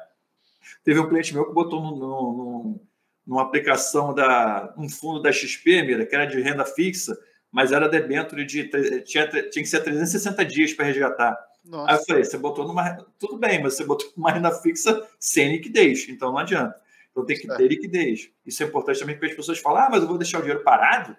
Teve 0.83 0.99
um 0.99 1.07
cliente 1.07 1.35
meu 1.35 1.45
que 1.47 1.53
botou 1.53 1.83
no, 1.83 1.91
no, 1.91 2.33
no, 2.33 2.81
numa 3.27 3.43
aplicação 3.43 4.15
da 4.15 4.73
um 4.79 4.89
fundo 4.89 5.21
da 5.21 5.31
XP, 5.31 5.83
mira, 5.83 6.07
que 6.07 6.15
era 6.15 6.25
de 6.25 6.41
renda 6.41 6.65
fixa, 6.65 7.15
mas 7.53 7.71
era 7.71 7.87
debênture 7.87 8.47
de 8.47 8.67
tinha, 9.03 9.29
tinha 9.29 9.63
que 9.63 9.67
ser 9.67 9.83
360 9.83 10.43
dias 10.47 10.73
para 10.73 10.87
resgatar. 10.87 11.37
Nossa. 11.65 11.93
Aí 11.93 11.99
eu 11.99 12.05
falei, 12.05 12.25
você 12.25 12.37
botou 12.37 12.67
numa. 12.67 12.97
Tudo 13.19 13.39
bem, 13.39 13.63
mas 13.63 13.75
você 13.75 13.85
botou 13.85 14.13
numa 14.17 14.31
renda 14.31 14.53
fixa 14.53 15.09
sem 15.19 15.53
liquidez, 15.53 16.07
então 16.09 16.31
não 16.31 16.39
adianta. 16.39 16.79
Então 17.11 17.25
tem 17.25 17.39
que 17.39 17.47
ter 17.47 17.69
liquidez. 17.69 18.31
Isso 18.45 18.63
é 18.63 18.67
importante 18.67 19.01
também 19.01 19.15
porque 19.15 19.31
as 19.31 19.37
pessoas 19.37 19.59
falam, 19.59 19.85
ah, 19.85 19.89
mas 19.91 20.03
eu 20.03 20.09
vou 20.09 20.19
deixar 20.19 20.39
o 20.39 20.43
dinheiro 20.43 20.63
parado, 20.63 21.17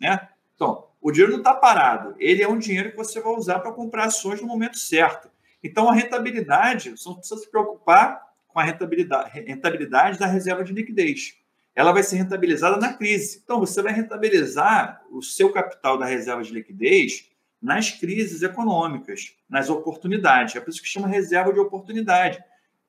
né? 0.00 0.28
Então, 0.54 0.86
o 1.00 1.10
dinheiro 1.10 1.32
não 1.32 1.40
está 1.40 1.52
parado, 1.52 2.14
ele 2.18 2.42
é 2.42 2.48
um 2.48 2.58
dinheiro 2.58 2.92
que 2.92 2.96
você 2.96 3.20
vai 3.20 3.32
usar 3.32 3.58
para 3.58 3.72
comprar 3.72 4.04
ações 4.04 4.40
no 4.40 4.46
momento 4.46 4.78
certo. 4.78 5.28
Então, 5.62 5.88
a 5.88 5.94
rentabilidade, 5.94 6.90
você 6.90 7.08
não 7.08 7.16
precisa 7.16 7.40
se 7.40 7.50
preocupar 7.50 8.22
com 8.46 8.60
a 8.60 8.62
rentabilidade, 8.62 9.30
rentabilidade 9.40 10.18
da 10.18 10.26
reserva 10.26 10.62
de 10.62 10.72
liquidez. 10.72 11.36
Ela 11.74 11.90
vai 11.90 12.02
ser 12.02 12.16
rentabilizada 12.16 12.76
na 12.76 12.92
crise. 12.92 13.40
Então, 13.42 13.58
você 13.58 13.82
vai 13.82 13.92
rentabilizar 13.92 15.02
o 15.10 15.22
seu 15.22 15.50
capital 15.50 15.98
da 15.98 16.06
reserva 16.06 16.42
de 16.42 16.52
liquidez 16.52 17.31
nas 17.62 17.90
crises 17.92 18.42
econômicas, 18.42 19.34
nas 19.48 19.70
oportunidades. 19.70 20.56
É 20.56 20.60
por 20.60 20.70
isso 20.70 20.82
que 20.82 20.88
chama 20.88 21.06
reserva 21.06 21.52
de 21.52 21.60
oportunidade. 21.60 22.42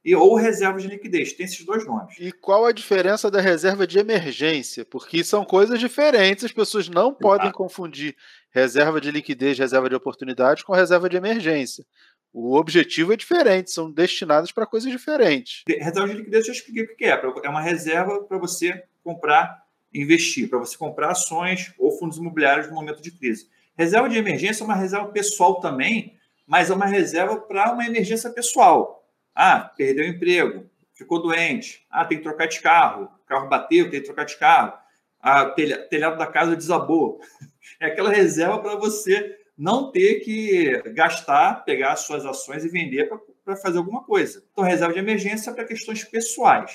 E, 0.04 0.14
ou 0.14 0.36
reserva 0.36 0.80
de 0.80 0.88
liquidez, 0.88 1.32
tem 1.32 1.46
esses 1.46 1.64
dois 1.64 1.86
nomes. 1.86 2.16
E 2.20 2.32
qual 2.32 2.66
a 2.66 2.74
diferença 2.74 3.32
da 3.32 3.40
reserva 3.40 3.88
de 3.88 3.98
emergência? 3.98 4.84
Porque 4.84 5.24
são 5.24 5.46
coisas 5.46 5.80
diferentes, 5.80 6.44
as 6.44 6.52
pessoas 6.52 6.90
não 6.90 7.14
podem 7.14 7.52
confundir 7.52 8.14
reserva 8.52 9.00
de 9.00 9.10
liquidez, 9.12 9.58
reserva 9.58 9.88
de 9.88 9.96
oportunidade 9.96 10.66
com 10.66 10.74
reserva 10.74 11.08
de 11.08 11.16
emergência. 11.16 11.86
O 12.34 12.58
objetivo 12.58 13.14
é 13.14 13.16
diferente, 13.16 13.72
são 13.72 13.90
destinadas 13.90 14.52
para 14.52 14.66
coisas 14.66 14.92
diferentes. 14.92 15.64
Reserva 15.68 16.10
de 16.10 16.16
liquidez, 16.16 16.48
eu 16.48 16.54
expliquei 16.54 16.84
o 16.84 16.96
que 16.98 17.06
é. 17.06 17.22
É 17.44 17.50
uma 17.50 17.62
reserva 17.62 18.24
para 18.24 18.38
você 18.38 18.84
comprar, 19.04 19.64
investir, 19.94 20.50
para 20.50 20.60
você 20.60 20.76
comprar 20.76 21.12
ações 21.12 21.74
ou 21.78 21.98
fundos 21.98 22.18
imobiliários 22.18 22.68
no 22.68 22.74
momento 22.74 23.02
de 23.02 23.12
crise. 23.12 23.48
Reserva 23.76 24.08
de 24.08 24.18
emergência 24.18 24.64
é 24.64 24.66
uma 24.66 24.76
reserva 24.76 25.08
pessoal 25.08 25.60
também, 25.60 26.16
mas 26.46 26.70
é 26.70 26.74
uma 26.74 26.86
reserva 26.86 27.38
para 27.38 27.72
uma 27.72 27.86
emergência 27.86 28.30
pessoal. 28.30 29.08
Ah, 29.34 29.72
perdeu 29.76 30.06
o 30.06 30.08
emprego, 30.08 30.70
ficou 30.94 31.22
doente, 31.22 31.86
ah, 31.90 32.06
tem 32.06 32.18
que 32.20 32.24
trocar 32.24 32.48
de 32.48 32.62
carro, 32.62 33.06
o 33.06 33.26
carro 33.26 33.50
bateu, 33.50 33.90
tem 33.90 34.00
que 34.00 34.06
trocar 34.06 34.26
de 34.26 34.38
carro, 34.38 34.74
ah, 35.20 35.46
telhado 35.90 36.18
da 36.18 36.28
casa 36.28 36.56
desabou. 36.56 37.20
É 37.80 37.88
aquela 37.88 38.12
reserva 38.12 38.60
para 38.60 38.76
você 38.76 39.38
não 39.58 39.92
ter 39.92 40.20
que 40.20 40.82
gastar, 40.94 41.66
pegar 41.66 41.94
as 41.94 42.02
suas 42.02 42.26
ações 42.26 42.64
e 42.64 42.70
vender 42.70 43.10
para 43.44 43.56
fazer 43.56 43.78
alguma 43.78 44.04
coisa. 44.04 44.44
Então, 44.52 44.64
reserva 44.64 44.94
de 44.94 45.00
emergência 45.00 45.50
é 45.50 45.54
para 45.54 45.66
questões 45.66 46.04
pessoais. 46.04 46.72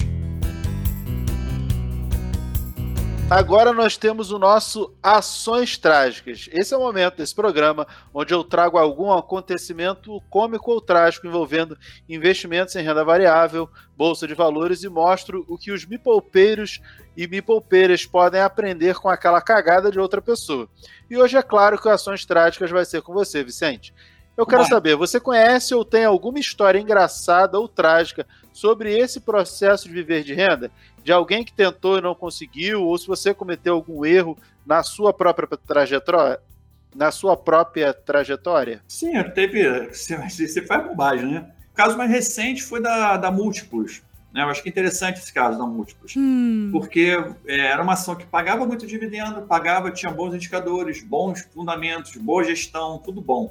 Agora 3.30 3.74
nós 3.74 3.98
temos 3.98 4.32
o 4.32 4.38
nosso 4.38 4.90
Ações 5.02 5.76
Trágicas. 5.76 6.48
Esse 6.50 6.72
é 6.72 6.76
o 6.78 6.80
momento 6.80 7.18
desse 7.18 7.34
programa 7.34 7.86
onde 8.12 8.32
eu 8.32 8.42
trago 8.42 8.78
algum 8.78 9.12
acontecimento 9.12 10.18
cômico 10.30 10.72
ou 10.72 10.80
trágico 10.80 11.26
envolvendo 11.26 11.76
investimentos 12.08 12.74
em 12.74 12.82
renda 12.82 13.04
variável, 13.04 13.68
bolsa 13.94 14.26
de 14.26 14.32
valores 14.32 14.82
e 14.82 14.88
mostro 14.88 15.44
o 15.46 15.58
que 15.58 15.70
os 15.70 15.84
mipolpeiros 15.84 16.80
e 17.14 17.28
mipolpeiras 17.28 18.06
podem 18.06 18.40
aprender 18.40 18.94
com 18.94 19.10
aquela 19.10 19.42
cagada 19.42 19.90
de 19.90 20.00
outra 20.00 20.22
pessoa. 20.22 20.66
E 21.10 21.18
hoje 21.18 21.36
é 21.36 21.42
claro 21.42 21.78
que 21.78 21.86
o 21.86 21.90
Ações 21.90 22.24
Trágicas 22.24 22.70
vai 22.70 22.86
ser 22.86 23.02
com 23.02 23.12
você, 23.12 23.44
Vicente. 23.44 23.92
Eu 24.38 24.46
quero 24.46 24.64
saber, 24.66 24.94
você 24.94 25.18
conhece 25.18 25.74
ou 25.74 25.84
tem 25.84 26.04
alguma 26.04 26.38
história 26.38 26.78
engraçada 26.78 27.58
ou 27.58 27.66
trágica 27.66 28.24
sobre 28.52 28.96
esse 28.96 29.18
processo 29.18 29.88
de 29.88 29.94
viver 29.94 30.22
de 30.22 30.32
renda? 30.32 30.70
De 31.08 31.12
alguém 31.12 31.42
que 31.42 31.54
tentou 31.54 31.96
e 31.96 32.02
não 32.02 32.14
conseguiu, 32.14 32.82
ou 32.82 32.98
se 32.98 33.06
você 33.06 33.32
cometeu 33.32 33.76
algum 33.76 34.04
erro 34.04 34.36
na 34.66 34.82
sua 34.82 35.10
própria 35.10 35.48
trajetória? 35.56 36.38
Na 36.94 37.10
sua 37.10 37.34
própria 37.34 37.94
trajetória? 37.94 38.82
Sim, 38.86 39.14
teve. 39.34 39.88
Você 39.88 40.60
faz 40.66 40.86
bobagem, 40.86 41.32
né? 41.32 41.50
O 41.72 41.74
caso 41.74 41.96
mais 41.96 42.10
recente 42.10 42.62
foi 42.62 42.82
da, 42.82 43.16
da 43.16 43.30
Múltiplos. 43.30 44.02
Né? 44.34 44.42
Eu 44.42 44.50
acho 44.50 44.62
que 44.62 44.68
é 44.68 44.70
interessante 44.70 45.18
esse 45.18 45.32
caso 45.32 45.56
da 45.56 45.64
Múltiplos. 45.64 46.12
Hum. 46.14 46.68
Porque 46.70 47.16
é, 47.46 47.58
era 47.58 47.82
uma 47.82 47.94
ação 47.94 48.14
que 48.14 48.26
pagava 48.26 48.66
muito 48.66 48.86
dividendo, 48.86 49.40
pagava, 49.46 49.90
tinha 49.90 50.12
bons 50.12 50.34
indicadores, 50.34 51.02
bons 51.02 51.40
fundamentos, 51.54 52.14
boa 52.18 52.44
gestão, 52.44 52.98
tudo 52.98 53.22
bom 53.22 53.50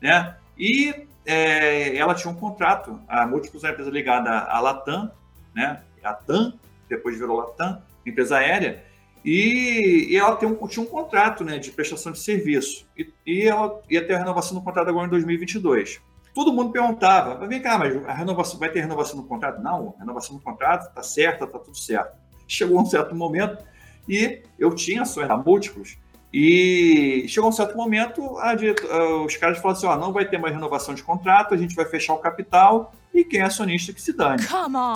né? 0.00 0.36
E 0.56 1.06
é, 1.26 1.96
ela 1.96 2.14
tinha 2.14 2.30
um 2.30 2.36
contrato, 2.36 3.00
a 3.08 3.26
Múltiplos 3.26 3.64
é 3.64 3.68
uma 3.68 3.72
empresa 3.72 3.90
ligada 3.90 4.30
à 4.30 4.60
Latam, 4.60 5.10
né? 5.52 5.80
A 6.02 6.12
TAM, 6.12 6.54
depois 6.96 7.18
virou 7.18 7.36
Latam, 7.36 7.82
empresa 8.04 8.38
aérea, 8.38 8.84
e, 9.24 10.08
e 10.10 10.16
ela 10.16 10.34
um, 10.44 10.66
tinha 10.66 10.84
um 10.84 10.88
contrato 10.88 11.44
né, 11.44 11.58
de 11.58 11.70
prestação 11.70 12.12
de 12.12 12.18
serviço. 12.18 12.86
E, 12.96 13.12
e, 13.26 13.42
ela 13.42 13.80
ia 13.88 14.04
ter 14.04 14.14
a 14.14 14.18
renovação 14.18 14.56
do 14.58 14.64
contrato 14.64 14.88
agora 14.88 15.06
em 15.06 15.10
2022. 15.10 16.00
Todo 16.34 16.52
mundo 16.52 16.72
perguntava, 16.72 17.46
vem 17.46 17.60
cá, 17.60 17.78
mas 17.78 17.94
a 18.06 18.12
renovação, 18.12 18.58
vai 18.58 18.70
ter 18.70 18.80
renovação 18.80 19.20
do 19.20 19.26
contrato? 19.26 19.62
Não, 19.62 19.94
a 19.96 20.00
renovação 20.00 20.36
do 20.36 20.42
contrato 20.42 20.88
está 20.88 21.02
certa, 21.02 21.44
está 21.44 21.58
tudo 21.58 21.76
certo. 21.76 22.16
Chegou 22.48 22.80
um 22.80 22.86
certo 22.86 23.14
momento 23.14 23.62
e 24.08 24.42
eu 24.58 24.74
tinha 24.74 25.02
ações 25.02 25.28
da 25.28 25.36
Múltiplos 25.36 25.98
e 26.32 27.26
chegou 27.28 27.50
um 27.50 27.52
certo 27.52 27.76
momento, 27.76 28.38
a, 28.38 28.52
a, 28.52 29.24
os 29.24 29.36
caras 29.36 29.58
falaram 29.58 29.78
assim: 29.78 29.86
ó, 29.86 29.96
não 29.96 30.12
vai 30.12 30.24
ter 30.24 30.38
mais 30.38 30.54
renovação 30.54 30.94
de 30.94 31.02
contrato, 31.02 31.52
a 31.52 31.56
gente 31.56 31.74
vai 31.74 31.84
fechar 31.84 32.14
o 32.14 32.18
capital 32.18 32.94
e 33.12 33.22
quem 33.22 33.40
é 33.40 33.44
acionista 33.44 33.92
que 33.92 34.00
se 34.00 34.14
dane. 34.14 34.42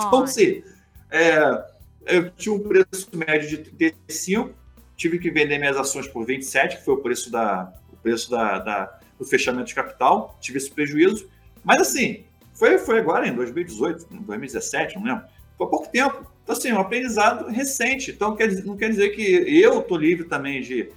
Então, 0.07 0.25
se 0.25 0.65
é, 1.11 1.63
eu 2.07 2.29
tinha 2.31 2.53
um 2.53 2.59
preço 2.59 3.09
médio 3.13 3.49
de 3.49 3.57
35, 3.57 4.53
tive 4.95 5.19
que 5.19 5.29
vender 5.29 5.59
minhas 5.59 5.77
ações 5.77 6.07
por 6.07 6.25
27, 6.25 6.77
que 6.77 6.85
foi 6.85 6.95
o 6.95 6.97
preço 6.97 7.31
da, 7.31 7.71
o 7.91 7.97
preço 7.97 8.29
da, 8.31 8.59
da, 8.59 8.99
do 9.17 9.25
fechamento 9.25 9.67
de 9.67 9.75
capital, 9.75 10.37
tive 10.41 10.57
esse 10.57 10.71
prejuízo. 10.71 11.29
Mas 11.63 11.81
assim, 11.81 12.23
foi, 12.53 12.77
foi 12.79 12.99
agora 12.99 13.27
em 13.27 13.33
2018, 13.33 14.07
2017, 14.09 14.95
não 14.95 15.03
lembro. 15.03 15.25
Foi 15.57 15.67
pouco 15.67 15.89
tempo. 15.89 16.25
Então, 16.43 16.55
assim, 16.55 16.71
um 16.71 16.79
aprendizado 16.79 17.47
recente. 17.49 18.11
Então, 18.11 18.35
quer, 18.35 18.49
não 18.63 18.77
quer 18.77 18.89
dizer 18.89 19.09
que 19.09 19.21
eu 19.21 19.79
estou 19.79 19.97
livre 19.97 20.25
também 20.27 20.61
de. 20.61 20.89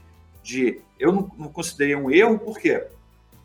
de 0.42 0.80
eu 0.98 1.12
não, 1.12 1.30
não, 1.36 1.48
considerei 1.48 1.96
um 1.96 2.11
erro, 2.11 2.38
por 2.38 2.58
quê? 2.58 2.86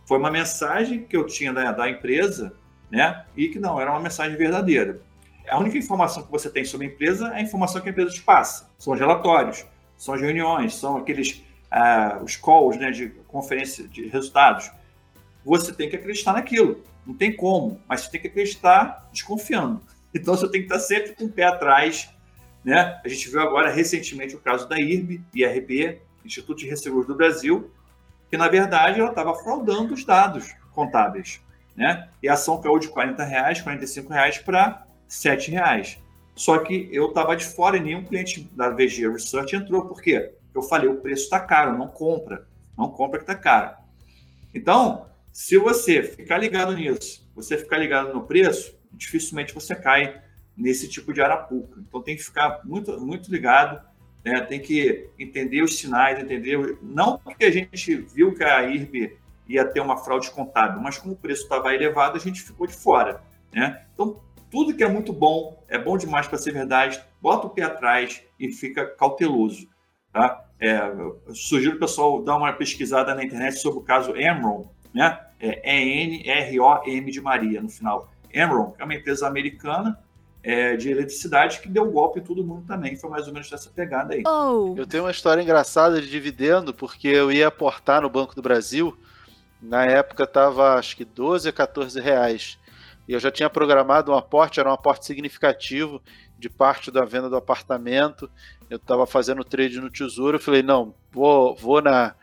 Foi 0.05 0.17
uma 0.17 0.29
mensagem 0.29 1.03
que 1.03 1.17
eu 1.17 1.25
tinha 1.25 1.51
da, 1.51 1.71
da 1.71 1.89
empresa, 1.89 2.53
né? 2.91 3.25
E 3.35 3.47
que 3.47 3.59
não, 3.59 3.79
era 3.79 3.91
uma 3.91 3.99
mensagem 3.99 4.37
verdadeira. 4.37 5.01
A 5.49 5.59
única 5.59 5.77
informação 5.77 6.23
que 6.23 6.31
você 6.31 6.49
tem 6.49 6.65
sobre 6.65 6.87
a 6.87 6.89
empresa 6.89 7.27
é 7.29 7.37
a 7.37 7.41
informação 7.41 7.81
que 7.81 7.89
a 7.89 7.91
empresa 7.91 8.11
te 8.11 8.21
passa. 8.21 8.69
São 8.77 8.93
os 8.93 8.99
relatórios, 8.99 9.65
são 9.97 10.13
as 10.13 10.21
reuniões, 10.21 10.75
são 10.75 10.97
aqueles 10.97 11.43
uh, 11.71 12.23
os 12.23 12.35
calls 12.35 12.77
né, 12.77 12.91
de 12.91 13.09
conferência 13.27 13.87
de 13.87 14.07
resultados. 14.07 14.71
Você 15.43 15.71
tem 15.73 15.89
que 15.89 15.95
acreditar 15.95 16.33
naquilo. 16.33 16.83
Não 17.05 17.13
tem 17.13 17.35
como, 17.35 17.79
mas 17.87 18.01
você 18.01 18.11
tem 18.11 18.21
que 18.21 18.27
acreditar 18.27 19.07
desconfiando. 19.11 19.81
Então 20.17 20.33
você 20.33 20.49
tem 20.49 20.61
que 20.61 20.67
estar 20.67 20.79
sempre 20.79 21.13
com 21.13 21.25
o 21.25 21.29
pé 21.29 21.43
atrás. 21.43 22.09
Né? 22.63 23.01
A 23.03 23.07
gente 23.09 23.29
viu 23.29 23.41
agora 23.41 23.69
recentemente 23.69 24.33
o 24.33 24.39
caso 24.39 24.65
da 24.65 24.79
IRB, 24.79 25.21
IRB, 25.33 26.01
Instituto 26.23 26.59
de 26.59 26.69
Resseguros 26.69 27.05
do 27.05 27.13
Brasil, 27.13 27.69
que 28.29 28.37
na 28.37 28.47
verdade 28.47 29.01
ela 29.01 29.09
estava 29.09 29.35
fraudando 29.35 29.93
os 29.93 30.05
dados 30.05 30.55
contábeis. 30.71 31.41
Né? 31.75 32.07
E 32.23 32.29
a 32.29 32.33
ação 32.33 32.61
caiu 32.61 32.79
de 32.79 32.87
40 32.87 33.25
reais, 33.25 33.59
45 33.59 34.13
reais 34.13 34.37
para 34.37 34.84
7 35.07 35.51
reais. 35.51 36.01
Só 36.35 36.57
que 36.59 36.89
eu 36.91 37.07
estava 37.09 37.35
de 37.35 37.45
fora 37.45 37.77
e 37.77 37.79
nenhum 37.79 38.03
cliente 38.03 38.49
da 38.53 38.69
VG 38.69 39.09
Research 39.09 39.55
entrou. 39.55 39.85
Por 39.85 40.01
quê? 40.01 40.33
Eu 40.53 40.61
falei, 40.61 40.89
o 40.89 40.97
preço 40.97 41.23
está 41.23 41.39
caro, 41.39 41.77
não 41.77 41.87
compra. 41.87 42.47
Não 42.77 42.89
compra 42.89 43.19
que 43.19 43.23
está 43.23 43.35
caro. 43.35 43.75
Então, 44.53 45.07
se 45.31 45.57
você 45.57 46.03
ficar 46.03 46.37
ligado 46.37 46.73
nisso, 46.73 47.29
você 47.35 47.57
ficar 47.57 47.77
ligado 47.77 48.13
no 48.13 48.25
preço, 48.25 48.77
dificilmente 48.91 49.53
você 49.53 49.75
cai 49.75 50.21
nesse 50.55 50.87
tipo 50.87 51.13
de 51.13 51.21
arapuca. 51.21 51.81
Então 51.87 52.01
tem 52.01 52.15
que 52.15 52.23
ficar 52.23 52.61
muito, 52.63 52.99
muito 52.99 53.29
ligado, 53.29 53.81
né? 54.23 54.41
tem 54.41 54.59
que 54.59 55.09
entender 55.19 55.61
os 55.61 55.77
sinais, 55.77 56.19
entender. 56.19 56.77
Não 56.81 57.17
porque 57.17 57.45
a 57.45 57.51
gente 57.51 57.95
viu 57.95 58.33
que 58.33 58.43
a 58.43 58.63
IRB 58.63 59.17
ia 59.47 59.65
ter 59.65 59.81
uma 59.81 59.97
fraude 59.97 60.31
contábil, 60.31 60.81
mas 60.81 60.97
como 60.97 61.13
o 61.13 61.17
preço 61.17 61.43
estava 61.43 61.73
elevado, 61.73 62.17
a 62.17 62.21
gente 62.21 62.41
ficou 62.41 62.65
de 62.65 62.73
fora. 62.73 63.21
Né? 63.53 63.85
Então, 63.93 64.21
tudo 64.49 64.73
que 64.73 64.83
é 64.83 64.87
muito 64.87 65.11
bom, 65.11 65.63
é 65.67 65.77
bom 65.77 65.97
demais 65.97 66.27
para 66.27 66.37
ser 66.37 66.51
verdade, 66.51 67.01
bota 67.21 67.47
o 67.47 67.49
pé 67.49 67.63
atrás 67.63 68.21
e 68.39 68.51
fica 68.51 68.85
cauteloso. 68.85 69.67
Tá? 70.11 70.45
É, 70.59 70.79
sugiro 71.33 71.75
o 71.75 71.79
pessoal 71.79 72.21
dar 72.23 72.37
uma 72.37 72.53
pesquisada 72.53 73.13
na 73.13 73.23
internet 73.23 73.57
sobre 73.57 73.79
o 73.79 73.83
caso 73.83 74.15
Enron, 74.15 74.67
né? 74.93 75.19
É 75.39 75.83
E-N-R-O-M 75.83 77.11
de 77.11 77.21
Maria 77.21 77.61
no 77.61 77.69
final. 77.69 78.09
Enron, 78.33 78.71
que 78.71 78.81
é 78.81 78.85
uma 78.85 78.95
empresa 78.95 79.27
americana 79.27 79.99
é, 80.45 80.77
de 80.77 80.91
eletricidade 80.91 81.59
que 81.59 81.67
deu 81.67 81.91
golpe 81.91 82.19
em 82.19 82.23
todo 82.23 82.43
mundo 82.43 82.65
também. 82.67 82.95
Foi 82.95 83.09
mais 83.09 83.27
ou 83.27 83.33
menos 83.33 83.49
dessa 83.49 83.69
pegada 83.69 84.13
aí. 84.13 84.23
Oh. 84.25 84.75
Eu 84.77 84.85
tenho 84.85 85.03
uma 85.03 85.11
história 85.11 85.41
engraçada 85.41 85.99
de 85.99 86.09
dividendo, 86.09 86.73
porque 86.73 87.07
eu 87.07 87.31
ia 87.31 87.47
aportar 87.47 88.01
no 88.01 88.09
Banco 88.09 88.35
do 88.35 88.41
Brasil. 88.41 88.95
Na 89.61 89.85
época 89.85 90.23
estava 90.23 90.75
acho 90.75 90.95
que 90.95 91.03
12 91.03 91.49
a 91.49 91.51
14 91.51 91.99
reais. 91.99 92.59
E 93.07 93.13
eu 93.13 93.19
já 93.19 93.31
tinha 93.31 93.49
programado 93.49 94.11
um 94.11 94.15
aporte, 94.15 94.59
era 94.59 94.69
um 94.69 94.73
aporte 94.73 95.05
significativo 95.05 96.01
de 96.37 96.49
parte 96.49 96.89
da 96.91 97.05
venda 97.05 97.29
do 97.29 97.35
apartamento. 97.35 98.29
Eu 98.69 98.77
estava 98.77 99.05
fazendo 99.05 99.43
trade 99.43 99.79
no 99.79 99.89
Tesouro. 99.89 100.37
Eu 100.37 100.41
falei, 100.41 100.63
não, 100.63 100.93
vou, 101.11 101.55
vou 101.55 101.81
na, 101.81 102.15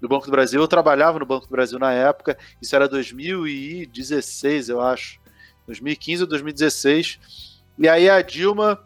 no 0.00 0.08
Banco 0.08 0.26
do 0.26 0.30
Brasil. 0.30 0.60
Eu 0.60 0.68
trabalhava 0.68 1.18
no 1.18 1.26
Banco 1.26 1.46
do 1.46 1.50
Brasil 1.50 1.78
na 1.78 1.92
época. 1.92 2.36
Isso 2.60 2.76
era 2.76 2.88
2016, 2.88 4.68
eu 4.68 4.80
acho. 4.80 5.18
2015 5.66 6.22
ou 6.22 6.28
2016. 6.28 7.18
E 7.78 7.88
aí 7.88 8.08
a 8.08 8.20
Dilma, 8.22 8.78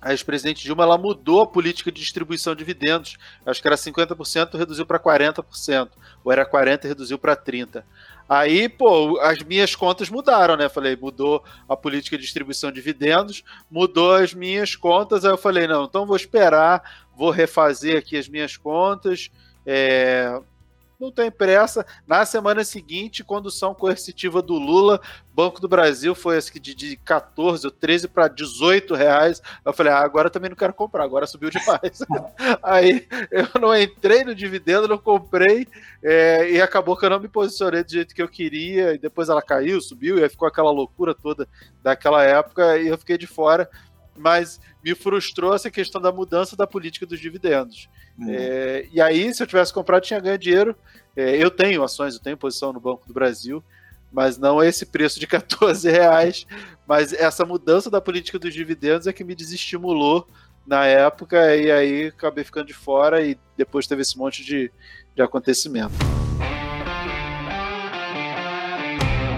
a 0.00 0.10
ex-presidente 0.12 0.62
Dilma, 0.62 0.84
ela 0.84 0.98
mudou 0.98 1.42
a 1.42 1.46
política 1.46 1.92
de 1.92 2.00
distribuição 2.00 2.54
de 2.54 2.60
dividendos. 2.60 3.16
Acho 3.44 3.60
que 3.60 3.68
era 3.68 3.76
50%, 3.76 4.56
reduziu 4.56 4.86
para 4.86 4.98
40%. 4.98 5.90
Ou 6.24 6.32
era 6.32 6.48
40% 6.48 6.84
e 6.84 6.88
reduziu 6.88 7.18
para 7.18 7.36
30%. 7.36 7.82
Aí, 8.28 8.68
pô, 8.68 9.18
as 9.20 9.42
minhas 9.42 9.74
contas 9.74 10.10
mudaram, 10.10 10.56
né? 10.56 10.68
Falei, 10.68 10.94
mudou 10.96 11.42
a 11.66 11.74
política 11.74 12.16
de 12.16 12.24
distribuição 12.24 12.70
de 12.70 12.76
dividendos, 12.76 13.42
mudou 13.70 14.14
as 14.14 14.34
minhas 14.34 14.76
contas. 14.76 15.24
Aí 15.24 15.30
eu 15.30 15.38
falei, 15.38 15.66
não, 15.66 15.84
então 15.84 16.04
vou 16.04 16.16
esperar, 16.16 17.06
vou 17.16 17.30
refazer 17.30 17.96
aqui 17.96 18.18
as 18.18 18.28
minhas 18.28 18.56
contas. 18.56 19.30
É, 19.64 20.40
não 20.98 21.12
tem 21.12 21.30
pressa. 21.30 21.86
Na 22.06 22.26
semana 22.26 22.64
seguinte, 22.64 23.22
condução 23.22 23.72
coercitiva 23.72 24.42
do 24.42 24.54
Lula, 24.54 25.00
Banco 25.32 25.60
do 25.60 25.68
Brasil 25.68 26.14
foi 26.14 26.36
acho 26.36 26.50
que 26.50 26.58
de, 26.58 26.74
de 26.74 26.96
14 26.96 27.64
ou 27.64 27.70
13 27.70 28.08
para 28.08 28.26
18 28.26 28.94
reais. 28.94 29.40
Eu 29.64 29.72
falei, 29.72 29.92
ah, 29.92 30.00
agora 30.00 30.28
também 30.28 30.50
não 30.50 30.56
quero 30.56 30.74
comprar, 30.74 31.04
agora 31.04 31.26
subiu 31.26 31.50
demais. 31.50 32.00
Aí 32.62 33.06
eu 33.30 33.60
não 33.60 33.76
entrei 33.76 34.24
no 34.24 34.34
dividendo, 34.34 34.88
não 34.88 34.98
comprei, 34.98 35.68
é, 36.02 36.50
e 36.50 36.60
acabou 36.60 36.96
que 36.96 37.06
eu 37.06 37.10
não 37.10 37.20
me 37.20 37.28
posicionei 37.28 37.84
do 37.84 37.92
jeito 37.92 38.14
que 38.14 38.22
eu 38.22 38.28
queria, 38.28 38.94
e 38.94 38.98
depois 38.98 39.28
ela 39.28 39.40
caiu, 39.40 39.80
subiu, 39.80 40.18
e 40.18 40.24
aí 40.24 40.28
ficou 40.28 40.48
aquela 40.48 40.70
loucura 40.70 41.14
toda 41.14 41.48
daquela 41.82 42.24
época, 42.24 42.76
e 42.78 42.88
eu 42.88 42.98
fiquei 42.98 43.16
de 43.16 43.26
fora 43.26 43.70
mas 44.18 44.60
me 44.84 44.94
frustrou 44.94 45.54
essa 45.54 45.70
questão 45.70 46.00
da 46.00 46.12
mudança 46.12 46.56
da 46.56 46.66
política 46.66 47.06
dos 47.06 47.20
dividendos. 47.20 47.88
Uhum. 48.18 48.26
É, 48.30 48.88
e 48.92 49.00
aí, 49.00 49.32
se 49.32 49.42
eu 49.42 49.46
tivesse 49.46 49.72
comprado, 49.72 50.02
tinha 50.02 50.20
ganho 50.20 50.38
dinheiro. 50.38 50.76
É, 51.16 51.36
eu 51.36 51.50
tenho 51.50 51.82
ações, 51.82 52.14
eu 52.14 52.20
tenho 52.20 52.36
posição 52.36 52.72
no 52.72 52.80
Banco 52.80 53.06
do 53.06 53.14
Brasil, 53.14 53.62
mas 54.12 54.38
não 54.38 54.62
esse 54.62 54.86
preço 54.86 55.18
de 55.18 55.26
14 55.28 55.88
reais. 55.90 56.46
Mas 56.86 57.12
essa 57.12 57.44
mudança 57.44 57.90
da 57.90 58.00
política 58.00 58.38
dos 58.38 58.52
dividendos 58.52 59.06
é 59.06 59.12
que 59.12 59.24
me 59.24 59.34
desestimulou 59.34 60.26
na 60.66 60.84
época, 60.84 61.56
e 61.56 61.70
aí 61.70 62.06
acabei 62.08 62.44
ficando 62.44 62.66
de 62.66 62.74
fora 62.74 63.22
e 63.22 63.38
depois 63.56 63.86
teve 63.86 64.02
esse 64.02 64.18
monte 64.18 64.44
de, 64.44 64.70
de 65.16 65.22
acontecimento. 65.22 65.94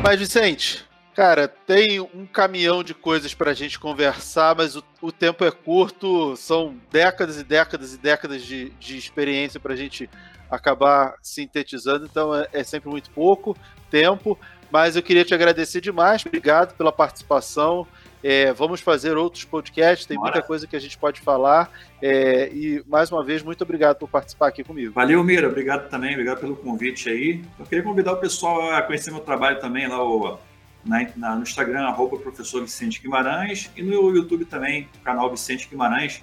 Mas, 0.02 0.18
Vicente, 0.18 0.84
Cara, 1.14 1.48
tem 1.48 2.00
um 2.00 2.24
caminhão 2.24 2.82
de 2.82 2.94
coisas 2.94 3.34
para 3.34 3.50
a 3.50 3.54
gente 3.54 3.78
conversar, 3.78 4.54
mas 4.56 4.76
o, 4.76 4.84
o, 5.02 5.10
tempo 5.10 5.44
é 5.44 5.50
curto, 5.50 6.36
são 6.36 6.76
décadas 6.90 7.38
e 7.38 7.44
décadas 7.44 7.94
e 7.94 7.98
décadas 7.98 8.42
de, 8.42 8.70
de 8.78 8.96
experiência 8.96 9.58
para 9.58 9.72
a 9.72 9.76
gente 9.76 10.08
acabar 10.48 11.14
sintetizando, 11.20 12.06
então 12.06 12.34
é, 12.34 12.48
é, 12.52 12.64
sempre 12.64 12.88
muito 12.88 13.10
pouco 13.10 13.56
tempo. 13.90 14.38
Mas 14.70 14.94
eu 14.94 15.02
queria 15.02 15.24
te 15.24 15.34
agradecer 15.34 15.80
demais, 15.80 16.24
obrigado 16.24 16.76
pela 16.76 16.92
participação. 16.92 17.86
É, 18.22 18.52
vamos 18.52 18.80
fazer 18.80 19.16
outros 19.16 19.44
podcasts, 19.44 20.06
tem 20.06 20.16
Bora. 20.16 20.30
muita 20.30 20.46
coisa 20.46 20.66
que 20.66 20.76
a 20.76 20.78
gente 20.78 20.96
pode 20.96 21.20
falar. 21.20 21.70
É, 22.00 22.50
e 22.52 22.84
mais 22.86 23.10
uma 23.10 23.24
vez, 23.24 23.42
muito 23.42 23.62
obrigado 23.64 23.96
por 23.96 24.08
participar 24.08 24.48
aqui 24.48 24.62
comigo. 24.62 24.92
Valeu, 24.92 25.24
Mira, 25.24 25.48
obrigado 25.48 25.88
também, 25.88 26.12
obrigado 26.12 26.38
pelo 26.38 26.54
convite 26.54 27.08
aí. 27.08 27.42
Eu 27.58 27.66
queria 27.66 27.82
convidar 27.82 28.12
o 28.12 28.18
pessoal 28.18 28.70
a 28.70 28.82
conhecer 28.82 29.10
meu 29.10 29.20
trabalho 29.20 29.58
também 29.58 29.88
lá, 29.88 30.04
o 30.04 30.38
na, 30.84 31.06
na, 31.16 31.36
no 31.36 31.42
Instagram, 31.42 31.86
arroba 31.86 32.18
professor 32.18 32.62
Vicente 32.62 33.00
Guimarães, 33.00 33.70
e 33.76 33.82
no 33.82 34.14
YouTube 34.14 34.44
também, 34.44 34.88
canal 35.04 35.30
Vicente 35.30 35.68
Guimarães. 35.68 36.22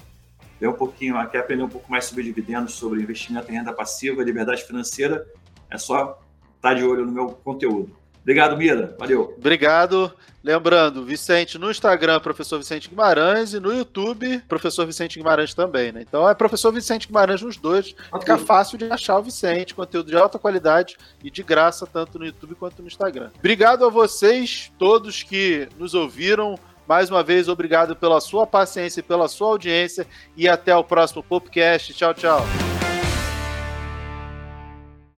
Ver 0.59 0.67
um 0.67 0.73
pouquinho, 0.73 1.15
quer 1.29 1.39
aprender 1.39 1.63
um 1.63 1.69
pouco 1.69 1.89
mais 1.91 2.05
sobre 2.05 2.23
dividendos, 2.23 2.73
sobre 2.73 3.01
investimento 3.01 3.51
em 3.51 3.55
renda 3.55 3.73
passiva, 3.73 4.23
liberdade 4.23 4.63
financeira, 4.63 5.25
é 5.69 5.77
só 5.77 6.19
estar 6.55 6.69
tá 6.69 6.73
de 6.73 6.83
olho 6.83 7.05
no 7.05 7.11
meu 7.11 7.29
conteúdo. 7.29 7.96
Obrigado, 8.27 8.57
Mira. 8.57 8.93
Valeu. 8.99 9.33
Obrigado. 9.37 10.13
Lembrando, 10.43 11.03
Vicente 11.03 11.57
no 11.57 11.71
Instagram, 11.71 12.19
professor 12.19 12.57
Vicente 12.57 12.89
Guimarães, 12.89 13.53
e 13.53 13.59
no 13.59 13.73
YouTube, 13.73 14.39
professor 14.49 14.85
Vicente 14.85 15.17
Guimarães 15.17 15.53
também, 15.53 15.93
né? 15.93 16.03
Então 16.07 16.29
é 16.29 16.35
professor 16.35 16.73
Vicente 16.73 17.07
Guimarães 17.07 17.41
nos 17.41 17.55
dois. 17.55 17.95
Okay. 18.11 18.19
Fica 18.19 18.37
fácil 18.37 18.77
de 18.77 18.85
achar 18.85 19.17
o 19.17 19.23
Vicente, 19.23 19.73
conteúdo 19.73 20.09
de 20.09 20.17
alta 20.17 20.37
qualidade 20.37 20.97
e 21.23 21.31
de 21.31 21.41
graça, 21.41 21.87
tanto 21.87 22.19
no 22.19 22.25
YouTube 22.25 22.55
quanto 22.55 22.81
no 22.81 22.87
Instagram. 22.89 23.29
Obrigado 23.39 23.85
a 23.85 23.89
vocês, 23.89 24.73
todos 24.77 25.23
que 25.23 25.69
nos 25.77 25.93
ouviram. 25.93 26.59
Mais 26.85 27.09
uma 27.09 27.23
vez, 27.23 27.47
obrigado 27.47 27.95
pela 27.95 28.19
sua 28.19 28.45
paciência 28.45 28.99
e 28.99 29.03
pela 29.03 29.29
sua 29.29 29.47
audiência. 29.47 30.05
E 30.35 30.49
até 30.49 30.75
o 30.75 30.83
próximo 30.83 31.23
podcast. 31.23 31.93
Tchau, 31.93 32.13
tchau. 32.13 32.66